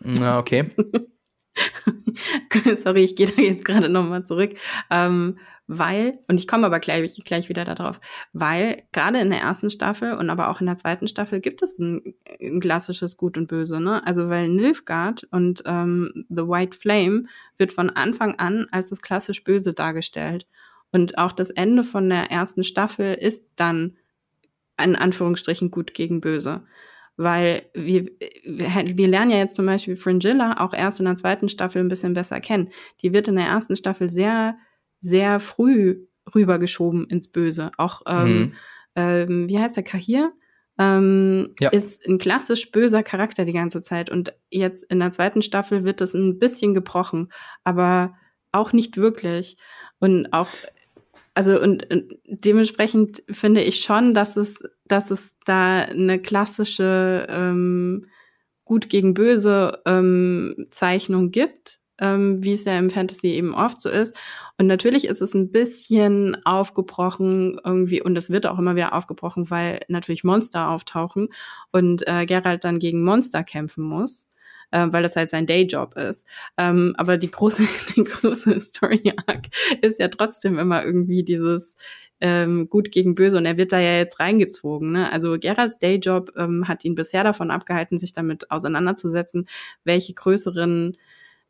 [0.00, 0.70] Na, okay.
[2.76, 4.54] Sorry, ich gehe da jetzt gerade nochmal zurück.
[4.90, 8.00] Ähm, weil, und ich komme aber gleich, gleich wieder darauf,
[8.32, 11.78] weil gerade in der ersten Staffel und aber auch in der zweiten Staffel gibt es
[11.78, 14.04] ein, ein klassisches Gut und Böse, ne?
[14.06, 17.24] Also weil Nilfgaard und ähm, The White Flame
[17.58, 20.46] wird von Anfang an als das klassisch Böse dargestellt.
[20.90, 23.96] Und auch das Ende von der ersten Staffel ist dann
[24.78, 26.62] in Anführungsstrichen gut gegen böse.
[27.16, 28.10] Weil wir,
[28.44, 32.14] wir lernen ja jetzt zum Beispiel Fringilla auch erst in der zweiten Staffel ein bisschen
[32.14, 32.70] besser kennen.
[33.02, 34.56] Die wird in der ersten Staffel sehr
[35.02, 37.72] sehr früh rübergeschoben ins Böse.
[37.76, 38.52] Auch ähm, mhm.
[38.96, 40.32] ähm, wie heißt der, Kahir?
[40.78, 41.68] Ähm, Ja.
[41.68, 44.08] ist ein klassisch böser Charakter die ganze Zeit.
[44.08, 47.30] Und jetzt in der zweiten Staffel wird das ein bisschen gebrochen,
[47.64, 48.14] aber
[48.52, 49.58] auch nicht wirklich.
[49.98, 50.48] Und auch,
[51.34, 58.06] also und, und dementsprechend finde ich schon, dass es, dass es da eine klassische ähm,
[58.64, 63.88] Gut gegen Böse ähm, Zeichnung gibt, ähm, wie es ja im Fantasy eben oft so
[63.88, 64.14] ist.
[64.58, 69.50] Und natürlich ist es ein bisschen aufgebrochen irgendwie, und es wird auch immer wieder aufgebrochen,
[69.50, 71.28] weil natürlich Monster auftauchen
[71.70, 74.28] und äh, Geralt dann gegen Monster kämpfen muss,
[74.72, 76.26] äh, weil das halt sein Dayjob ist.
[76.58, 77.62] Ähm, aber die große,
[77.96, 79.46] die große Story-Arc
[79.80, 81.76] ist ja trotzdem immer irgendwie dieses
[82.20, 84.92] ähm, gut gegen böse und er wird da ja jetzt reingezogen.
[84.92, 85.12] Ne?
[85.12, 89.46] Also Geralds Dayjob ähm, hat ihn bisher davon abgehalten, sich damit auseinanderzusetzen,
[89.84, 90.96] welche größeren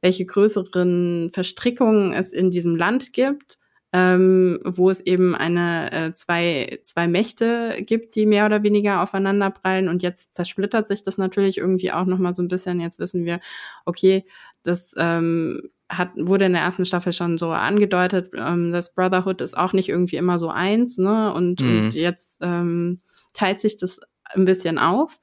[0.03, 3.59] welche größeren Verstrickungen es in diesem Land gibt,
[3.95, 9.89] ähm, wo es eben eine äh, zwei zwei Mächte gibt, die mehr oder weniger aufeinanderprallen
[9.89, 12.81] und jetzt zersplittert sich das natürlich irgendwie auch noch mal so ein bisschen.
[12.81, 13.41] Jetzt wissen wir,
[13.85, 14.25] okay,
[14.63, 19.57] das ähm, hat wurde in der ersten Staffel schon so angedeutet, ähm, das Brotherhood ist
[19.57, 21.33] auch nicht irgendwie immer so eins, ne?
[21.35, 21.69] Und, Mhm.
[21.87, 22.99] und jetzt ähm,
[23.35, 24.01] teilt sich das
[24.35, 25.21] ein bisschen auf.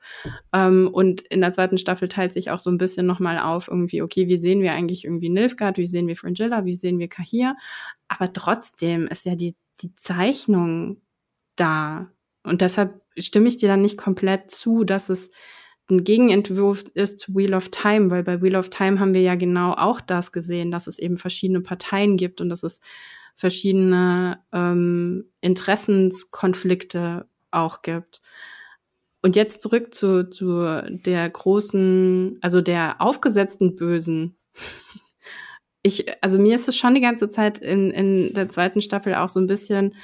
[0.54, 4.02] Ähm, und in der zweiten Staffel teilt sich auch so ein bisschen nochmal auf, irgendwie,
[4.02, 7.56] okay, wie sehen wir eigentlich irgendwie Nilfgaard, wie sehen wir Fringilla, wie sehen wir Kahir?
[8.08, 11.02] Aber trotzdem ist ja die, die Zeichnung
[11.56, 12.10] da.
[12.44, 15.30] Und deshalb stimme ich dir dann nicht komplett zu, dass es
[15.90, 19.36] ein Gegenentwurf ist zu Wheel of Time, weil bei Wheel of Time haben wir ja
[19.36, 22.80] genau auch das gesehen, dass es eben verschiedene Parteien gibt und dass es
[23.36, 28.22] verschiedene ähm, Interessenskonflikte auch gibt.
[29.22, 34.38] Und jetzt zurück zu, zu der großen, also der aufgesetzten Bösen.
[35.82, 39.30] Ich, also mir ist es schon die ganze Zeit in, in der zweiten Staffel auch
[39.30, 39.96] so ein bisschen,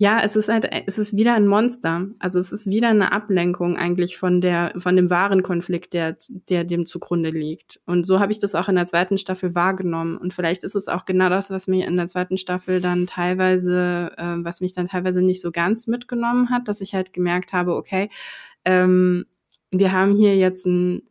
[0.00, 2.06] ja, es ist halt, es ist wieder ein Monster.
[2.20, 6.16] Also es ist wieder eine Ablenkung eigentlich von der, von dem wahren Konflikt, der,
[6.48, 7.82] der dem zugrunde liegt.
[7.84, 10.16] Und so habe ich das auch in der zweiten Staffel wahrgenommen.
[10.16, 14.12] Und vielleicht ist es auch genau das, was mir in der zweiten Staffel dann teilweise,
[14.16, 17.74] äh, was mich dann teilweise nicht so ganz mitgenommen hat, dass ich halt gemerkt habe,
[17.74, 18.08] okay,
[18.64, 19.26] ähm,
[19.70, 21.02] wir haben hier jetzt einen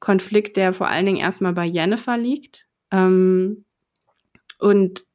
[0.00, 2.66] Konflikt, der vor allen Dingen erstmal bei Jennifer liegt.
[2.90, 3.64] Ähm,
[4.58, 5.06] und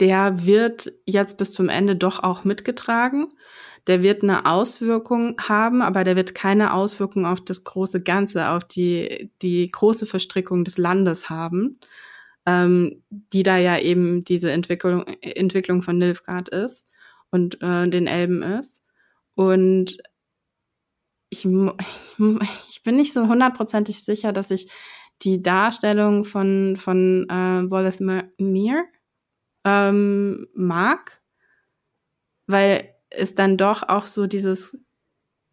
[0.00, 3.28] der wird jetzt bis zum Ende doch auch mitgetragen.
[3.86, 8.64] Der wird eine Auswirkung haben, aber der wird keine Auswirkung auf das große Ganze, auf
[8.64, 11.78] die, die große Verstrickung des Landes haben,
[12.46, 16.90] ähm, die da ja eben diese Entwicklung, Entwicklung von Nilfgaard ist
[17.30, 18.82] und äh, den Elben ist.
[19.34, 19.98] Und
[21.30, 21.44] ich,
[22.68, 24.70] ich bin nicht so hundertprozentig sicher, dass ich
[25.22, 28.84] die Darstellung von, von äh, Wallace Mir
[29.64, 31.20] ähm, mag,
[32.46, 34.76] weil es dann doch auch so dieses,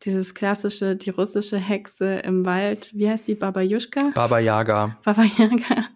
[0.04, 4.12] dieses klassische, die russische Hexe im Wald, wie heißt die, Baba Juschka?
[4.14, 4.98] Baba Yaga.
[5.04, 5.88] Baba Yaga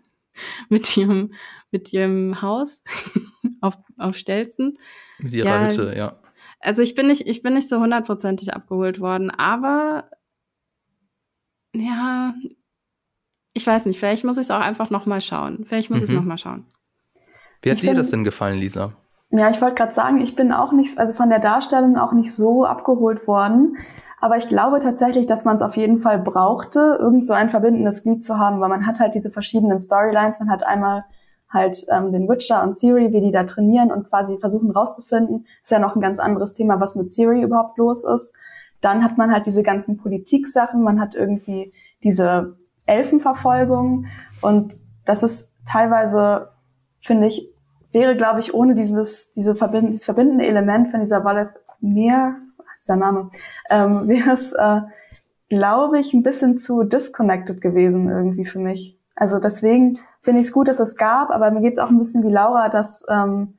[0.69, 1.33] mit ihrem,
[1.71, 2.83] mit ihrem Haus
[3.61, 4.73] auf, auf Stelzen.
[5.19, 5.63] Mit ihrer Ja.
[5.65, 6.19] Hütte, ja.
[6.59, 10.09] Also ich bin nicht, ich bin nicht so hundertprozentig abgeholt worden, aber
[11.75, 12.33] ja,
[13.53, 15.65] ich weiß nicht, vielleicht muss ich es auch einfach nochmal schauen.
[15.65, 16.17] Vielleicht muss ich es Mhm.
[16.17, 16.65] nochmal schauen.
[17.61, 18.93] Wie hat Ich dir bin- das denn gefallen, Lisa?
[19.29, 22.35] Ja, ich wollte gerade sagen, ich bin auch nicht, also von der Darstellung auch nicht
[22.35, 23.77] so abgeholt worden.
[24.19, 28.03] Aber ich glaube tatsächlich, dass man es auf jeden Fall brauchte, irgend so ein verbindendes
[28.03, 30.39] Glied zu haben, weil man hat halt diese verschiedenen Storylines.
[30.39, 31.05] Man hat einmal
[31.49, 35.45] halt ähm, den Witcher und Siri, wie die da trainieren und quasi versuchen rauszufinden.
[35.63, 38.33] Ist ja noch ein ganz anderes Thema, was mit Siri überhaupt los ist.
[38.81, 40.83] Dann hat man halt diese ganzen Politik-Sachen.
[40.83, 41.73] Man hat irgendwie
[42.03, 44.05] diese Elfenverfolgung
[44.41, 46.49] und das ist teilweise,
[47.03, 47.47] finde ich,
[47.91, 51.49] wäre, glaube ich, ohne dieses, diese verbind dieses verbindende Element von dieser Wallet
[51.79, 52.35] mehr,
[52.77, 53.29] ist der Name,
[53.69, 54.81] ähm, wäre es, äh,
[55.49, 58.97] glaube ich, ein bisschen zu disconnected gewesen irgendwie für mich.
[59.15, 61.97] Also deswegen finde ich es gut, dass es gab, aber mir geht es auch ein
[61.97, 63.55] bisschen wie Laura, dass ähm,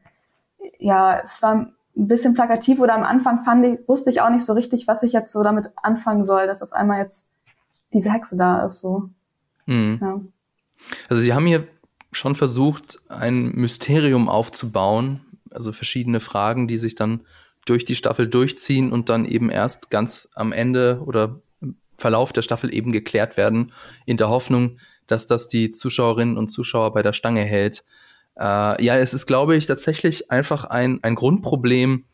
[0.79, 4.45] ja, es war ein bisschen plakativ oder am Anfang fand ich, wusste ich auch nicht
[4.45, 7.29] so richtig, was ich jetzt so damit anfangen soll, dass auf einmal jetzt
[7.93, 8.81] diese Hexe da ist.
[8.81, 9.11] So.
[9.67, 9.99] Mhm.
[10.01, 10.21] Ja.
[11.09, 11.67] Also sie haben hier
[12.13, 15.21] schon versucht, ein Mysterium aufzubauen,
[15.51, 17.23] also verschiedene Fragen, die sich dann
[17.65, 22.43] durch die Staffel durchziehen und dann eben erst ganz am Ende oder im Verlauf der
[22.43, 23.73] Staffel eben geklärt werden,
[24.05, 27.85] in der Hoffnung, dass das die Zuschauerinnen und Zuschauer bei der Stange hält.
[28.39, 32.05] Äh, ja, es ist, glaube ich, tatsächlich einfach ein, ein Grundproblem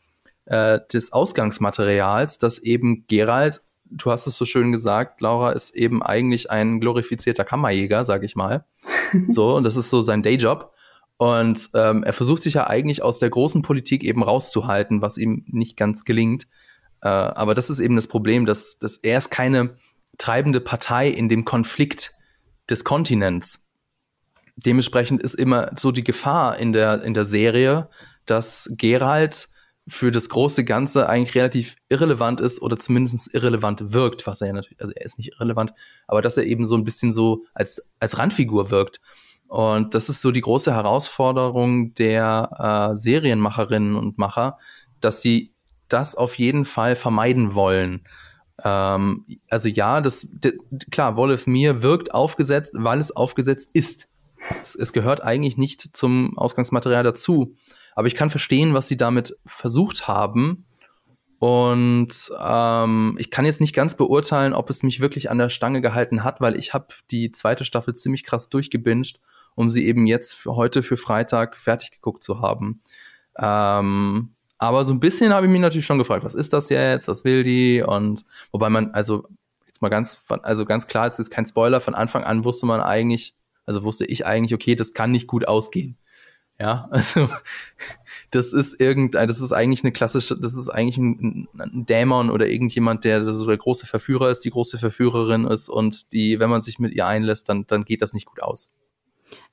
[0.45, 3.61] äh, des Ausgangsmaterials, dass eben Gerald,
[3.91, 8.35] du hast es so schön gesagt, Laura, ist eben eigentlich ein glorifizierter Kammerjäger, sag ich
[8.35, 8.65] mal.
[9.27, 10.71] So, und das ist so sein Dayjob.
[11.17, 15.45] Und ähm, er versucht sich ja eigentlich aus der großen Politik eben rauszuhalten, was ihm
[15.47, 16.45] nicht ganz gelingt.
[17.01, 19.77] Äh, aber das ist eben das Problem, dass, dass er ist keine
[20.19, 22.11] treibende Partei in dem Konflikt
[22.69, 23.67] des Kontinents.
[24.55, 27.89] Dementsprechend ist immer so die Gefahr in der, in der Serie,
[28.25, 29.47] dass Geralt
[29.89, 34.53] für das große Ganze eigentlich relativ irrelevant ist oder zumindest irrelevant wirkt, was er ja
[34.53, 35.73] natürlich, also er ist nicht irrelevant,
[36.07, 39.01] aber dass er eben so ein bisschen so als, als Randfigur wirkt.
[39.47, 44.59] Und das ist so die große Herausforderung der äh, Serienmacherinnen und Macher,
[45.01, 45.53] dass sie
[45.87, 48.07] das auf jeden Fall vermeiden wollen.
[48.63, 50.37] Ähm, also ja, das
[50.91, 54.07] klar, Wolf Mir wirkt aufgesetzt, weil es aufgesetzt ist.
[54.59, 57.55] Es, es gehört eigentlich nicht zum Ausgangsmaterial dazu.
[57.95, 60.65] Aber ich kann verstehen, was sie damit versucht haben.
[61.39, 65.81] Und ähm, ich kann jetzt nicht ganz beurteilen, ob es mich wirklich an der Stange
[65.81, 69.19] gehalten hat, weil ich habe die zweite Staffel ziemlich krass durchgebinged
[69.59, 72.81] um sie eben jetzt für heute für Freitag fertig geguckt zu haben.
[73.37, 77.09] Ähm, aber so ein bisschen habe ich mich natürlich schon gefragt, was ist das jetzt,
[77.09, 77.83] was will die?
[77.85, 79.27] Und wobei man, also
[79.67, 82.79] jetzt mal ganz, also ganz klar, es ist kein Spoiler, von Anfang an wusste man
[82.79, 83.35] eigentlich,
[83.65, 85.97] also wusste ich eigentlich, okay, das kann nicht gut ausgehen.
[86.59, 87.29] Ja, also
[88.31, 92.47] das ist irgendein, das ist eigentlich eine klassische, das ist eigentlich ein, ein Dämon oder
[92.47, 96.61] irgendjemand, der so der große Verführer ist, die große Verführerin ist und die, wenn man
[96.61, 98.71] sich mit ihr einlässt, dann, dann geht das nicht gut aus.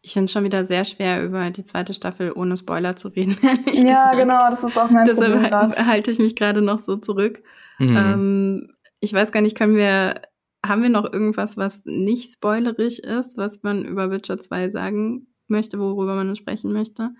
[0.01, 3.37] Ich finde es schon wieder sehr schwer, über die zweite Staffel ohne Spoiler zu reden.
[3.43, 4.17] ja, gesagt.
[4.17, 5.51] genau, das ist auch mein Deshalb Problem.
[5.51, 7.43] Deshalb halte ich mich gerade noch so zurück.
[7.79, 7.97] Mhm.
[7.97, 8.71] Ähm,
[9.01, 10.23] ich weiß gar nicht, können wir,
[10.65, 15.79] haben wir noch irgendwas, was nicht spoilerig ist, was man über Witcher 2 sagen möchte,
[15.79, 17.11] worüber man sprechen möchte?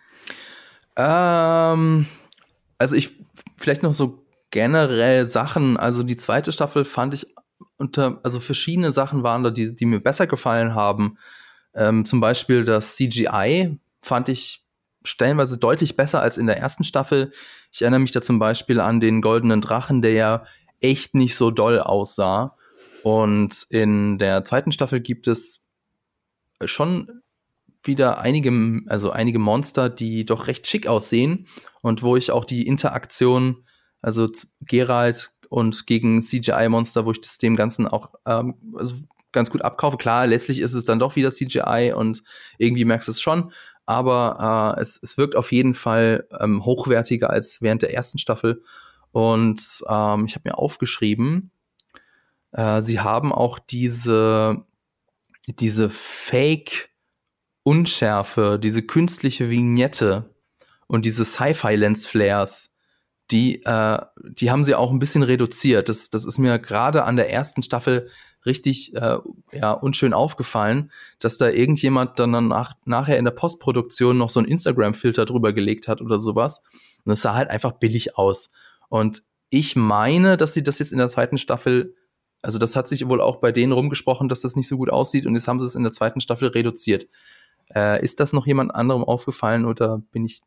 [0.97, 2.07] Ähm,
[2.79, 3.15] also ich,
[3.57, 7.27] vielleicht noch so generell Sachen, also die zweite Staffel fand ich
[7.77, 11.19] unter, also verschiedene Sachen waren da, die, die mir besser gefallen haben.
[11.75, 14.65] Ähm, zum Beispiel das CGI fand ich
[15.05, 17.33] stellenweise deutlich besser als in der ersten Staffel.
[17.71, 20.45] Ich erinnere mich da zum Beispiel an den goldenen Drachen, der ja
[20.81, 22.57] echt nicht so doll aussah.
[23.03, 25.65] Und in der zweiten Staffel gibt es
[26.65, 27.23] schon
[27.87, 31.47] wieder einige, also einige Monster, die doch recht schick aussehen
[31.83, 33.65] und wo ich auch die Interaktion,
[34.03, 34.29] also
[34.61, 38.97] Geralt und gegen CGI-Monster, wo ich das dem Ganzen auch ähm, also
[39.33, 39.97] ganz gut abkaufe.
[39.97, 42.23] Klar, letztlich ist es dann doch wieder CGI und
[42.59, 43.53] irgendwie merkst du es schon,
[43.85, 48.63] aber äh, es, es wirkt auf jeden Fall ähm, hochwertiger als während der ersten Staffel.
[49.13, 51.51] Und ähm, ich habe mir aufgeschrieben,
[52.53, 54.65] äh, sie haben auch diese,
[55.47, 55.91] diese
[57.67, 60.31] Fake-Unschärfe, diese künstliche Vignette
[60.87, 62.73] und diese Sci-Fi-Lens-Flares
[63.33, 65.89] die, äh, die haben sie auch ein bisschen reduziert.
[65.89, 68.09] Das, das ist mir gerade an der ersten Staffel
[68.45, 69.19] richtig äh,
[69.53, 74.49] ja, unschön aufgefallen, dass da irgendjemand dann nach, nachher in der Postproduktion noch so einen
[74.49, 76.63] Instagram-Filter drüber gelegt hat oder sowas.
[77.05, 78.53] Und es sah halt einfach billig aus.
[78.89, 81.97] Und ich meine, dass sie das jetzt in der zweiten Staffel,
[82.43, 85.27] also das hat sich wohl auch bei denen rumgesprochen, dass das nicht so gut aussieht
[85.27, 87.09] und jetzt haben sie es in der zweiten Staffel reduziert.
[87.75, 90.43] Äh, ist das noch jemand anderem aufgefallen oder bin ich,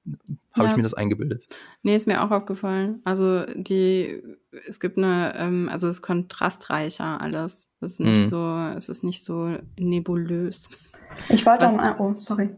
[0.53, 0.71] habe ja.
[0.71, 1.47] ich mir das eingebildet?
[1.83, 3.01] Nee, ist mir auch aufgefallen.
[3.03, 4.23] Also die,
[4.67, 7.71] es gibt eine, ähm, also es ist kontrastreicher alles.
[7.81, 8.29] Es ist nicht mhm.
[8.29, 10.69] so, es ist nicht so nebulös.
[11.27, 12.51] Ich wollte Was, am, oh, sorry.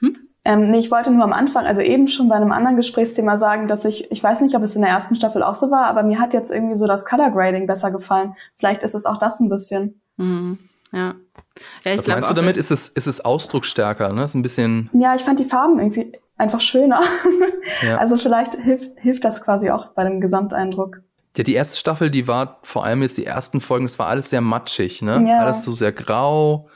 [0.00, 0.16] Hm?
[0.44, 3.68] Ähm, nee, ich wollte nur am Anfang, also eben schon bei einem anderen Gesprächsthema sagen,
[3.68, 6.02] dass ich, ich weiß nicht, ob es in der ersten Staffel auch so war, aber
[6.02, 8.34] mir hat jetzt irgendwie so das Color Grading besser gefallen.
[8.58, 10.00] Vielleicht ist es auch das ein bisschen.
[10.18, 10.58] Mhm.
[10.94, 11.14] Ja.
[11.84, 12.56] ja Was meinst du damit?
[12.56, 14.12] Ist es, ist es ausdrucksstärker?
[14.12, 14.24] Ne?
[14.24, 14.90] Ist ein bisschen.
[14.92, 17.02] Ja, ich fand die Farben irgendwie einfach schöner.
[17.82, 17.96] Ja.
[18.04, 21.00] Also vielleicht hilft, hilft das quasi auch bei dem Gesamteindruck.
[21.36, 24.30] Ja, die erste Staffel, die war vor allem jetzt die ersten Folgen, es war alles
[24.30, 25.24] sehr matschig, ne?
[25.26, 25.38] Ja.
[25.38, 26.68] Alles so sehr grau,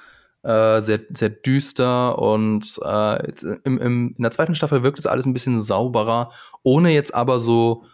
[0.43, 3.33] äh, sehr, sehr düster und äh,
[3.65, 6.31] im, im, in der zweiten Staffel wirkt es alles ein bisschen sauberer,
[6.63, 7.85] ohne jetzt aber so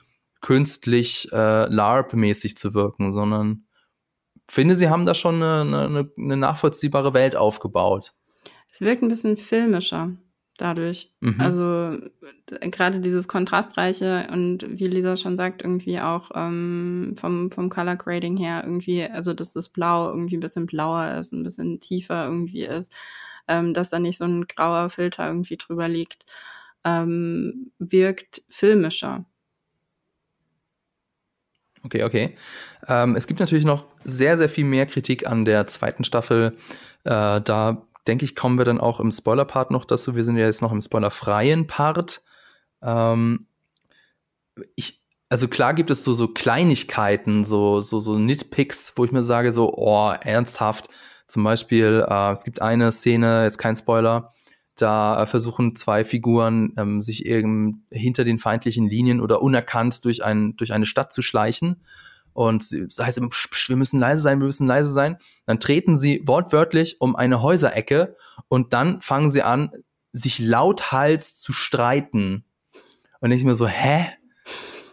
[0.40, 3.63] künstlich äh, LARP-mäßig zu wirken, sondern
[4.48, 8.12] finde, sie haben da schon eine, eine, eine nachvollziehbare Welt aufgebaut.
[8.70, 10.16] Es wirkt ein bisschen filmischer
[10.56, 11.12] dadurch.
[11.20, 11.40] Mhm.
[11.40, 11.98] Also
[12.46, 18.36] gerade dieses Kontrastreiche und wie Lisa schon sagt, irgendwie auch ähm, vom, vom Color Grading
[18.36, 22.64] her irgendwie, also dass das Blau irgendwie ein bisschen blauer ist, ein bisschen tiefer irgendwie
[22.64, 22.96] ist,
[23.48, 26.24] ähm, dass da nicht so ein grauer Filter irgendwie drüber liegt,
[26.84, 29.24] ähm, wirkt filmischer.
[31.84, 32.36] Okay, okay.
[32.88, 36.56] Ähm, es gibt natürlich noch sehr, sehr viel mehr Kritik an der zweiten Staffel.
[37.04, 40.16] Äh, da denke ich, kommen wir dann auch im Spoiler-Part noch dazu.
[40.16, 42.22] Wir sind ja jetzt noch im spoilerfreien Part.
[42.82, 43.46] Ähm,
[44.76, 49.24] ich, also klar gibt es so, so Kleinigkeiten, so, so, so Nitpicks, wo ich mir
[49.24, 50.88] sage, so, oh, ernsthaft.
[51.26, 54.33] Zum Beispiel, äh, es gibt eine Szene, jetzt kein Spoiler,
[54.76, 60.56] Da versuchen zwei Figuren, ähm, sich eben hinter den feindlichen Linien oder unerkannt durch, ein,
[60.56, 61.82] durch eine Stadt zu schleichen.
[62.32, 65.18] Und das heißt immer, wir müssen leise sein, wir müssen leise sein.
[65.46, 68.16] Dann treten sie wortwörtlich um eine Häuserecke
[68.48, 69.70] und dann fangen sie an,
[70.12, 72.44] sich lauthals zu streiten.
[73.20, 74.06] Und ich mir so, hä?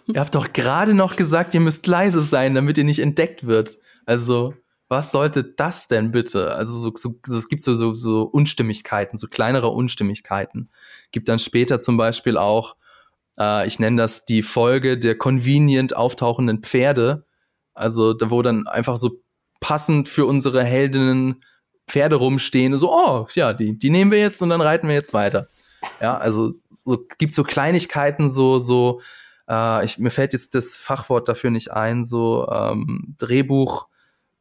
[0.07, 3.77] Ihr habt doch gerade noch gesagt, ihr müsst leise sein, damit ihr nicht entdeckt wird.
[4.05, 4.53] Also,
[4.91, 6.53] was sollte das denn bitte?
[6.53, 10.69] Also so, so, so es gibt so, so, so Unstimmigkeiten, so kleinere Unstimmigkeiten.
[11.13, 12.75] Gibt dann später zum Beispiel auch,
[13.39, 17.25] äh, ich nenne das die Folge der convenient auftauchenden Pferde.
[17.73, 19.21] Also da wo dann einfach so
[19.61, 21.41] passend für unsere Heldinnen
[21.87, 25.13] Pferde rumstehen, so, oh, ja, die, die nehmen wir jetzt und dann reiten wir jetzt
[25.13, 25.47] weiter.
[26.01, 28.99] Ja, also so, gibt so Kleinigkeiten, so, so,
[29.47, 33.87] äh, ich, mir fällt jetzt das Fachwort dafür nicht ein, so ähm, Drehbuch,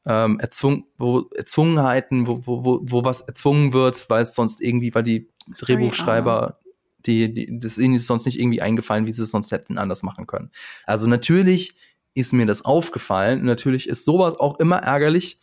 [0.07, 4.95] ähm, erzwung, wo Erzwungenheiten, wo, wo, wo, wo was erzwungen wird, weil es sonst irgendwie,
[4.95, 5.29] weil die
[5.59, 6.59] Drehbuchschreiber,
[7.07, 10.03] die, die, das ist ihnen sonst nicht irgendwie eingefallen, wie sie es sonst hätten anders
[10.03, 10.51] machen können.
[10.87, 11.75] Also natürlich
[12.15, 13.45] ist mir das aufgefallen.
[13.45, 15.41] Natürlich ist sowas auch immer ärgerlich.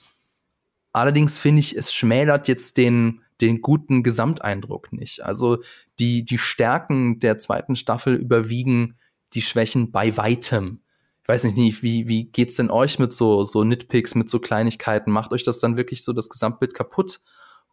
[0.92, 5.24] Allerdings finde ich, es schmälert jetzt den, den guten Gesamteindruck nicht.
[5.24, 5.60] Also
[6.00, 8.98] die, die Stärken der zweiten Staffel überwiegen
[9.34, 10.82] die Schwächen bei weitem
[11.28, 15.12] ich weiß nicht, wie, wie geht's denn euch mit so, so Nitpicks, mit so Kleinigkeiten?
[15.12, 17.20] Macht euch das dann wirklich so das Gesamtbild kaputt?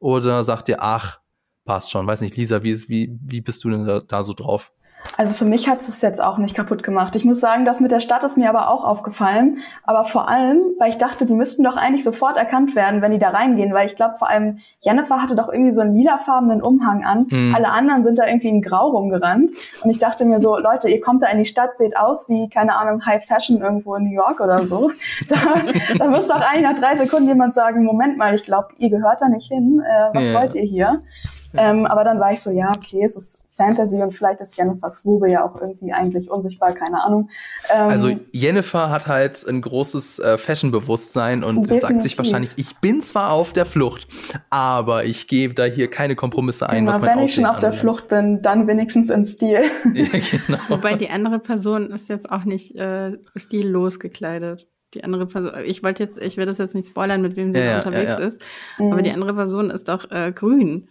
[0.01, 1.21] Oder sagt ihr, ach,
[1.65, 2.05] passt schon?
[2.05, 4.73] Weiß nicht, Lisa, wie, wie, wie bist du denn da, da so drauf?
[5.17, 7.15] Also für mich hat es jetzt auch nicht kaputt gemacht.
[7.15, 9.59] Ich muss sagen, das mit der Stadt ist mir aber auch aufgefallen.
[9.85, 13.19] Aber vor allem, weil ich dachte, die müssten doch eigentlich sofort erkannt werden, wenn die
[13.19, 13.73] da reingehen.
[13.73, 17.27] Weil ich glaube, vor allem Jennifer hatte doch irgendwie so einen lilafarbenen Umhang an.
[17.31, 17.55] Mhm.
[17.55, 19.51] Alle anderen sind da irgendwie in Grau rumgerannt.
[19.83, 22.49] Und ich dachte mir so, Leute, ihr kommt da in die Stadt, seht aus wie,
[22.49, 24.91] keine Ahnung, High Fashion irgendwo in New York oder so.
[25.29, 25.37] Da,
[25.99, 29.21] da müsste doch eigentlich nach drei Sekunden jemand sagen, Moment mal, ich glaube, ihr gehört
[29.21, 29.83] da nicht hin.
[29.85, 30.41] Äh, was yeah.
[30.41, 31.03] wollt ihr hier?
[31.57, 34.91] Ähm, aber dann war ich so, ja, okay, es ist Fantasy und vielleicht ist Jennifer
[34.91, 37.31] Swube ja auch irgendwie eigentlich unsichtbar, keine Ahnung.
[37.73, 41.89] Ähm, also Jennifer hat halt ein großes äh, Fashion-Bewusstsein und definitiv.
[41.89, 44.09] sagt sich wahrscheinlich, ich bin zwar auf der Flucht,
[44.51, 47.61] aber ich gebe da hier keine Kompromisse ein, genau, was mein Wenn ich schon auf
[47.61, 49.63] der Flucht bin, dann wenigstens in Stil.
[49.95, 50.07] ja,
[50.47, 50.59] genau.
[50.69, 55.83] Wobei die andere Person ist jetzt auch nicht äh, stillos gekleidet die andere Person, ich
[55.83, 58.27] wollte jetzt, ich will das jetzt nicht spoilern, mit wem sie ja, unterwegs ja, ja.
[58.27, 58.41] ist,
[58.79, 60.89] aber die andere Person ist doch äh, grün.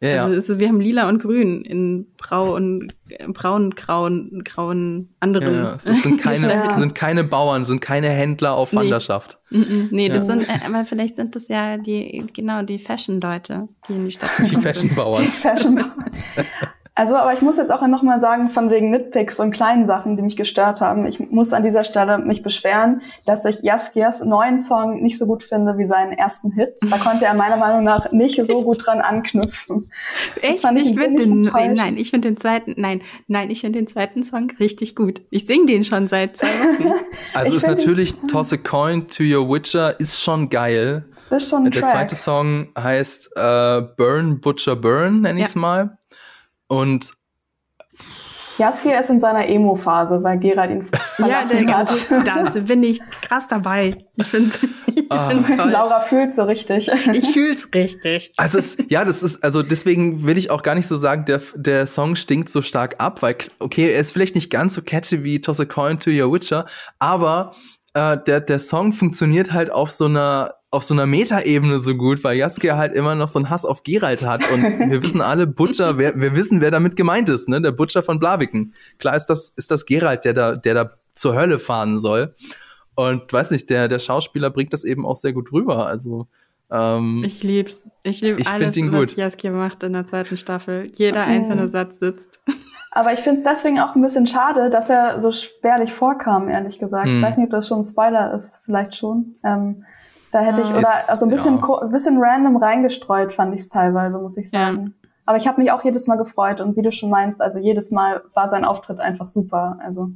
[0.00, 0.60] Ja, also ja.
[0.60, 2.92] Wir haben lila und grün in braun,
[3.28, 5.54] braun, grauen, grauen anderen.
[5.54, 8.80] Ja, es sind keine, sind keine Bauern, sind keine Händler auf nee.
[8.80, 9.38] Wanderschaft.
[9.50, 9.88] Mm -mm.
[9.90, 14.04] Nee, das sind, äh, aber vielleicht sind das ja die, genau, die Fashion-Leute, die in
[14.04, 14.50] die Stadt kommen.
[14.50, 15.28] Die Fashion-Bauern.
[15.28, 16.10] Fashion-Bauern.
[16.98, 20.22] Also, aber ich muss jetzt auch nochmal sagen, von wegen Nitpicks und kleinen Sachen, die
[20.22, 21.04] mich gestört haben.
[21.04, 25.44] Ich muss an dieser Stelle mich beschweren, dass ich Jaskias neuen Song nicht so gut
[25.44, 26.76] finde wie seinen ersten Hit.
[26.90, 29.92] Da konnte er meiner Meinung nach nicht so gut dran anknüpfen.
[30.40, 30.64] Echt?
[30.64, 34.22] Ich, ich finde den, nein, ich finde den zweiten, nein, nein, ich finde den zweiten
[34.22, 35.20] Song richtig gut.
[35.28, 36.94] Ich singe den schon seit zwei Wochen.
[37.34, 41.04] also ist natürlich Toss a Coin to Your Witcher ist schon geil.
[41.28, 41.92] Das ist schon ein Der Track.
[41.92, 45.60] zweite Song heißt äh, Burn Butcher Burn, nenne ich es ja.
[45.60, 45.98] mal.
[46.68, 47.12] Und
[48.58, 51.90] Jaskier ist in seiner Emo-Phase, weil Gerald ihn verlassen ja, hat.
[52.24, 54.06] Da bin ich krass dabei.
[54.14, 54.58] Ich finde es
[55.10, 55.30] ah.
[55.30, 55.70] toll.
[55.70, 56.90] Laura fühlt so richtig.
[57.12, 58.32] Ich fühl's richtig.
[58.36, 61.42] Also es, ja, das ist, also deswegen will ich auch gar nicht so sagen, der,
[61.54, 65.22] der Song stinkt so stark ab, weil, okay, er ist vielleicht nicht ganz so catchy
[65.22, 66.64] wie Toss a Coin to Your Witcher,
[66.98, 67.54] aber
[67.94, 72.24] äh, der, der Song funktioniert halt auf so einer auf so einer Metaebene so gut,
[72.24, 75.46] weil Jaskier halt immer noch so einen Hass auf Geralt hat und wir wissen alle,
[75.46, 77.60] Butcher, wer, wir wissen, wer damit gemeint ist, ne?
[77.60, 78.72] Der Butcher von Blaviken.
[78.98, 82.34] Klar ist das, ist das Geralt, der da, der da zur Hölle fahren soll.
[82.94, 85.86] Und weiß nicht, der, der Schauspieler bringt das eben auch sehr gut rüber.
[85.86, 86.28] Also
[86.70, 87.82] ähm, ich lieb's.
[88.02, 90.88] Ich liebe alles, ihn was Jaskier macht in der zweiten Staffel.
[90.94, 91.30] Jeder okay.
[91.30, 92.40] einzelne Satz sitzt.
[92.90, 96.78] Aber ich finde es deswegen auch ein bisschen schade, dass er so spärlich vorkam, ehrlich
[96.78, 97.06] gesagt.
[97.06, 97.16] Hm.
[97.16, 99.36] Ich weiß nicht, ob das schon ein Spoiler ist, vielleicht schon.
[99.44, 99.84] Ähm,
[100.32, 101.78] da hätte ich, oder also ein bisschen, ja.
[101.82, 104.94] ein bisschen random reingestreut, fand ich es teilweise, muss ich sagen.
[105.02, 105.08] Ja.
[105.26, 107.90] Aber ich habe mich auch jedes Mal gefreut und wie du schon meinst, also jedes
[107.90, 109.78] Mal war sein Auftritt einfach super.
[109.82, 110.10] Also.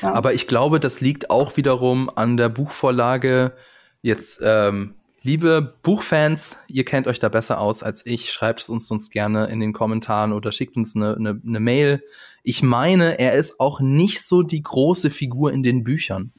[0.00, 0.14] Ja.
[0.14, 3.52] Aber ich glaube, das liegt auch wiederum an der Buchvorlage.
[4.00, 8.32] Jetzt, ähm, liebe Buchfans, ihr kennt euch da besser aus als ich.
[8.32, 12.02] Schreibt es uns sonst gerne in den Kommentaren oder schickt uns eine, eine, eine Mail.
[12.42, 16.32] Ich meine, er ist auch nicht so die große Figur in den Büchern.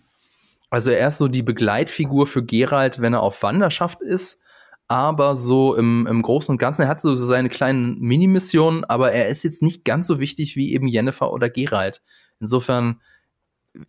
[0.73, 4.41] Also er ist so die Begleitfigur für Gerald, wenn er auf Wanderschaft ist.
[4.87, 9.27] Aber so im, im Großen und Ganzen, er hat so seine kleinen Minimissionen, aber er
[9.27, 12.01] ist jetzt nicht ganz so wichtig wie eben Jennifer oder Gerald.
[12.39, 13.01] Insofern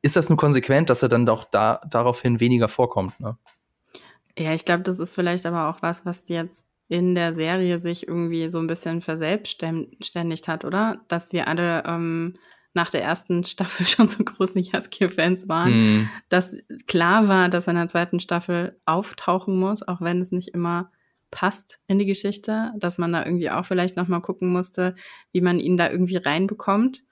[0.02, 3.18] ist das nur konsequent, dass er dann doch da, daraufhin weniger vorkommt.
[3.18, 3.38] Ne?
[4.38, 8.06] Ja, ich glaube, das ist vielleicht aber auch was, was jetzt in der Serie sich
[8.06, 11.00] irgendwie so ein bisschen verselbstständigt hat, oder?
[11.08, 12.34] Dass wir alle ähm,
[12.74, 15.72] nach der ersten Staffel schon so großen Jaskier-Fans waren,
[16.02, 16.10] mm.
[16.28, 16.56] dass
[16.86, 20.90] klar war, dass er in der zweiten Staffel auftauchen muss, auch wenn es nicht immer
[21.30, 24.94] passt in die Geschichte, dass man da irgendwie auch vielleicht noch mal gucken musste,
[25.32, 27.02] wie man ihn da irgendwie reinbekommt.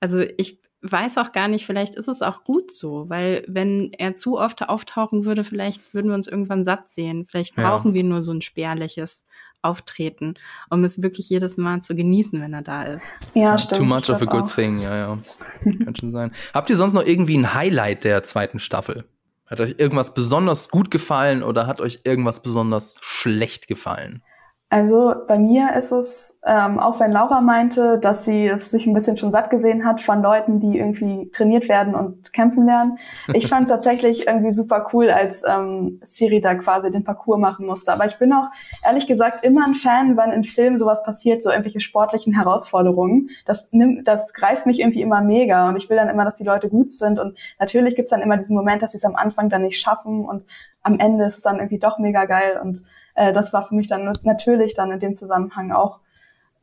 [0.00, 4.16] Also ich weiß auch gar nicht, vielleicht ist es auch gut so, weil wenn er
[4.16, 7.26] zu oft auftauchen würde, vielleicht würden wir uns irgendwann satt sehen.
[7.26, 7.94] Vielleicht brauchen ja.
[7.94, 9.26] wir nur so ein spärliches
[9.62, 10.34] Auftreten,
[10.70, 13.06] um es wirklich jedes Mal zu genießen, wenn er da ist.
[13.34, 13.78] Ja, stimmt.
[13.78, 14.54] Too much of a good auch.
[14.54, 15.18] thing, ja, ja.
[15.84, 16.32] Kann schon sein.
[16.54, 19.04] Habt ihr sonst noch irgendwie ein Highlight der zweiten Staffel?
[19.46, 24.22] Hat euch irgendwas besonders gut gefallen oder hat euch irgendwas besonders schlecht gefallen?
[24.72, 28.94] Also bei mir ist es, ähm, auch wenn Laura meinte, dass sie es sich ein
[28.94, 32.96] bisschen schon satt gesehen hat von Leuten, die irgendwie trainiert werden und kämpfen lernen.
[33.34, 37.66] Ich fand es tatsächlich irgendwie super cool, als ähm, Siri da quasi den Parcours machen
[37.66, 37.92] musste.
[37.92, 38.46] Aber ich bin auch
[38.86, 43.30] ehrlich gesagt immer ein Fan, wenn in Filmen sowas passiert, so irgendwelche sportlichen Herausforderungen.
[43.46, 46.44] Das nimmt, das greift mich irgendwie immer mega und ich will dann immer, dass die
[46.44, 47.18] Leute gut sind.
[47.18, 50.24] Und natürlich gibt's dann immer diesen Moment, dass sie es am Anfang dann nicht schaffen
[50.24, 50.44] und
[50.82, 52.82] am Ende ist es dann irgendwie doch mega geil und
[53.14, 56.00] äh, das war für mich dann natürlich dann in dem Zusammenhang auch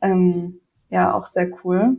[0.02, 0.60] ähm,
[0.90, 1.98] ja auch sehr cool.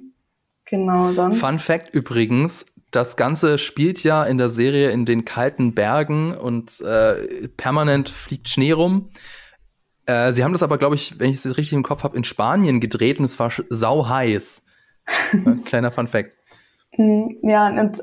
[0.64, 1.40] Genau, sonst.
[1.40, 6.80] Fun Fact übrigens, das Ganze spielt ja in der Serie in den kalten Bergen und
[6.80, 9.10] äh, permanent fliegt Schnee rum.
[10.06, 12.24] Äh, sie haben das aber, glaube ich, wenn ich es richtig im Kopf habe, in
[12.24, 14.64] Spanien gedreht und es war sau heiß.
[15.64, 16.36] Kleiner Fun Fact.
[16.92, 18.02] Hm, ja, und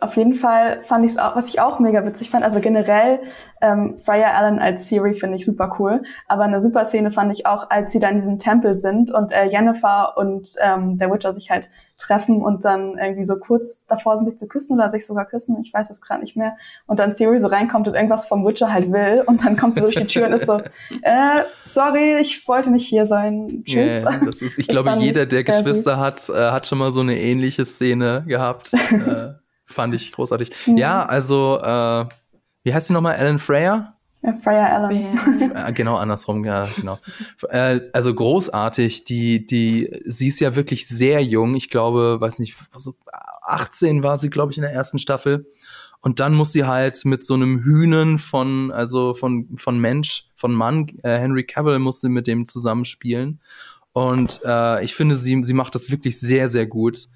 [0.00, 3.20] auf jeden Fall fand ich es auch, was ich auch mega witzig fand, also generell
[3.62, 7.46] ähm, Freya Allen als Siri finde ich super cool, aber eine super Szene fand ich
[7.46, 11.32] auch, als sie da in diesem Tempel sind und äh, Jennifer und ähm, der Witcher
[11.32, 15.06] sich halt treffen und dann irgendwie so kurz davor sind, sich zu küssen oder sich
[15.06, 18.28] sogar küssen, ich weiß es gerade nicht mehr, und dann Siri so reinkommt und irgendwas
[18.28, 20.58] vom Witcher halt will und dann kommt sie durch die Tür und ist so,
[21.02, 24.02] äh, sorry, ich wollte nicht hier sein, tschüss.
[24.02, 27.18] Yeah, das ist, ich glaube, jeder, der Geschwister hat, äh, hat schon mal so eine
[27.18, 28.74] ähnliche Szene gehabt.
[28.90, 29.45] äh.
[29.66, 30.50] Fand ich großartig.
[30.66, 30.76] Mhm.
[30.76, 32.06] Ja, also, äh,
[32.62, 33.16] wie heißt sie nochmal?
[33.16, 33.96] Ellen Freya?
[34.22, 35.40] Ja, Freya Allen.
[35.54, 36.98] Ja, genau, andersrum, ja, genau.
[37.48, 41.54] Äh, also großartig, die, die, sie ist ja wirklich sehr jung.
[41.54, 42.56] Ich glaube, weiß nicht,
[43.42, 45.46] 18 war sie, glaube ich, in der ersten Staffel.
[46.00, 50.52] Und dann muss sie halt mit so einem Hühnen von, also von, von Mensch, von
[50.52, 53.40] Mann, äh, Henry Cavill muss sie mit dem zusammenspielen.
[53.92, 57.08] Und äh, ich finde, sie, sie macht das wirklich sehr, sehr gut.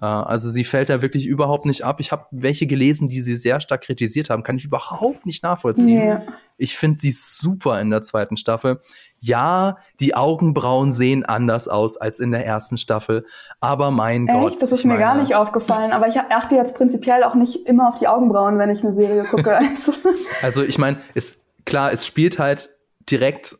[0.00, 2.00] Äh, also sie fällt da wirklich überhaupt nicht ab.
[2.00, 4.42] Ich habe welche gelesen, die sie sehr stark kritisiert haben.
[4.42, 6.08] Kann ich überhaupt nicht nachvollziehen.
[6.10, 6.18] Nee.
[6.56, 8.80] Ich finde sie super in der zweiten Staffel.
[9.20, 13.24] Ja, die Augenbrauen sehen anders aus als in der ersten Staffel.
[13.60, 14.38] Aber mein Echt?
[14.38, 14.62] Gott.
[14.62, 15.92] Das ist mir meine, gar nicht aufgefallen.
[15.92, 19.24] Aber ich achte jetzt prinzipiell auch nicht immer auf die Augenbrauen, wenn ich eine Serie
[19.24, 19.58] gucke.
[20.42, 22.70] also ich meine, ist klar, es spielt halt
[23.10, 23.56] direkt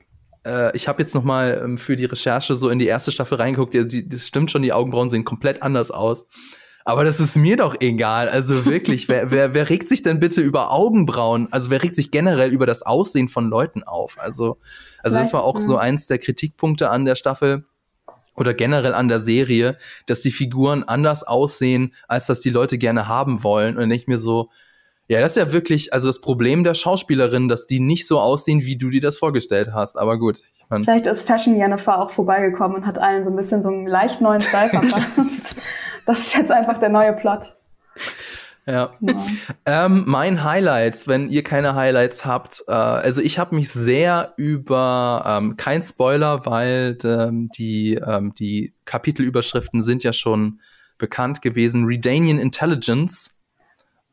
[0.47, 3.39] äh, ich habe jetzt noch mal ähm, für die Recherche so in die erste Staffel
[3.39, 3.75] reingeguckt.
[3.75, 6.25] Ja, die, das stimmt schon, die Augenbrauen sehen komplett anders aus.
[6.85, 8.29] Aber das ist mir doch egal.
[8.29, 11.49] Also wirklich, wer, wer, wer regt sich denn bitte über Augenbrauen?
[11.53, 14.17] Also wer regt sich generell über das Aussehen von Leuten auf?
[14.19, 14.59] Also,
[15.03, 17.65] also das war auch so eins der Kritikpunkte an der Staffel
[18.35, 23.07] oder generell an der Serie, dass die Figuren anders aussehen, als das die Leute gerne
[23.07, 23.77] haben wollen.
[23.77, 24.51] Und nicht mir so,
[25.09, 28.63] ja, das ist ja wirklich, also das Problem der Schauspielerin, dass die nicht so aussehen,
[28.63, 29.99] wie du dir das vorgestellt hast.
[29.99, 30.39] Aber gut.
[30.39, 33.69] Ich mein Vielleicht ist Fashion Jennifer auch vorbeigekommen und hat allen so ein bisschen so
[33.69, 35.57] einen leicht neuen Style verpasst.
[36.07, 37.55] das ist jetzt einfach der neue Plot.
[38.65, 38.93] Ja.
[39.01, 39.27] ja.
[39.67, 45.25] Ähm, mein Highlights, wenn ihr keine Highlights habt, äh, also ich habe mich sehr über
[45.27, 50.61] ähm, kein Spoiler, weil ähm, die ähm, die Kapitelüberschriften sind ja schon
[50.97, 51.87] bekannt gewesen.
[51.87, 53.42] Redanian Intelligence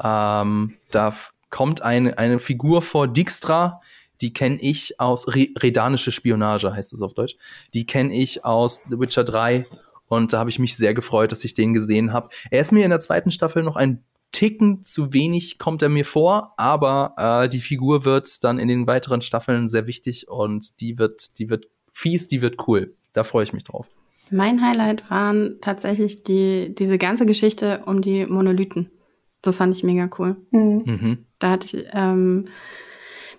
[0.04, 1.14] ähm, da
[1.50, 3.82] kommt eine, eine Figur vor, Dijkstra,
[4.22, 7.36] die kenne ich aus Re Redanische Spionage, heißt es auf Deutsch.
[7.74, 9.66] Die kenne ich aus The Witcher 3
[10.08, 12.30] und da habe ich mich sehr gefreut, dass ich den gesehen habe.
[12.52, 16.06] Er ist mir in der zweiten Staffel noch ein Ticken zu wenig, kommt er mir
[16.06, 21.00] vor, aber äh, die Figur wird dann in den weiteren Staffeln sehr wichtig und die
[21.00, 22.94] wird, die wird fies, die wird cool.
[23.14, 23.90] Da freue ich mich drauf.
[24.30, 28.92] Mein Highlight waren tatsächlich die, diese ganze Geschichte um die Monolithen.
[29.42, 30.38] Das fand ich mega cool.
[30.52, 30.84] Mhm.
[30.86, 31.26] mhm.
[31.40, 32.50] Da hatte ich, ähm,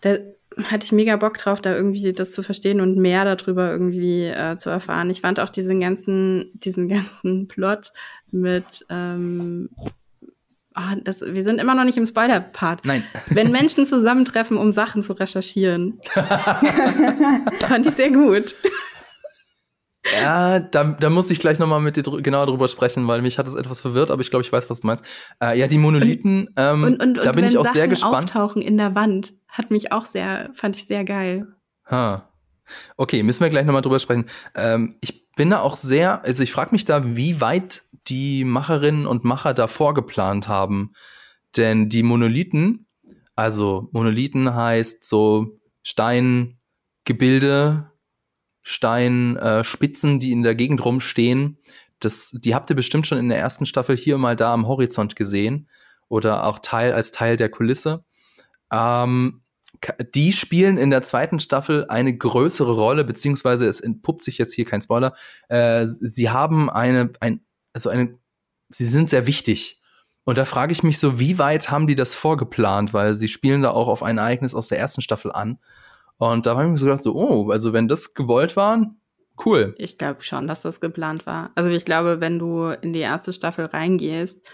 [0.00, 0.16] da
[0.64, 4.56] hatte ich mega Bock drauf, da irgendwie das zu verstehen und mehr darüber irgendwie äh,
[4.56, 5.10] zu erfahren.
[5.10, 7.92] Ich fand auch diesen ganzen, diesen ganzen Plot
[8.30, 9.68] mit ähm,
[10.76, 12.84] Oh, das, wir sind immer noch nicht im Spoiler-Part.
[12.84, 13.02] Nein.
[13.26, 16.00] Wenn Menschen zusammentreffen, um Sachen zu recherchieren.
[16.14, 18.54] fand ich sehr gut.
[20.04, 23.38] Ja, da, da muss ich gleich nochmal mit dir dr genauer drüber sprechen, weil mich
[23.38, 25.04] hat das etwas verwirrt, aber ich glaube, ich weiß, was du meinst.
[25.42, 28.34] Äh, ja, die Monolithen, ähm, und, und, und, da bin ich auch Sachen sehr gespannt.
[28.34, 31.46] Auftauchen in der Wand hat mich auch sehr, fand ich sehr geil.
[31.90, 32.30] Ha.
[32.96, 34.26] Okay, müssen wir gleich nochmal drüber sprechen.
[34.54, 39.06] Ähm, ich bin da auch sehr, also ich frage mich da, wie weit die Macherinnen
[39.06, 40.92] und Macher da vorgeplant haben.
[41.56, 42.86] Denn die Monolithen,
[43.34, 47.89] also Monolithen heißt so Steingebilde,
[48.62, 51.58] Steinspitzen, äh, die in der Gegend rumstehen.
[51.98, 55.16] Das, die habt ihr bestimmt schon in der ersten Staffel hier mal da am Horizont
[55.16, 55.68] gesehen
[56.08, 58.04] oder auch Teil als Teil der Kulisse.
[58.72, 59.42] Ähm,
[60.14, 64.64] die spielen in der zweiten Staffel eine größere Rolle, beziehungsweise es entpuppt sich jetzt hier
[64.64, 65.14] kein Spoiler.
[65.48, 68.18] Äh, sie haben eine, ein, also eine,
[68.68, 69.80] sie sind sehr wichtig.
[70.24, 72.92] Und da frage ich mich so, wie weit haben die das vorgeplant?
[72.92, 75.58] Weil sie spielen da auch auf ein Ereignis aus der ersten Staffel an.
[76.20, 78.94] Und da habe ich mir so gedacht, so, oh, also wenn das gewollt war,
[79.46, 79.74] cool.
[79.78, 81.50] Ich glaube schon, dass das geplant war.
[81.54, 84.46] Also ich glaube, wenn du in die erste Staffel reingehst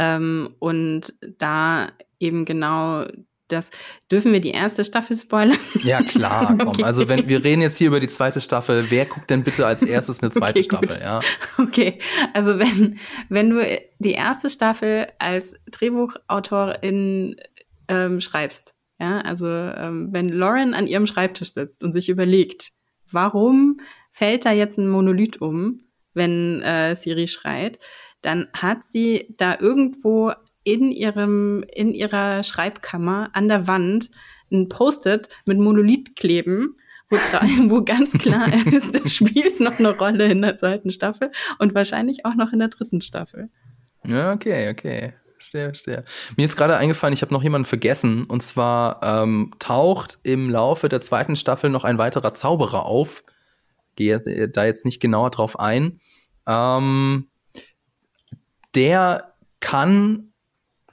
[0.00, 1.86] ähm, und da
[2.18, 3.04] eben genau
[3.46, 3.70] das
[4.10, 5.58] dürfen wir die erste Staffel spoilern?
[5.82, 6.68] Ja, klar, komm.
[6.68, 6.82] Okay.
[6.82, 9.82] Also wenn wir reden jetzt hier über die zweite Staffel, wer guckt denn bitte als
[9.82, 11.20] erstes eine zweite okay, Staffel, ja?
[11.56, 12.00] Okay.
[12.34, 17.36] Also wenn wenn du die erste Staffel als Drehbuchautorin
[17.86, 22.70] ähm, schreibst, ja, also ähm, wenn Lauren an ihrem Schreibtisch sitzt und sich überlegt,
[23.10, 23.80] warum
[24.12, 25.80] fällt da jetzt ein Monolith um,
[26.14, 27.80] wenn äh, Siri schreit,
[28.20, 30.30] dann hat sie da irgendwo
[30.62, 34.08] in ihrem, in ihrer Schreibkammer an der Wand
[34.52, 36.76] ein Post-it mit Monolith kleben,
[37.10, 37.16] wo,
[37.70, 42.24] wo ganz klar ist, das spielt noch eine Rolle in der zweiten Staffel und wahrscheinlich
[42.24, 43.50] auch noch in der dritten Staffel.
[44.06, 45.14] Ja, okay, okay.
[45.42, 46.04] Verstehe, verstehe.
[46.36, 48.24] Mir ist gerade eingefallen, ich habe noch jemanden vergessen.
[48.24, 53.24] Und zwar ähm, taucht im Laufe der zweiten Staffel noch ein weiterer Zauberer auf.
[53.96, 56.00] Gehe da jetzt nicht genauer drauf ein.
[56.46, 57.28] Ähm,
[58.74, 60.32] der kann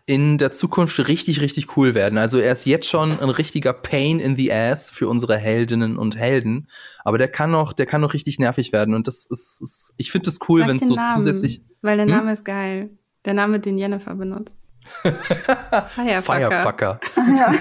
[0.08, 2.18] in der Zukunft richtig, richtig cool werden.
[2.18, 6.18] Also er ist jetzt schon ein richtiger Pain in the Ass für unsere Heldinnen und
[6.18, 6.68] Helden.
[7.04, 8.96] Aber der kann noch, der kann noch richtig nervig werden.
[8.96, 11.62] Und das ist, ist ich finde das cool, wenn es so Namen, zusätzlich.
[11.84, 12.14] Weil der hm?
[12.14, 12.90] Name ist geil.
[13.26, 14.58] Der Name, den Jennifer benutzt.
[15.02, 16.22] Firefucker.
[16.22, 17.00] Firefucker.
[17.38, 17.54] ja.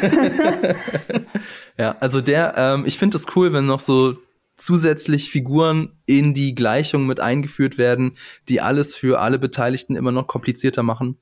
[1.78, 4.16] ja, also der, ähm, ich finde es cool, wenn noch so
[4.56, 8.16] zusätzlich Figuren in die Gleichung mit eingeführt werden,
[8.48, 11.18] die alles für alle Beteiligten immer noch komplizierter machen.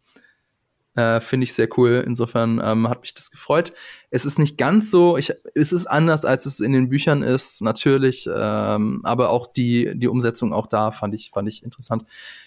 [0.96, 2.02] Äh, Finde ich sehr cool.
[2.06, 3.72] Insofern ähm, hat mich das gefreut.
[4.10, 7.60] Es ist nicht ganz so, ich, es ist anders, als es in den Büchern ist,
[7.60, 8.28] natürlich.
[8.34, 12.04] Ähm, aber auch die, die Umsetzung auch da fand ich, fand ich interessant.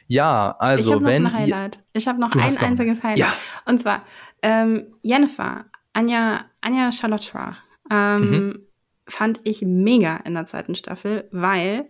[0.08, 1.24] Ja, also ich hab wenn.
[1.24, 1.80] Noch ein Highlight.
[1.94, 3.20] Ich habe noch ein einziges Highlight.
[3.20, 3.34] Ja.
[3.66, 4.04] Und zwar
[4.42, 7.56] ähm, Jennifer, Anja, Anja Charlotte
[7.92, 8.60] ähm, mhm.
[9.08, 11.90] fand ich mega in der zweiten Staffel, weil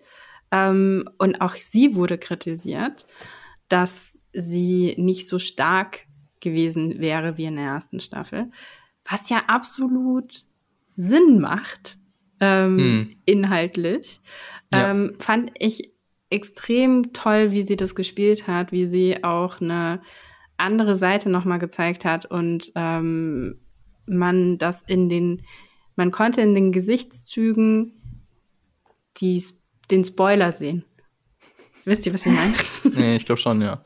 [0.52, 3.06] ähm, und auch sie wurde kritisiert,
[3.68, 6.08] dass sie nicht so stark
[6.42, 8.52] gewesen wäre wie in der ersten Staffel.
[9.10, 10.46] Was ja absolut
[10.96, 11.98] Sinn macht,
[12.40, 13.16] ähm, hm.
[13.26, 14.20] inhaltlich.
[14.74, 14.92] Ja.
[14.92, 15.94] Ähm, fand ich
[16.30, 20.02] extrem toll, wie sie das gespielt hat, wie sie auch eine
[20.58, 23.60] andere Seite nochmal gezeigt hat und ähm,
[24.06, 25.44] man das in den,
[25.96, 27.94] man konnte in den Gesichtszügen
[29.18, 29.44] die,
[29.90, 30.86] den Spoiler sehen.
[31.90, 32.54] Wisst ihr, was ich meine?
[32.96, 33.82] nee, ich glaube schon, ja.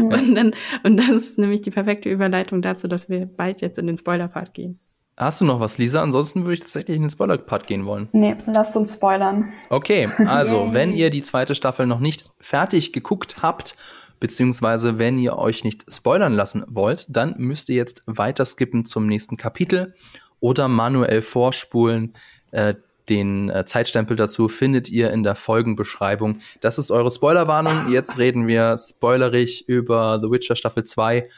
[0.00, 0.52] Und, dann,
[0.82, 4.52] und das ist nämlich die perfekte Überleitung dazu, dass wir bald jetzt in den Spoiler-Part
[4.52, 4.80] gehen.
[5.16, 6.02] Hast du noch was, Lisa?
[6.02, 8.08] Ansonsten würde ich tatsächlich in den Spoiler-Part gehen wollen.
[8.10, 9.52] Nee, lasst uns spoilern.
[9.70, 13.76] Okay, also, wenn ihr die zweite Staffel noch nicht fertig geguckt habt,
[14.18, 19.06] beziehungsweise wenn ihr euch nicht spoilern lassen wollt, dann müsst ihr jetzt weiter skippen zum
[19.06, 19.94] nächsten Kapitel
[20.40, 22.14] oder manuell vorspulen.
[22.50, 22.74] Äh,
[23.08, 26.38] den äh, Zeitstempel dazu findet ihr in der Folgenbeschreibung.
[26.60, 27.90] Das ist eure Spoilerwarnung.
[27.90, 31.28] Jetzt reden wir spoilerig über The Witcher Staffel 2.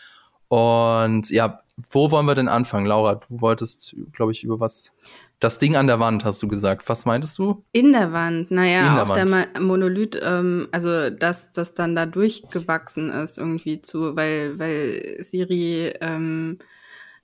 [0.49, 2.87] Und ja, wo wollen wir denn anfangen?
[2.87, 4.95] Laura, du wolltest, glaube ich, über was.
[5.41, 6.89] Das Ding an der Wand, hast du gesagt.
[6.89, 7.65] Was meintest du?
[7.71, 8.51] In der Wand.
[8.51, 9.55] Naja, der auch Wand.
[9.55, 15.95] der Monolith, ähm, also dass das dann da durchgewachsen ist irgendwie zu, weil, weil Siri
[16.01, 16.59] ähm,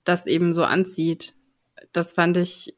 [0.05, 1.33] das eben so anzieht.
[1.91, 2.77] Das fand ich,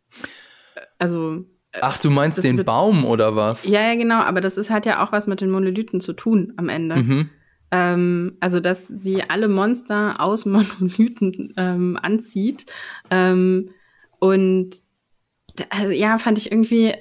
[0.98, 1.46] also
[1.82, 3.68] Ach, du meinst den Baum oder was?
[3.68, 6.54] Ja, ja, genau, aber das ist, hat ja auch was mit den Monolithen zu tun
[6.58, 6.98] am Ende.
[6.98, 7.30] Mhm.
[7.72, 12.66] Ähm, also, dass sie alle Monster aus Monolithen ähm, anzieht.
[13.12, 13.72] Ähm,
[14.20, 14.82] und
[15.70, 16.94] also, ja, fand ich irgendwie,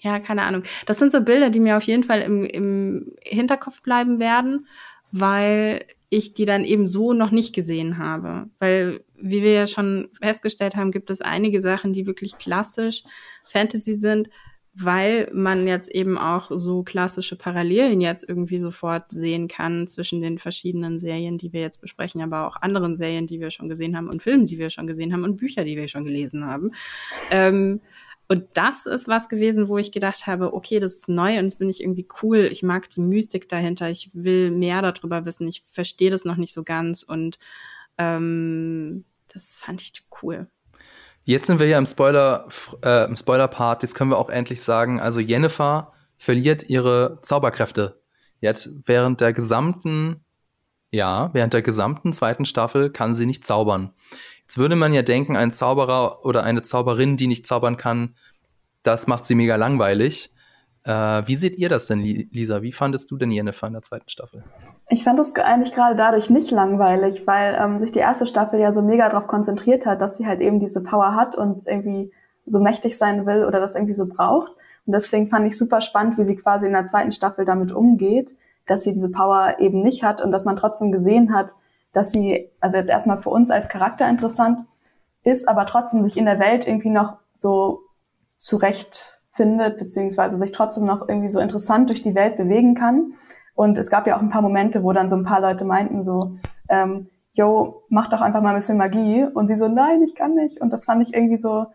[0.00, 0.62] ja, keine Ahnung.
[0.86, 4.66] Das sind so Bilder, die mir auf jeden Fall im, im Hinterkopf bleiben werden,
[5.10, 8.48] weil ich die dann eben so noch nicht gesehen habe.
[8.58, 13.02] Weil, wie wir ja schon festgestellt haben, gibt es einige Sachen, die wirklich klassisch
[13.46, 14.28] Fantasy sind,
[14.74, 20.36] weil man jetzt eben auch so klassische Parallelen jetzt irgendwie sofort sehen kann zwischen den
[20.38, 24.08] verschiedenen Serien, die wir jetzt besprechen, aber auch anderen Serien, die wir schon gesehen haben
[24.08, 26.72] und Filmen, die wir schon gesehen haben und Bücher, die wir schon gelesen haben.
[27.30, 27.80] Ähm,
[28.26, 31.56] Und das ist was gewesen, wo ich gedacht habe, okay, das ist neu und das
[31.56, 32.48] finde ich irgendwie cool.
[32.50, 33.90] Ich mag die Mystik dahinter.
[33.90, 35.46] Ich will mehr darüber wissen.
[35.46, 37.38] Ich verstehe das noch nicht so ganz und
[37.98, 39.04] ähm,
[39.34, 39.92] das fand ich
[40.22, 40.48] cool.
[41.24, 42.48] Jetzt sind wir ja im Spoiler,
[42.82, 43.82] äh, im Spoiler-Part.
[43.82, 48.00] Jetzt können wir auch endlich sagen, also Jennifer verliert ihre Zauberkräfte.
[48.40, 50.24] Jetzt während der gesamten,
[50.90, 53.92] ja, während der gesamten zweiten Staffel kann sie nicht zaubern.
[54.42, 58.14] Jetzt würde man ja denken, ein Zauberer oder eine Zauberin, die nicht zaubern kann,
[58.82, 60.30] das macht sie mega langweilig.
[60.82, 62.60] Äh, wie seht ihr das denn, Lisa?
[62.60, 64.44] Wie fandest du denn Jennifer in der zweiten Staffel?
[64.88, 68.72] Ich fand es eigentlich gerade dadurch nicht langweilig, weil ähm, sich die erste Staffel ja
[68.72, 72.12] so mega darauf konzentriert hat, dass sie halt eben diese Power hat und irgendwie
[72.46, 74.52] so mächtig sein will oder das irgendwie so braucht.
[74.86, 78.36] Und deswegen fand ich super spannend, wie sie quasi in der zweiten Staffel damit umgeht,
[78.66, 81.54] dass sie diese Power eben nicht hat und dass man trotzdem gesehen hat,
[81.92, 84.60] dass sie, also jetzt erstmal für uns als Charakter interessant
[85.22, 87.80] ist, aber trotzdem sich in der Welt irgendwie noch so
[88.36, 93.14] zurechtfindet, beziehungsweise sich trotzdem noch irgendwie so interessant durch die Welt bewegen kann.
[93.54, 96.02] Und es gab ja auch ein paar Momente, wo dann so ein paar Leute meinten
[96.02, 96.36] so,
[96.68, 99.24] ähm, yo, mach doch einfach mal ein bisschen Magie.
[99.24, 100.60] Und sie so, nein, ich kann nicht.
[100.60, 101.66] Und das fand ich irgendwie so,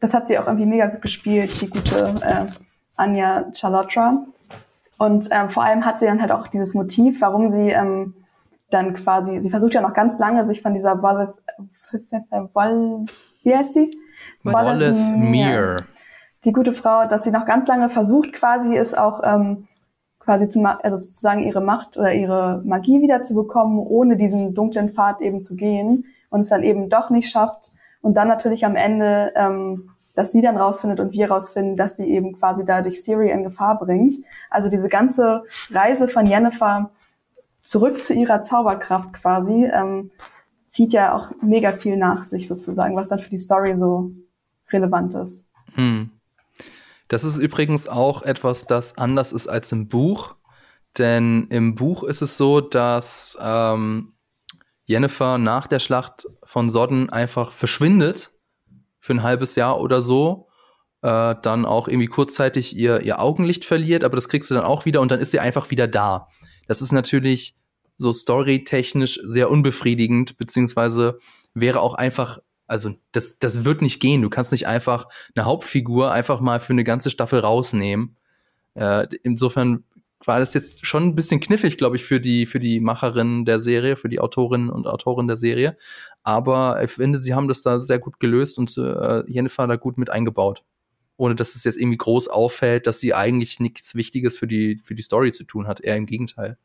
[0.00, 2.46] das hat sie auch irgendwie mega gut gespielt, die gute äh,
[2.96, 4.24] Anja Chalotra.
[4.98, 8.14] Und ähm, vor allem hat sie dann halt auch dieses Motiv, warum sie ähm,
[8.70, 11.34] dann quasi, sie versucht ja noch ganz lange, sich von dieser Wolle,
[12.52, 13.06] Wolle
[13.44, 13.90] wie heißt sie?
[14.42, 15.84] Wolleth Mir.
[16.44, 19.67] Die gute Frau, dass sie noch ganz lange versucht, quasi ist auch ähm,
[20.28, 25.42] quasi zu, also sozusagen ihre Macht oder ihre Magie wiederzubekommen, ohne diesen dunklen Pfad eben
[25.42, 27.72] zu gehen und es dann eben doch nicht schafft.
[28.02, 32.04] Und dann natürlich am Ende, ähm, dass sie dann rausfindet und wir rausfinden, dass sie
[32.04, 34.18] eben quasi dadurch Siri in Gefahr bringt.
[34.50, 36.90] Also diese ganze Reise von Jennifer
[37.62, 40.10] zurück zu ihrer Zauberkraft quasi, ähm,
[40.72, 44.10] zieht ja auch mega viel nach sich sozusagen, was dann für die Story so
[44.70, 45.42] relevant ist.
[45.72, 46.10] Hm.
[47.08, 50.36] Das ist übrigens auch etwas, das anders ist als im Buch.
[50.96, 54.14] Denn im Buch ist es so, dass ähm,
[54.84, 58.32] Jennifer nach der Schlacht von Sodden einfach verschwindet
[59.00, 60.48] für ein halbes Jahr oder so.
[61.02, 64.84] Äh, dann auch irgendwie kurzzeitig ihr, ihr Augenlicht verliert, aber das kriegst du dann auch
[64.84, 66.28] wieder und dann ist sie einfach wieder da.
[66.66, 67.56] Das ist natürlich
[67.96, 71.18] so storytechnisch sehr unbefriedigend, beziehungsweise
[71.54, 74.22] wäre auch einfach also das, das wird nicht gehen.
[74.22, 78.16] Du kannst nicht einfach eine Hauptfigur einfach mal für eine ganze Staffel rausnehmen.
[78.74, 79.84] Äh, insofern
[80.24, 83.58] war das jetzt schon ein bisschen knifflig, glaube ich, für die, für die Macherinnen der
[83.58, 85.76] Serie, für die Autorinnen und Autoren der Serie.
[86.22, 89.96] Aber ich finde, sie haben das da sehr gut gelöst und äh, Jennifer da gut
[89.96, 90.64] mit eingebaut.
[91.16, 94.94] Ohne dass es jetzt irgendwie groß auffällt, dass sie eigentlich nichts Wichtiges für die, für
[94.94, 95.80] die Story zu tun hat.
[95.80, 96.58] Eher im Gegenteil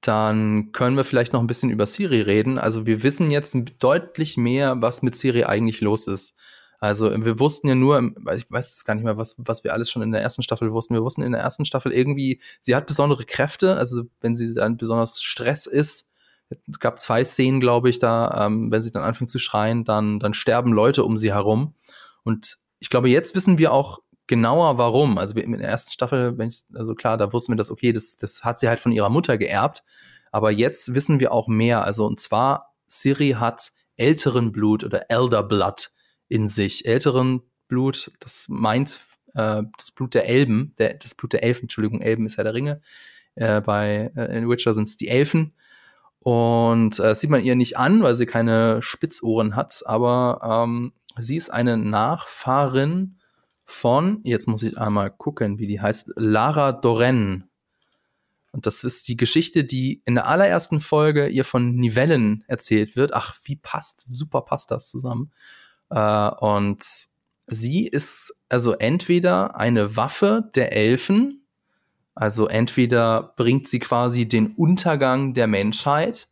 [0.00, 2.58] dann können wir vielleicht noch ein bisschen über Siri reden.
[2.58, 6.36] Also wir wissen jetzt deutlich mehr, was mit Siri eigentlich los ist.
[6.78, 9.90] Also wir wussten ja nur, ich weiß es gar nicht mehr, was, was wir alles
[9.90, 10.92] schon in der ersten Staffel wussten.
[10.92, 14.76] Wir wussten in der ersten Staffel irgendwie, sie hat besondere Kräfte, also wenn sie dann
[14.76, 16.10] besonders Stress ist.
[16.68, 20.20] Es gab zwei Szenen, glaube ich, da, ähm, wenn sie dann anfängt zu schreien, dann,
[20.20, 21.74] dann sterben Leute um sie herum.
[22.22, 25.18] Und ich glaube, jetzt wissen wir auch genauer warum.
[25.18, 28.16] Also in der ersten Staffel, wenn ich, also klar, da wussten wir das, okay, das,
[28.16, 29.82] das hat sie halt von ihrer Mutter geerbt.
[30.32, 31.84] Aber jetzt wissen wir auch mehr.
[31.84, 35.90] Also und zwar, Siri hat älteren Blut oder Elder Blood
[36.28, 36.86] in sich.
[36.86, 39.00] Älteren Blut, das meint
[39.34, 42.54] äh, das Blut der Elben, der, das Blut der Elfen, Entschuldigung, Elben ist ja der
[42.54, 42.80] Ringe.
[43.34, 45.54] Äh, bei äh, in Witcher sind es die Elfen.
[46.20, 51.36] Und äh, sieht man ihr nicht an, weil sie keine Spitzohren hat, aber ähm, sie
[51.36, 53.18] ist eine Nachfahrin
[53.64, 57.48] von, jetzt muss ich einmal gucken, wie die heißt, Lara Doren.
[58.52, 63.12] Und das ist die Geschichte, die in der allerersten Folge ihr von Nivellen erzählt wird.
[63.12, 65.32] Ach, wie passt, super passt das zusammen.
[65.90, 66.84] Äh, und
[67.46, 71.46] sie ist also entweder eine Waffe der Elfen,
[72.14, 76.28] also entweder bringt sie quasi den Untergang der Menschheit,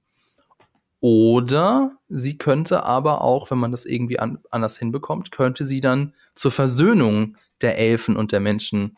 [1.03, 6.15] oder sie könnte aber auch, wenn man das irgendwie an, anders hinbekommt, könnte sie dann
[6.37, 8.97] zur Versöhnung der Elfen und der Menschen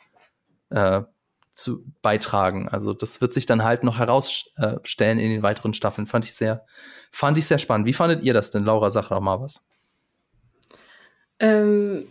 [0.69, 1.01] äh,
[1.55, 2.69] zu beitragen.
[2.69, 6.07] Also das wird sich dann halt noch herausstellen in den weiteren Staffeln.
[6.07, 6.67] Fand ich sehr,
[7.11, 7.87] fand ich sehr spannend.
[7.87, 8.91] Wie fandet ihr das denn, Laura?
[8.91, 9.65] Sag doch mal was.
[11.39, 12.05] Ähm,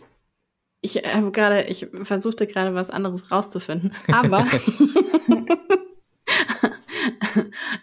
[0.80, 4.44] ich habe gerade, ich versuchte gerade was anderes rauszufinden, aber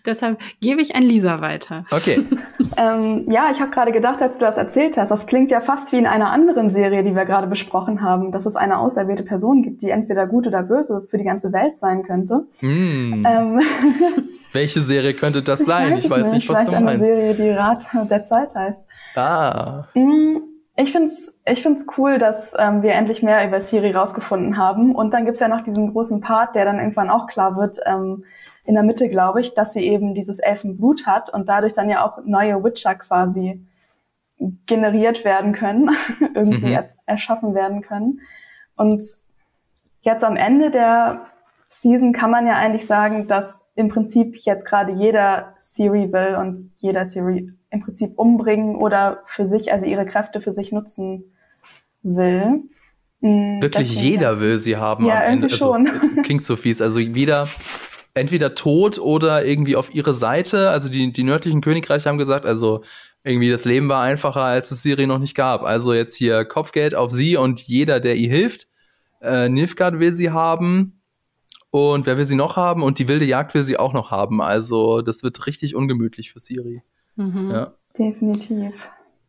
[0.06, 1.86] Deshalb gebe ich an Lisa weiter.
[1.92, 2.26] Okay.
[2.78, 5.92] ähm, ja, ich habe gerade gedacht, als du das erzählt hast, das klingt ja fast
[5.92, 9.62] wie in einer anderen Serie, die wir gerade besprochen haben, dass es eine auserwählte Person
[9.64, 12.46] gibt, die entweder gut oder böse für die ganze Welt sein könnte.
[12.62, 13.26] Mm.
[13.26, 13.62] Ähm,
[14.54, 15.98] Welche Serie könnte das sein?
[15.98, 17.06] Ich weiß, ich weiß nicht, was Vielleicht du meinst.
[17.06, 18.82] eine Serie, die Rat der Zeit heißt.
[19.16, 19.84] Ah.
[19.94, 20.38] Mm,
[20.78, 24.96] Ich find's, ich find's cool, dass ähm, wir endlich mehr über Siri rausgefunden haben.
[24.96, 28.24] Und dann gibt's ja noch diesen großen Part, der dann irgendwann auch klar wird, ähm,
[28.64, 32.06] in der Mitte, glaube ich, dass sie eben dieses Elfenblut hat und dadurch dann ja
[32.06, 33.66] auch neue Witcher quasi
[34.66, 35.90] generiert werden können,
[36.36, 36.74] irgendwie mhm.
[36.74, 38.22] er erschaffen werden können.
[38.76, 39.04] Und
[40.02, 41.28] jetzt am Ende der
[41.70, 46.72] Season kann man ja eigentlich sagen, dass im Prinzip jetzt gerade jeder Siri will und
[46.78, 51.34] jeder Siri im Prinzip umbringen oder für sich, also ihre Kräfte für sich nutzen
[52.04, 52.64] will.
[53.22, 55.46] Mhm, Wirklich Deswegen, jeder will sie haben ja, am Ende.
[55.46, 56.24] Also, schon.
[56.24, 56.82] klingt so fies.
[56.82, 57.48] Also jeder
[58.14, 60.70] entweder tot oder irgendwie auf ihre Seite.
[60.70, 62.84] Also die, die nördlichen Königreiche haben gesagt, also
[63.24, 65.64] irgendwie das Leben war einfacher, als es Siri noch nicht gab.
[65.64, 68.68] Also jetzt hier Kopfgeld auf sie und jeder, der ihr hilft.
[69.22, 71.02] Äh, Nilfgaard will sie haben.
[71.70, 72.84] Und wer will sie noch haben?
[72.84, 74.42] Und die wilde Jagd will sie auch noch haben.
[74.42, 76.84] Also das wird richtig ungemütlich für Siri.
[77.16, 77.50] Mhm.
[77.52, 77.74] Ja.
[77.98, 78.74] Definitiv.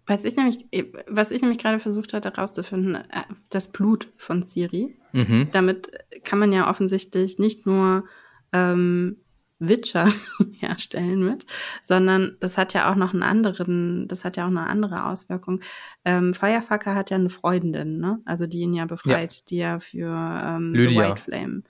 [0.06, 0.58] Was ich nämlich,
[1.06, 4.96] was ich nämlich gerade versucht hatte herauszufinden, äh, das Blut von Siri.
[5.12, 5.48] Mhm.
[5.52, 5.92] Damit
[6.24, 8.04] kann man ja offensichtlich nicht nur
[8.52, 9.16] ähm,
[9.58, 10.12] Witcher
[10.58, 11.46] herstellen mit,
[11.80, 15.60] sondern das hat ja auch noch einen anderen, das hat ja auch eine andere Auswirkung.
[16.04, 18.20] Ähm, Firefucker hat ja eine Freundin, ne?
[18.24, 19.42] Also die ihn ja befreit, ja.
[19.48, 21.10] die ja für ähm, Lydia.
[21.10, 21.62] White Flame.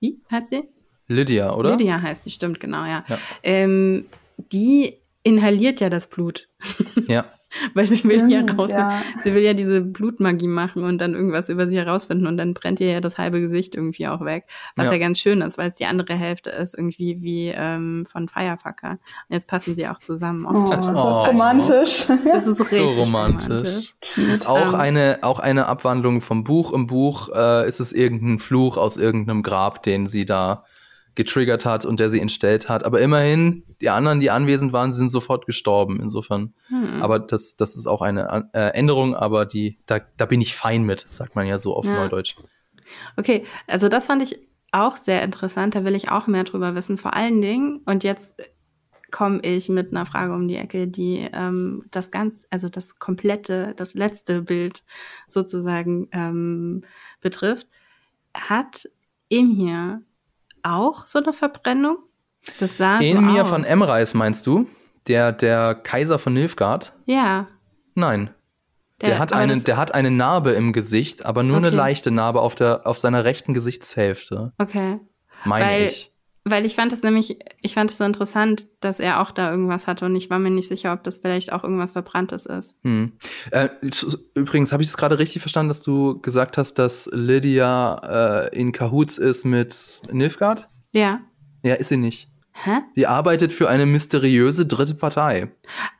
[0.00, 0.68] Wie heißt sie?
[1.06, 1.70] Lydia, oder?
[1.70, 3.04] Lydia heißt sie, stimmt, genau, ja.
[3.08, 3.18] ja.
[3.42, 4.06] Ähm,
[4.52, 6.48] die inhaliert ja das Blut.
[7.08, 7.24] Ja.
[7.74, 9.02] Weil sie will ja raus, ja.
[9.20, 12.80] sie will ja diese Blutmagie machen und dann irgendwas über sie herausfinden und dann brennt
[12.80, 14.44] ihr ja das halbe Gesicht irgendwie auch weg.
[14.76, 18.06] Was ja, ja ganz schön ist, weil es die andere Hälfte ist irgendwie wie ähm,
[18.06, 18.92] von Firefucker.
[18.92, 18.98] Und
[19.30, 20.46] jetzt passen sie auch zusammen.
[20.46, 21.24] Oh, das ist so oh.
[21.24, 22.06] romantisch.
[22.28, 23.48] Das ist richtig so romantisch.
[23.48, 23.94] romantisch.
[24.16, 26.72] Es ist auch ähm, eine, auch eine Abwandlung vom Buch.
[26.72, 30.64] Im Buch äh, ist es irgendein Fluch aus irgendeinem Grab, den sie da
[31.18, 32.84] getriggert hat und der sie entstellt hat.
[32.84, 35.98] Aber immerhin, die anderen, die anwesend waren, sind sofort gestorben.
[36.00, 36.54] Insofern.
[36.68, 37.02] Hm.
[37.02, 40.84] Aber das, das ist auch eine äh, Änderung, aber die, da, da bin ich fein
[40.84, 41.94] mit, sagt man ja so auf ja.
[41.94, 42.36] Neudeutsch.
[43.16, 44.38] Okay, also das fand ich
[44.70, 45.74] auch sehr interessant.
[45.74, 46.98] Da will ich auch mehr drüber wissen.
[46.98, 48.40] Vor allen Dingen, und jetzt
[49.10, 53.74] komme ich mit einer Frage um die Ecke, die ähm, das ganz, also das komplette,
[53.76, 54.84] das letzte Bild
[55.26, 56.84] sozusagen ähm,
[57.20, 57.66] betrifft.
[58.34, 58.88] Hat
[59.30, 60.02] Emir
[60.62, 61.98] auch so eine Verbrennung?
[62.60, 64.68] Das sah Emir so von Emreis meinst du?
[65.06, 66.92] Der, der Kaiser von Nilfgaard?
[67.06, 67.48] Ja.
[67.94, 68.30] Nein.
[69.00, 71.68] Der, der hat, eine, der hat eine Narbe im Gesicht, aber nur okay.
[71.68, 74.52] eine leichte Narbe auf, der, auf seiner rechten Gesichtshälfte.
[74.58, 74.98] Okay.
[75.44, 76.12] Meine Weil ich.
[76.50, 79.86] Weil ich fand es nämlich, ich fand es so interessant, dass er auch da irgendwas
[79.86, 82.76] hatte und ich war mir nicht sicher, ob das vielleicht auch irgendwas Verbranntes ist.
[82.82, 83.12] Hm.
[83.50, 83.68] Äh,
[84.34, 88.72] übrigens, habe ich es gerade richtig verstanden, dass du gesagt hast, dass Lydia äh, in
[88.72, 90.68] Cahoots ist mit Nilfgaard?
[90.92, 91.20] Ja.
[91.62, 92.30] Ja, ist sie nicht.
[92.64, 92.80] Hä?
[92.96, 95.52] Die arbeitet für eine mysteriöse dritte Partei.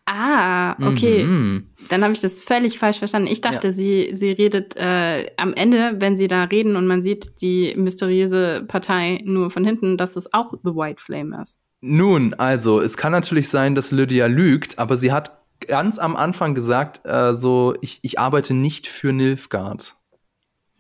[0.07, 1.25] Ah, okay.
[1.25, 1.67] Mhm.
[1.89, 3.29] Dann habe ich das völlig falsch verstanden.
[3.29, 3.73] Ich dachte, ja.
[3.73, 8.65] sie, sie redet äh, am Ende, wenn sie da reden und man sieht die mysteriöse
[8.67, 11.59] Partei nur von hinten, dass das auch The White Flame ist.
[11.81, 16.55] Nun, also, es kann natürlich sein, dass Lydia lügt, aber sie hat ganz am Anfang
[16.55, 19.95] gesagt, äh, so, ich, ich arbeite nicht für Nilfgaard.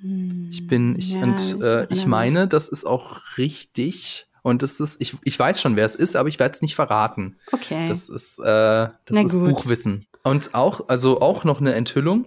[0.01, 0.49] Hm.
[0.51, 4.28] Ich bin, ich, ja, und äh, ich meine, das ist auch richtig.
[4.49, 6.75] Und das ist, ich, ich weiß schon, wer es ist, aber ich werde es nicht
[6.75, 7.37] verraten.
[7.53, 7.87] Okay.
[7.89, 10.07] Das ist, äh, das ist Buchwissen.
[10.25, 12.27] Und auch, also auch noch eine Enthüllung.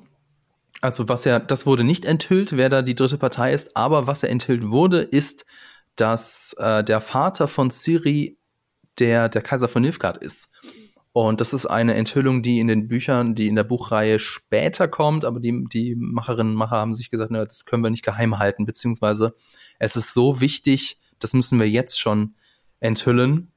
[0.82, 4.22] Also was ja, das wurde nicht enthüllt, wer da die dritte Partei ist, aber was
[4.22, 5.46] ja enthüllt wurde, ist,
[5.96, 8.38] dass äh, der Vater von Ciri
[9.00, 10.50] der, der Kaiser von Nilfgaard ist.
[11.14, 15.26] Und das ist eine Enthüllung, die in den Büchern, die in der Buchreihe später kommt,
[15.26, 18.40] aber die, die Macherinnen und Macher haben sich gesagt, na, das können wir nicht geheim
[18.40, 19.36] halten, beziehungsweise
[19.78, 22.36] es ist so wichtig, das müssen wir jetzt schon
[22.80, 23.52] enthüllen.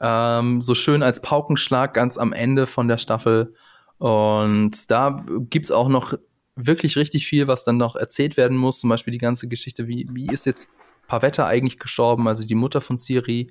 [0.00, 3.54] Ähm, so schön als Paukenschlag ganz am Ende von der Staffel.
[3.98, 6.14] Und da gibt's auch noch
[6.54, 8.80] wirklich richtig viel, was dann noch erzählt werden muss.
[8.80, 10.70] Zum Beispiel die ganze Geschichte, wie, wie ist jetzt
[11.06, 13.50] Pavetta eigentlich gestorben, also die Mutter von Ciri.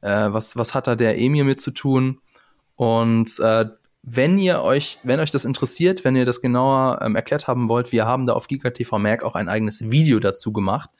[0.00, 2.20] Äh, was, was hat da der Emir mit zu tun?
[2.76, 3.66] Und äh,
[4.02, 7.92] wenn ihr euch, wenn euch das interessiert, wenn ihr das genauer ähm, erklärt haben wollt,
[7.92, 10.90] wir haben da auf GigaTV Merk auch ein eigenes Video dazu gemacht.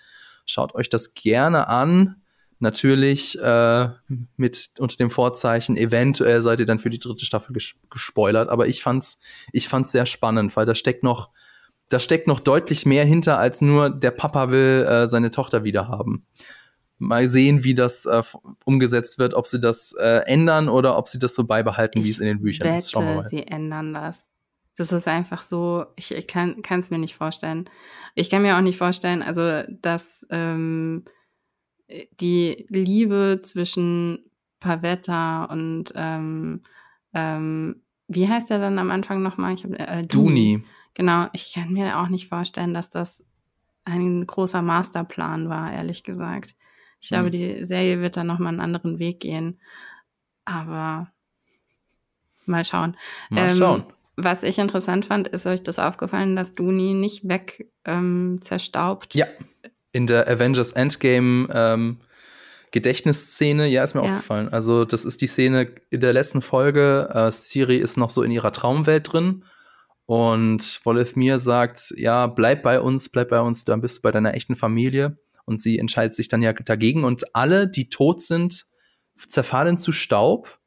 [0.44, 2.16] Schaut euch das gerne an.
[2.58, 3.88] Natürlich äh,
[4.36, 8.68] mit unter dem Vorzeichen, eventuell seid ihr dann für die dritte Staffel ges gespoilert, aber
[8.68, 9.18] ich fand's,
[9.52, 11.30] ich fand's sehr spannend, weil da steckt noch,
[11.88, 15.88] da steckt noch deutlich mehr hinter, als nur der Papa will äh, seine Tochter wieder
[15.88, 16.24] haben.
[16.98, 18.22] Mal sehen, wie das äh,
[18.64, 22.20] umgesetzt wird, ob sie das äh, ändern oder ob sie das so beibehalten, wie es
[22.20, 22.92] in den Büchern wette, ist.
[22.92, 23.28] Schauen wir mal.
[23.28, 24.31] Sie ändern das.
[24.76, 27.68] Das ist einfach so, ich, ich kann es mir nicht vorstellen.
[28.14, 31.04] Ich kann mir auch nicht vorstellen, also dass ähm,
[32.20, 34.30] die Liebe zwischen
[34.60, 36.62] Pavetta und ähm,
[37.12, 39.54] ähm, wie heißt der dann am Anfang nochmal?
[39.54, 40.64] Ich hab, äh, Duni.
[40.94, 43.24] Genau, ich kann mir auch nicht vorstellen, dass das
[43.84, 46.54] ein großer Masterplan war, ehrlich gesagt.
[47.00, 47.32] Ich glaube, hm.
[47.32, 49.58] die Serie wird dann nochmal einen anderen Weg gehen.
[50.44, 51.10] Aber
[52.46, 52.96] mal schauen.
[53.30, 53.84] Mal ähm, schauen.
[54.16, 59.14] Was ich interessant fand, ist euch das aufgefallen, dass Duni nicht weg ähm, zerstaubt?
[59.14, 59.26] Ja,
[59.92, 62.00] in der Avengers Endgame ähm,
[62.72, 64.10] Gedächtnisszene, ja, ist mir ja.
[64.10, 64.48] aufgefallen.
[64.48, 67.08] Also, das ist die Szene in der letzten Folge.
[67.12, 69.44] Äh, Siri ist noch so in ihrer Traumwelt drin.
[70.06, 70.80] Und
[71.14, 74.56] Mir sagt, ja, bleib bei uns, bleib bei uns, dann bist du bei deiner echten
[74.56, 75.18] Familie.
[75.44, 77.04] Und sie entscheidet sich dann ja dagegen.
[77.04, 78.66] Und alle, die tot sind,
[79.26, 80.58] zerfallen zu Staub.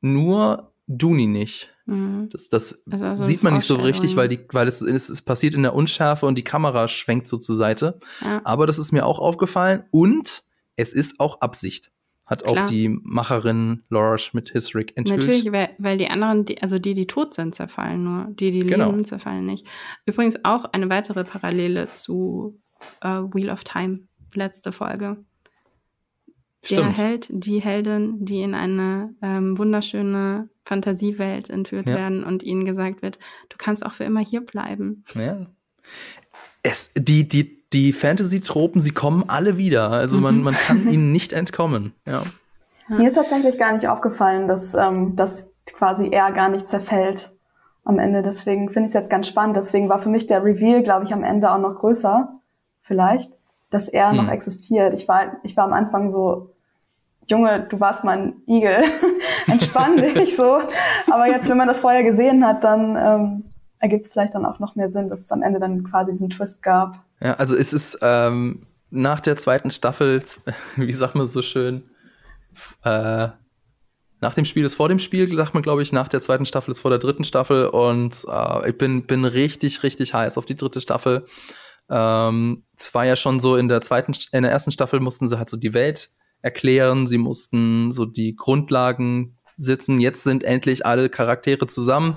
[0.00, 1.71] Nur Duni nicht.
[1.86, 2.28] Mhm.
[2.30, 5.62] Das, das also sieht man nicht so richtig, weil, die, weil es, es, passiert in
[5.62, 7.98] der Unschärfe und die Kamera schwenkt so zur Seite.
[8.20, 8.40] Ja.
[8.44, 10.42] Aber das ist mir auch aufgefallen und
[10.76, 11.90] es ist auch Absicht.
[12.24, 12.64] Hat Klar.
[12.64, 15.20] auch die Macherin Laura Schmidt-Hisrick enthüllt.
[15.20, 18.28] Natürlich, weil, weil die anderen, die, also die, die tot sind, zerfallen nur.
[18.30, 18.90] Die, die genau.
[18.90, 19.66] leben, zerfallen nicht.
[20.06, 22.58] Übrigens auch eine weitere Parallele zu
[23.04, 25.18] uh, Wheel of Time, letzte Folge.
[26.64, 26.96] Stimmt.
[26.96, 31.94] Der Held, die Heldin, die in eine ähm, wunderschöne Fantasiewelt entführt ja.
[31.94, 33.18] werden und ihnen gesagt wird,
[33.48, 35.04] du kannst auch für immer hier bleiben.
[35.14, 35.46] Ja.
[36.62, 39.90] Es, die, die, die Fantasy-Tropen, sie kommen alle wieder.
[39.90, 40.42] Also man, mhm.
[40.42, 41.92] man kann ihnen nicht entkommen.
[42.06, 42.22] Ja.
[42.88, 47.32] Mir ist tatsächlich gar nicht aufgefallen, dass, ähm, dass quasi er gar nicht zerfällt
[47.84, 48.22] am Ende.
[48.22, 49.56] Deswegen finde ich es jetzt ganz spannend.
[49.56, 52.28] Deswegen war für mich der Reveal, glaube ich, am Ende auch noch größer.
[52.82, 53.30] Vielleicht
[53.72, 54.18] dass er mhm.
[54.18, 54.94] noch existiert.
[54.94, 56.50] Ich war, ich war am Anfang so,
[57.28, 58.82] Junge, du warst mal ein Igel,
[59.46, 60.60] entspann dich so.
[61.10, 63.44] Aber jetzt, wenn man das vorher gesehen hat, dann ähm,
[63.78, 66.30] ergibt es vielleicht dann auch noch mehr Sinn, dass es am Ende dann quasi diesen
[66.30, 67.04] Twist gab.
[67.20, 70.22] Ja, also es ist ähm, nach der zweiten Staffel,
[70.76, 71.84] wie sagt man so schön,
[72.84, 73.28] äh,
[74.20, 76.70] nach dem Spiel ist vor dem Spiel, sagt man, glaube ich, nach der zweiten Staffel
[76.70, 80.56] ist vor der dritten Staffel und äh, ich bin, bin richtig, richtig heiß auf die
[80.56, 81.26] dritte Staffel.
[81.90, 85.38] Ähm, es war ja schon so in der zweiten, in der ersten Staffel mussten sie
[85.38, 86.10] halt so die Welt
[86.42, 90.00] erklären, sie mussten so die Grundlagen sitzen.
[90.00, 92.16] Jetzt sind endlich alle Charaktere zusammen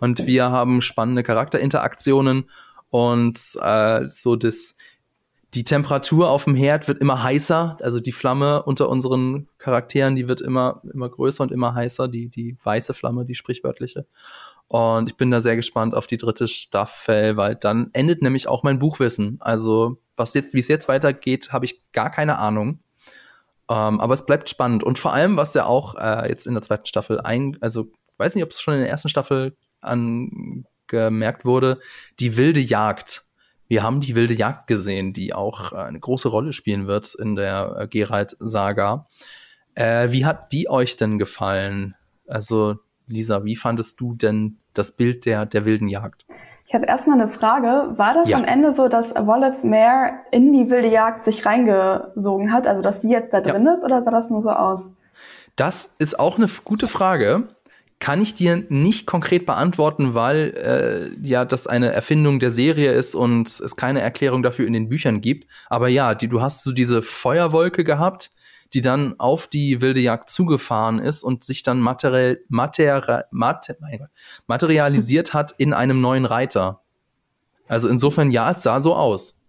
[0.00, 2.50] und wir haben spannende Charakterinteraktionen
[2.90, 4.76] und äh, so das
[5.54, 10.28] die Temperatur auf dem Herd wird immer heißer, also die Flamme unter unseren Charakteren, die
[10.28, 14.06] wird immer immer größer und immer heißer, die die weiße Flamme, die sprichwörtliche.
[14.68, 18.64] Und ich bin da sehr gespannt auf die dritte Staffel, weil dann endet nämlich auch
[18.64, 19.36] mein Buchwissen.
[19.40, 22.80] Also, was jetzt, wie es jetzt weitergeht, habe ich gar keine Ahnung.
[23.68, 24.84] Ähm, aber es bleibt spannend.
[24.84, 28.34] Und vor allem, was ja auch äh, jetzt in der zweiten Staffel ein, also weiß
[28.34, 31.78] nicht, ob es schon in der ersten Staffel angemerkt wurde,
[32.20, 33.24] die wilde Jagd.
[33.68, 37.34] Wir haben die wilde Jagd gesehen, die auch äh, eine große Rolle spielen wird in
[37.34, 39.06] der äh, Geralt-Saga.
[39.74, 41.94] Äh, wie hat die euch denn gefallen?
[42.26, 42.76] Also
[43.08, 46.25] Lisa, wie fandest du denn das Bild der, der wilden Jagd?
[46.66, 47.96] Ich hatte erstmal eine Frage.
[47.96, 48.38] War das ja.
[48.38, 52.66] am Ende so, dass Wallet Mare in die wilde Jagd sich reingesogen hat?
[52.66, 53.74] Also, dass die jetzt da drin ja.
[53.74, 54.80] ist oder sah das nur so aus?
[55.54, 57.44] Das ist auch eine gute Frage.
[57.98, 63.14] Kann ich dir nicht konkret beantworten, weil äh, ja das eine Erfindung der Serie ist
[63.14, 65.50] und es keine Erklärung dafür in den Büchern gibt.
[65.70, 68.32] Aber ja, die, du hast so diese Feuerwolke gehabt,
[68.72, 73.74] die dann auf die wilde Jagd zugefahren ist und sich dann materiell, materi mater
[74.46, 76.82] materialisiert hat in einem neuen Reiter.
[77.68, 79.42] Also insofern, ja, es sah so aus.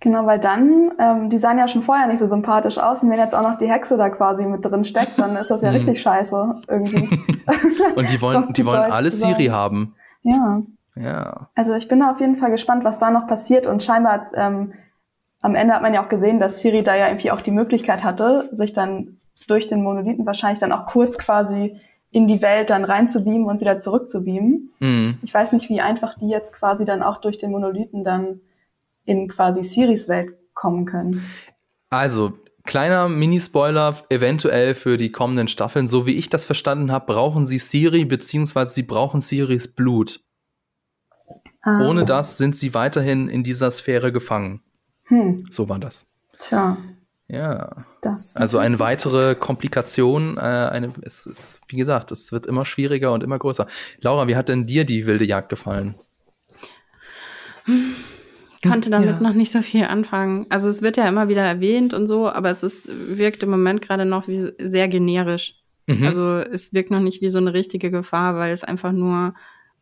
[0.00, 3.18] Genau, weil dann, ähm, die sahen ja schon vorher nicht so sympathisch aus und wenn
[3.18, 5.76] jetzt auch noch die Hexe da quasi mit drin steckt, dann ist das ja mhm.
[5.76, 7.08] richtig scheiße irgendwie.
[7.96, 9.96] und die wollen, die wollen alle Siri haben.
[10.22, 10.62] Ja.
[10.94, 11.48] Ja.
[11.54, 14.72] Also ich bin da auf jeden Fall gespannt, was da noch passiert und scheinbar ähm,
[15.40, 18.02] am Ende hat man ja auch gesehen, dass Siri da ja irgendwie auch die Möglichkeit
[18.04, 22.84] hatte, sich dann durch den Monolithen wahrscheinlich dann auch kurz quasi in die Welt dann
[22.84, 24.70] reinzubeamen und wieder zurückzubeamen.
[24.80, 25.18] Mhm.
[25.22, 28.40] Ich weiß nicht, wie einfach die jetzt quasi dann auch durch den Monolithen dann
[29.04, 31.22] in quasi Siris Welt kommen können.
[31.90, 32.32] Also,
[32.64, 35.86] kleiner Mini-Spoiler, eventuell für die kommenden Staffeln.
[35.86, 40.20] So wie ich das verstanden habe, brauchen sie Siri, beziehungsweise sie brauchen Siris Blut.
[41.62, 41.86] Ah.
[41.86, 44.62] Ohne das sind sie weiterhin in dieser Sphäre gefangen.
[45.08, 45.46] Hm.
[45.50, 46.06] So war das.
[46.40, 46.76] Tja.
[47.28, 47.84] Ja.
[48.00, 53.12] Das also eine weitere Komplikation, äh, eine, es ist, wie gesagt, es wird immer schwieriger
[53.12, 53.66] und immer größer.
[54.00, 55.96] Laura, wie hat denn dir die wilde Jagd gefallen?
[57.66, 59.20] Ich konnte damit ja.
[59.20, 60.46] noch nicht so viel anfangen.
[60.48, 63.82] Also es wird ja immer wieder erwähnt und so, aber es ist, wirkt im Moment
[63.82, 65.54] gerade noch wie sehr generisch.
[65.86, 66.06] Mhm.
[66.06, 69.34] Also es wirkt noch nicht wie so eine richtige Gefahr, weil es einfach nur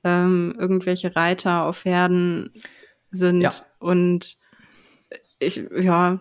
[0.05, 2.51] ähm, irgendwelche Reiter auf Pferden
[3.11, 3.53] sind ja.
[3.79, 4.37] und
[5.39, 6.19] ich, ja.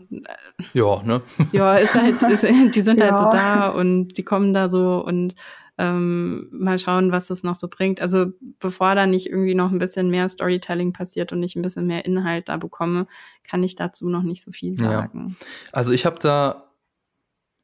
[0.73, 1.21] Ja, ne?
[1.51, 3.07] Ja, ist halt, ist, die sind ja.
[3.07, 5.35] halt so da und die kommen da so und
[5.77, 7.99] Ähm, mal schauen, was das noch so bringt.
[7.99, 8.27] Also
[8.61, 12.05] bevor da nicht irgendwie noch ein bisschen mehr Storytelling passiert und ich ein bisschen mehr
[12.05, 13.07] Inhalt da bekomme,
[13.43, 15.35] kann ich dazu noch nicht so viel sagen.
[15.37, 15.47] Ja.
[15.73, 16.71] Also ich habe da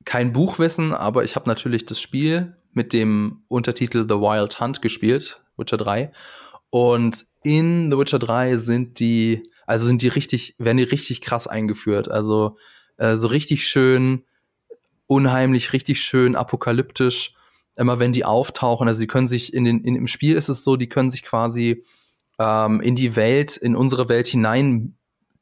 [0.04, 5.42] kein Buchwissen, aber ich habe natürlich das Spiel mit dem Untertitel The Wild Hunt gespielt,
[5.56, 6.12] Witcher 3.
[6.70, 11.48] Und in The Witcher 3 sind die, also sind die richtig, werden die richtig krass
[11.48, 12.10] eingeführt.
[12.10, 12.58] Also
[12.98, 14.24] äh, so richtig schön,
[15.08, 17.36] unheimlich, richtig schön apokalyptisch.
[17.76, 20.64] Immer wenn die auftauchen, also sie können sich in den, in, im Spiel ist es
[20.64, 21.84] so, die können sich quasi
[22.38, 24.96] ähm, in die Welt, in unsere Welt hinein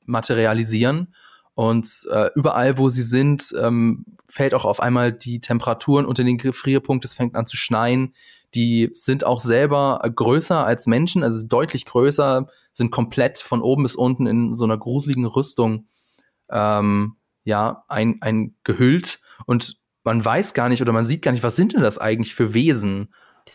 [0.05, 1.13] materialisieren.
[1.55, 6.37] Und äh, überall, wo sie sind, ähm, fällt auch auf einmal die Temperaturen unter den
[6.37, 8.13] Gefrierpunkt, es fängt an zu schneien.
[8.55, 13.95] Die sind auch selber größer als Menschen, also deutlich größer, sind komplett von oben bis
[13.95, 15.87] unten in so einer gruseligen Rüstung
[16.49, 21.43] ähm, ja, ein, ein gehüllt und man weiß gar nicht oder man sieht gar nicht,
[21.43, 23.09] was sind denn das eigentlich für Wesen?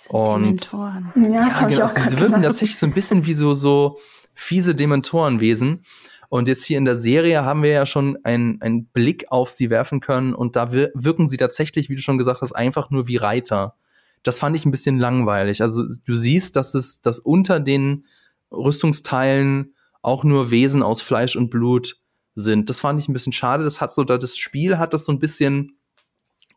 [0.08, 1.12] und Dementoren.
[1.16, 3.98] Ja, ja genau, sie wirken tatsächlich so ein bisschen wie so, so
[4.34, 5.84] fiese Dementorenwesen.
[6.28, 9.70] Und jetzt hier in der Serie haben wir ja schon einen, einen Blick auf sie
[9.70, 13.16] werfen können und da wirken sie tatsächlich, wie du schon gesagt hast, einfach nur wie
[13.16, 13.76] Reiter.
[14.24, 15.62] Das fand ich ein bisschen langweilig.
[15.62, 18.06] Also du siehst, dass es, dass unter den
[18.50, 22.00] Rüstungsteilen auch nur Wesen aus Fleisch und Blut
[22.34, 22.68] sind.
[22.68, 23.64] Das fand ich ein bisschen schade.
[23.64, 25.78] Das hat so, das Spiel hat das so ein bisschen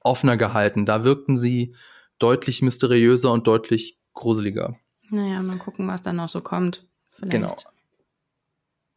[0.02, 0.86] offener gehalten.
[0.86, 1.76] Da wirkten sie
[2.20, 4.76] deutlich mysteriöser und deutlich gruseliger.
[5.10, 6.86] Naja, mal gucken, was dann noch so kommt.
[7.12, 7.32] Vielleicht.
[7.32, 7.56] Genau.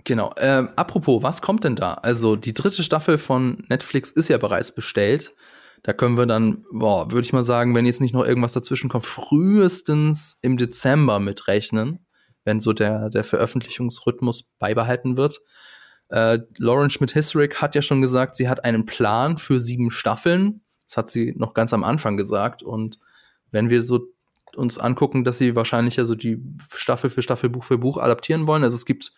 [0.04, 0.32] Genau.
[0.36, 1.94] Äh, apropos, was kommt denn da?
[1.94, 5.34] Also die dritte Staffel von Netflix ist ja bereits bestellt.
[5.82, 9.06] Da können wir dann, würde ich mal sagen, wenn jetzt nicht noch irgendwas dazwischen kommt,
[9.06, 12.06] frühestens im Dezember mitrechnen,
[12.44, 15.40] wenn so der, der Veröffentlichungsrhythmus beibehalten wird.
[16.08, 20.62] Äh, Lauren Schmidt-Hissrick hat ja schon gesagt, sie hat einen Plan für sieben Staffeln.
[20.86, 22.62] Das hat sie noch ganz am Anfang gesagt.
[22.62, 22.98] Und
[23.50, 24.08] wenn wir so
[24.56, 26.42] uns angucken, dass sie wahrscheinlich ja so die
[26.74, 28.64] Staffel für Staffel, Buch für Buch adaptieren wollen.
[28.64, 29.12] Also es gibt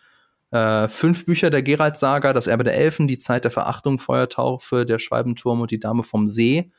[0.53, 4.99] äh, fünf Bücher der Geralt-Saga, das Erbe der Elfen, die Zeit der Verachtung, Feuertaufe, der
[4.99, 6.69] Schwalbenturm und die Dame vom See.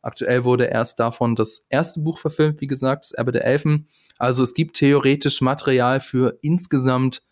[0.00, 3.88] Aktuell wurde erst davon das erste Buch verfilmt, wie gesagt, das Erbe der Elfen.
[4.16, 7.22] Also es gibt theoretisch Material für insgesamt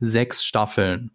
[0.00, 1.10] sechs Staffeln.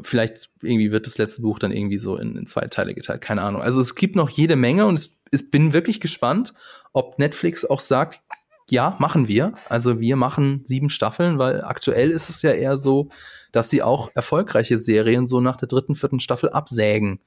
[0.00, 3.42] Vielleicht irgendwie wird das letzte Buch dann irgendwie so in, in zwei Teile geteilt, keine
[3.42, 3.60] Ahnung.
[3.60, 6.54] Also es gibt noch jede Menge und ich bin wirklich gespannt,
[6.94, 8.22] ob Netflix auch sagt,
[8.68, 9.52] ja, machen wir.
[9.68, 13.08] Also wir machen sieben Staffeln, weil aktuell ist es ja eher so,
[13.52, 17.20] dass sie auch erfolgreiche Serien so nach der dritten, vierten Staffel absägen.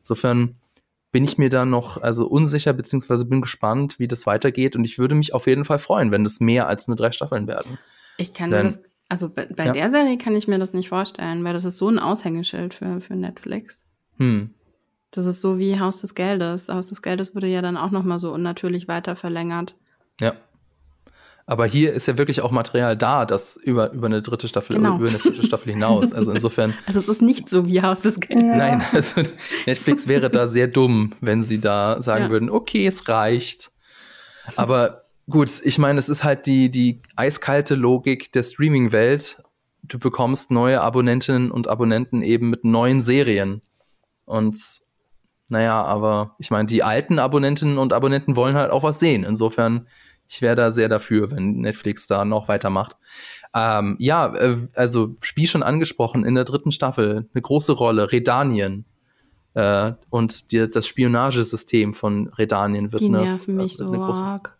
[0.00, 0.56] Insofern
[1.10, 4.98] bin ich mir da noch also unsicher beziehungsweise bin gespannt, wie das weitergeht und ich
[4.98, 7.78] würde mich auf jeden Fall freuen, wenn das mehr als nur drei Staffeln werden.
[8.16, 9.72] Ich kann Denn, mir das also bei, bei ja.
[9.72, 13.02] der Serie kann ich mir das nicht vorstellen, weil das ist so ein Aushängeschild für
[13.02, 13.86] für Netflix.
[14.16, 14.54] Hm.
[15.10, 16.68] Das ist so wie Haus des Geldes.
[16.68, 19.76] Haus des Geldes wurde ja dann auch noch mal so unnatürlich weiter verlängert.
[20.18, 20.32] Ja.
[21.44, 24.96] Aber hier ist ja wirklich auch Material da, das über, über eine dritte Staffel, genau.
[24.96, 26.12] über eine vierte Staffel hinaus.
[26.12, 26.74] Also insofern.
[26.86, 28.56] Also es ist nicht so wie Haus des Geldes.
[28.56, 29.22] Nein, also
[29.66, 32.30] Netflix wäre da sehr dumm, wenn sie da sagen ja.
[32.30, 33.72] würden, okay, es reicht.
[34.56, 39.42] Aber gut, ich meine, es ist halt die, die eiskalte Logik der Streaming-Welt.
[39.82, 43.62] Du bekommst neue Abonnentinnen und Abonnenten eben mit neuen Serien.
[44.24, 44.56] Und
[45.48, 49.24] naja, aber ich meine, die alten Abonnentinnen und Abonnenten wollen halt auch was sehen.
[49.24, 49.86] Insofern
[50.32, 52.96] ich wäre da sehr dafür, wenn Netflix da noch weitermacht.
[53.54, 58.86] Ähm, ja, äh, also wie schon angesprochen, in der dritten Staffel eine große Rolle, Redanien.
[59.52, 64.56] Äh, und die, das Spionagesystem von Redanien wird die eine, nerven mich so große, arg.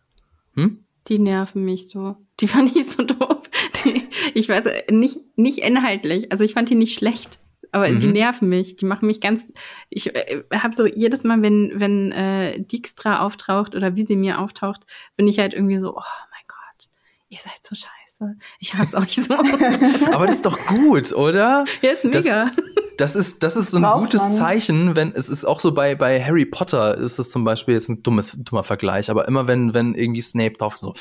[0.57, 0.85] Hm?
[1.09, 2.17] Die nerven mich so.
[2.41, 3.49] Die fand ich so doof.
[3.83, 4.03] Die,
[4.35, 6.31] ich weiß nicht, nicht inhaltlich.
[6.31, 7.39] Also ich fand die nicht schlecht
[7.73, 8.01] aber mhm.
[8.01, 9.47] die nerven mich, die machen mich ganz.
[9.89, 14.39] Ich äh, habe so jedes Mal, wenn wenn äh, Dijkstra auftaucht oder wie sie mir
[14.39, 14.83] auftaucht,
[15.17, 16.01] bin ich halt irgendwie so, oh
[16.31, 16.89] mein Gott,
[17.31, 19.35] ihr seid so scheiße, ich hasse euch so.
[20.13, 21.65] aber das ist doch gut, oder?
[21.81, 22.45] Ja, ist mega.
[22.45, 22.65] Das,
[22.99, 24.33] das ist, das ist so ein Braucht gutes man.
[24.33, 27.89] Zeichen, wenn es ist auch so bei, bei Harry Potter ist es zum Beispiel jetzt
[27.89, 30.95] ein dummes, dummer Vergleich, aber immer wenn, wenn irgendwie Snape drauf so,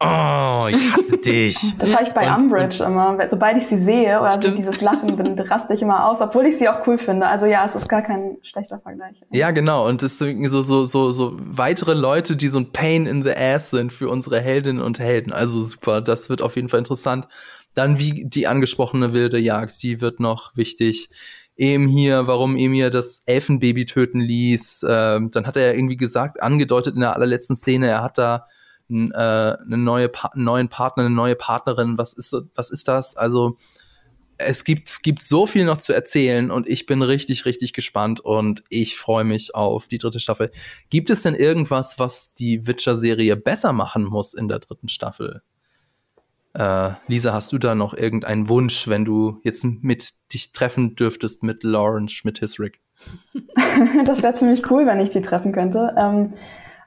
[0.00, 1.58] oh, ich hasse dich.
[1.78, 3.16] Das habe ich bei und, Umbridge und, immer.
[3.30, 6.58] Sobald ich sie sehe oder so dieses Lachen, dann raste ich immer aus, obwohl ich
[6.58, 7.26] sie auch cool finde.
[7.26, 9.14] Also ja, es ist gar kein schlechter Vergleich.
[9.30, 9.86] Ja, genau.
[9.86, 13.32] Und es sind so, so, so, so weitere Leute, die so ein Pain in the
[13.32, 15.32] Ass sind für unsere Heldinnen und Helden.
[15.32, 16.00] Also super.
[16.00, 17.28] Das wird auf jeden Fall interessant.
[17.74, 21.10] Dann wie die angesprochene wilde Jagd, die wird noch wichtig.
[21.58, 24.86] Emir, warum Emir das Elfenbaby töten ließ.
[24.88, 28.46] Ähm, dann hat er ja irgendwie gesagt, angedeutet in der allerletzten Szene, er hat da
[28.88, 31.98] äh, eine neue pa einen neuen Partner, eine neue Partnerin.
[31.98, 33.16] Was ist, was ist das?
[33.16, 33.58] Also
[34.38, 38.62] es gibt, gibt so viel noch zu erzählen und ich bin richtig, richtig gespannt und
[38.68, 40.52] ich freue mich auf die dritte Staffel.
[40.90, 45.42] Gibt es denn irgendwas, was die Witcher-Serie besser machen muss in der dritten Staffel?
[46.58, 51.44] Äh, Lisa, hast du da noch irgendeinen Wunsch, wenn du jetzt mit dich treffen dürftest
[51.44, 52.80] mit Lawrence Schmidt-Hisrick?
[54.04, 55.94] das wäre ziemlich cool, wenn ich sie treffen könnte.
[55.96, 56.34] Ähm,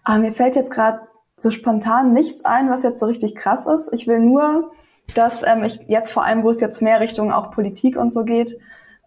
[0.03, 0.99] aber mir fällt jetzt gerade
[1.37, 3.89] so spontan nichts ein, was jetzt so richtig krass ist.
[3.93, 4.71] Ich will nur,
[5.15, 8.25] dass ähm, ich jetzt vor allem, wo es jetzt mehr Richtung auch Politik und so
[8.25, 8.57] geht,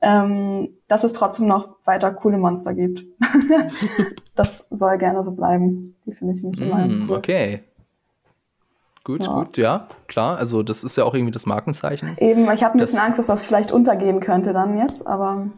[0.00, 3.04] ähm, dass es trotzdem noch weiter coole Monster gibt.
[4.34, 5.94] das soll gerne so bleiben.
[6.06, 7.16] Die finde ich nämlich immer ganz mm, cool.
[7.18, 7.60] Okay.
[9.04, 9.32] Gut, ja.
[9.32, 10.38] gut, ja, klar.
[10.38, 12.16] Also das ist ja auch irgendwie das Markenzeichen.
[12.18, 15.50] Eben, ich habe ein bisschen Angst, dass das vielleicht untergehen könnte dann jetzt, aber.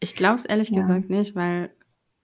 [0.00, 0.80] Ich glaube es ehrlich ja.
[0.80, 1.70] gesagt nicht, weil,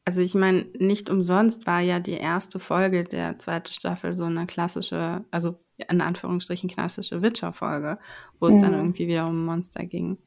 [0.07, 4.47] also ich meine, nicht umsonst war ja die erste Folge der zweiten Staffel so eine
[4.47, 7.99] klassische, also in Anführungsstrichen klassische Witcher-Folge,
[8.41, 8.61] wo es mhm.
[8.61, 10.19] dann irgendwie wieder um Monster ging.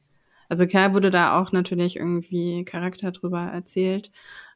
[0.48, 4.10] Also klar wurde da auch natürlich irgendwie Charakter drüber erzählt.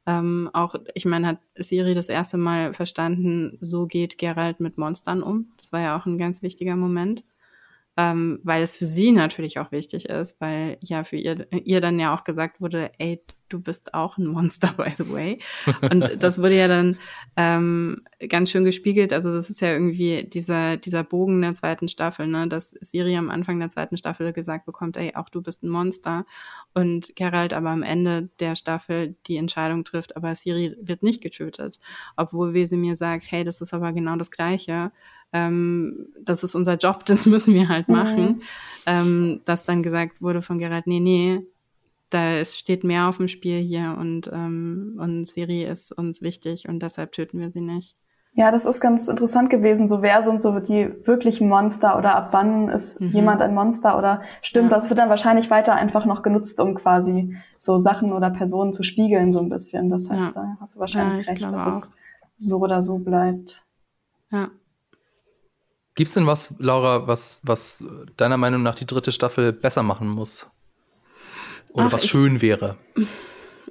[0.06, 5.22] Ähm, auch, ich meine, hat Siri das erste Mal verstanden, so geht Geralt mit Monstern
[5.22, 5.52] um.
[5.58, 7.24] Das war ja auch ein ganz wichtiger Moment
[7.96, 11.98] ähm, weil es für sie natürlich auch wichtig ist, weil ja für ihr, ihr dann
[11.98, 15.38] ja auch gesagt wurde, ey, du bist auch ein Monster, by the way.
[15.90, 16.96] Und das wurde ja dann
[17.36, 19.12] ähm, ganz schön gespiegelt.
[19.12, 23.28] Also das ist ja irgendwie dieser, dieser Bogen der zweiten Staffel, ne, dass Siri am
[23.28, 26.24] Anfang der zweiten Staffel gesagt bekommt, ey, auch du bist ein Monster.
[26.74, 31.78] Und Geralt aber am Ende der Staffel die Entscheidung trifft, aber Siri wird nicht getötet.
[32.16, 34.90] Obwohl Wesemir sagt, hey, das ist aber genau das Gleiche
[35.32, 38.24] ähm, das ist unser Job, das müssen wir halt machen.
[38.24, 38.42] Mhm.
[38.86, 41.40] Ähm, dass dann gesagt wurde von Gerald, nee, nee,
[42.10, 46.68] da ist, steht mehr auf dem Spiel hier und, ähm, und Siri ist uns wichtig
[46.68, 47.96] und deshalb töten wir sie nicht.
[48.34, 49.88] Ja, das ist ganz interessant gewesen.
[49.88, 53.08] So wer sind so die wirklichen Monster oder ab wann ist mhm.
[53.08, 54.78] jemand ein Monster oder stimmt, ja.
[54.78, 58.84] das wird dann wahrscheinlich weiter einfach noch genutzt, um quasi so Sachen oder Personen zu
[58.84, 59.90] spiegeln so ein bisschen.
[59.90, 60.32] Das heißt, ja.
[60.34, 61.82] da hast du wahrscheinlich ja, recht, dass auch.
[61.82, 61.90] es
[62.38, 63.62] so oder so bleibt.
[64.30, 64.48] Ja.
[65.94, 67.84] Gibt es denn was, Laura, was, was
[68.16, 70.50] deiner Meinung nach die dritte Staffel besser machen muss?
[71.74, 72.76] Oder Ach, was schön wäre?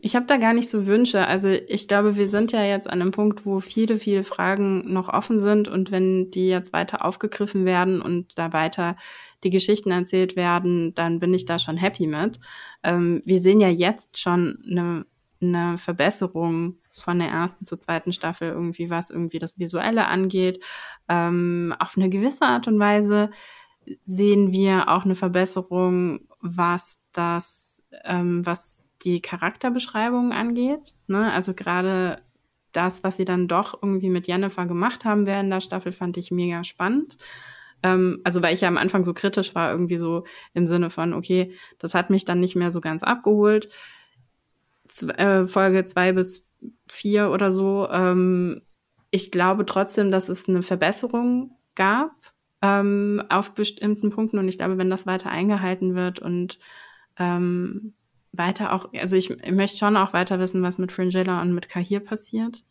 [0.03, 1.27] Ich habe da gar nicht so Wünsche.
[1.27, 5.09] Also ich glaube, wir sind ja jetzt an einem Punkt, wo viele, viele Fragen noch
[5.09, 5.67] offen sind.
[5.67, 8.95] Und wenn die jetzt weiter aufgegriffen werden und da weiter
[9.43, 12.39] die Geschichten erzählt werden, dann bin ich da schon happy mit.
[12.81, 15.05] Ähm, wir sehen ja jetzt schon eine,
[15.39, 20.63] eine Verbesserung von der ersten zur zweiten Staffel irgendwie, was irgendwie das Visuelle angeht.
[21.09, 23.29] Ähm, auf eine gewisse Art und Weise
[24.05, 30.93] sehen wir auch eine Verbesserung, was das, ähm, was die Charakterbeschreibung angeht.
[31.07, 31.31] Ne?
[31.31, 32.21] Also gerade
[32.71, 36.31] das, was sie dann doch irgendwie mit Jennifer gemacht haben während der Staffel, fand ich
[36.31, 37.17] mega spannend.
[37.83, 40.23] Ähm, also weil ich ja am Anfang so kritisch war, irgendwie so
[40.53, 43.69] im Sinne von, okay, das hat mich dann nicht mehr so ganz abgeholt.
[44.87, 46.45] Z äh, Folge zwei bis
[46.89, 47.87] vier oder so.
[47.89, 48.61] Ähm,
[49.09, 52.11] ich glaube trotzdem, dass es eine Verbesserung gab
[52.61, 56.59] ähm, auf bestimmten Punkten und ich glaube, wenn das weiter eingehalten wird und
[57.17, 57.93] ähm,
[58.31, 61.69] weiter auch, also ich, ich, möchte schon auch weiter wissen, was mit Fringilla und mit
[61.69, 62.63] Kahir passiert.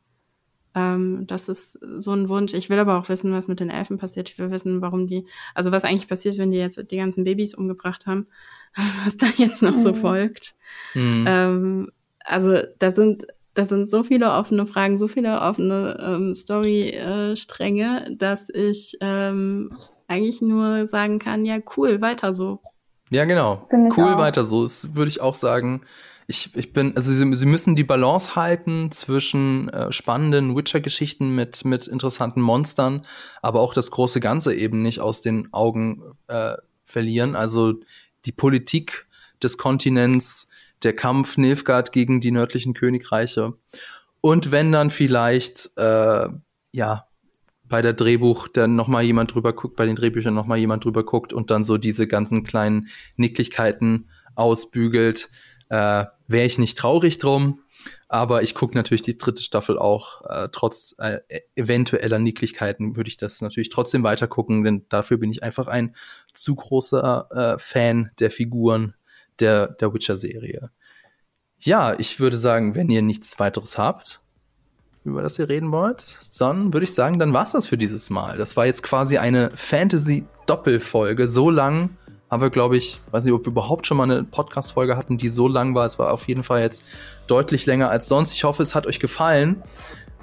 [0.75, 2.55] Ähm, das ist so ein Wunsch.
[2.55, 4.31] Ich will aber auch wissen, was mit den Elfen passiert.
[4.31, 7.55] Ich will wissen, warum die, also was eigentlich passiert, wenn die jetzt die ganzen Babys
[7.55, 8.27] umgebracht haben,
[9.05, 9.79] was da jetzt noch mhm.
[9.79, 10.55] so folgt.
[10.95, 11.25] Mhm.
[11.27, 11.93] Ähm,
[12.25, 18.17] also da sind das sind so viele offene Fragen, so viele offene ähm, Story-Stränge, äh,
[18.17, 19.77] dass ich ähm,
[20.07, 22.61] eigentlich nur sagen kann, ja, cool, weiter so.
[23.11, 23.69] Ja, genau.
[23.73, 24.19] Cool, auch.
[24.19, 24.63] weiter so.
[24.63, 25.83] Das würde ich auch sagen.
[26.29, 31.65] Ich, ich bin, also sie, sie müssen die Balance halten zwischen äh, spannenden Witcher-Geschichten mit,
[31.65, 33.03] mit interessanten Monstern,
[33.43, 36.55] aber auch das große Ganze eben nicht aus den Augen äh,
[36.85, 37.35] verlieren.
[37.35, 37.75] Also
[38.27, 39.07] die Politik
[39.43, 40.49] des Kontinents,
[40.85, 43.55] der Kampf Nilfgaard gegen die nördlichen Königreiche.
[44.21, 46.29] Und wenn dann vielleicht, äh,
[46.73, 47.10] ja,
[47.71, 50.85] bei der Drehbuch dann noch mal jemand drüber guckt, bei den Drehbüchern noch mal jemand
[50.85, 55.31] drüber guckt und dann so diese ganzen kleinen Nicklichkeiten ausbügelt,
[55.71, 57.61] äh, wäre ich nicht traurig drum.
[58.09, 60.23] Aber ich gucke natürlich die dritte Staffel auch.
[60.29, 61.21] Äh, trotz äh,
[61.55, 65.95] eventueller Nicklichkeiten würde ich das natürlich trotzdem weiter gucken, denn dafür bin ich einfach ein
[66.35, 68.95] zu großer äh, Fan der Figuren
[69.39, 70.71] der, der Witcher-Serie.
[71.61, 74.20] Ja, ich würde sagen, wenn ihr nichts weiteres habt,
[75.11, 78.39] über das ihr reden wollt, dann würde ich sagen, dann war's das für dieses Mal.
[78.39, 81.29] Das war jetzt quasi eine Fantasy-Doppelfolge.
[81.29, 81.91] So lang
[82.31, 85.29] haben wir, glaube ich, weiß nicht, ob wir überhaupt schon mal eine Podcast-Folge hatten, die
[85.29, 85.85] so lang war.
[85.87, 86.85] Es war auf jeden Fall jetzt
[87.27, 88.33] deutlich länger als sonst.
[88.33, 89.63] Ich hoffe, es hat euch gefallen.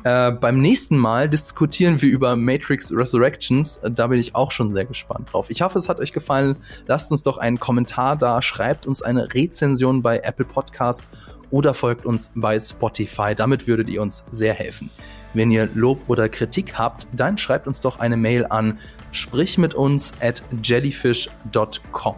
[0.04, 3.82] Äh, beim nächsten Mal diskutieren wir über Matrix Resurrections.
[3.84, 5.50] Da bin ich auch schon sehr gespannt drauf.
[5.50, 6.56] Ich hoffe, es hat euch gefallen.
[6.86, 11.04] Lasst uns doch einen Kommentar da, schreibt uns eine Rezension bei Apple Podcast
[11.52, 13.36] oder folgt uns bei Spotify.
[13.36, 14.90] Damit würdet ihr uns sehr helfen.
[15.34, 18.80] Wenn ihr Lob oder Kritik habt, dann schreibt uns doch eine Mail an
[19.12, 22.16] sprich mit uns at jellyfish.com.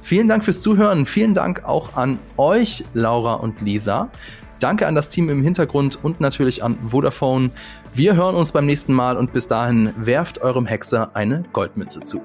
[0.00, 1.06] Vielen Dank fürs Zuhören.
[1.06, 4.08] Vielen Dank auch an euch, Laura und Lisa.
[4.58, 7.50] Danke an das Team im Hintergrund und natürlich an Vodafone.
[7.94, 12.22] Wir hören uns beim nächsten Mal und bis dahin werft eurem Hexer eine Goldmütze zu.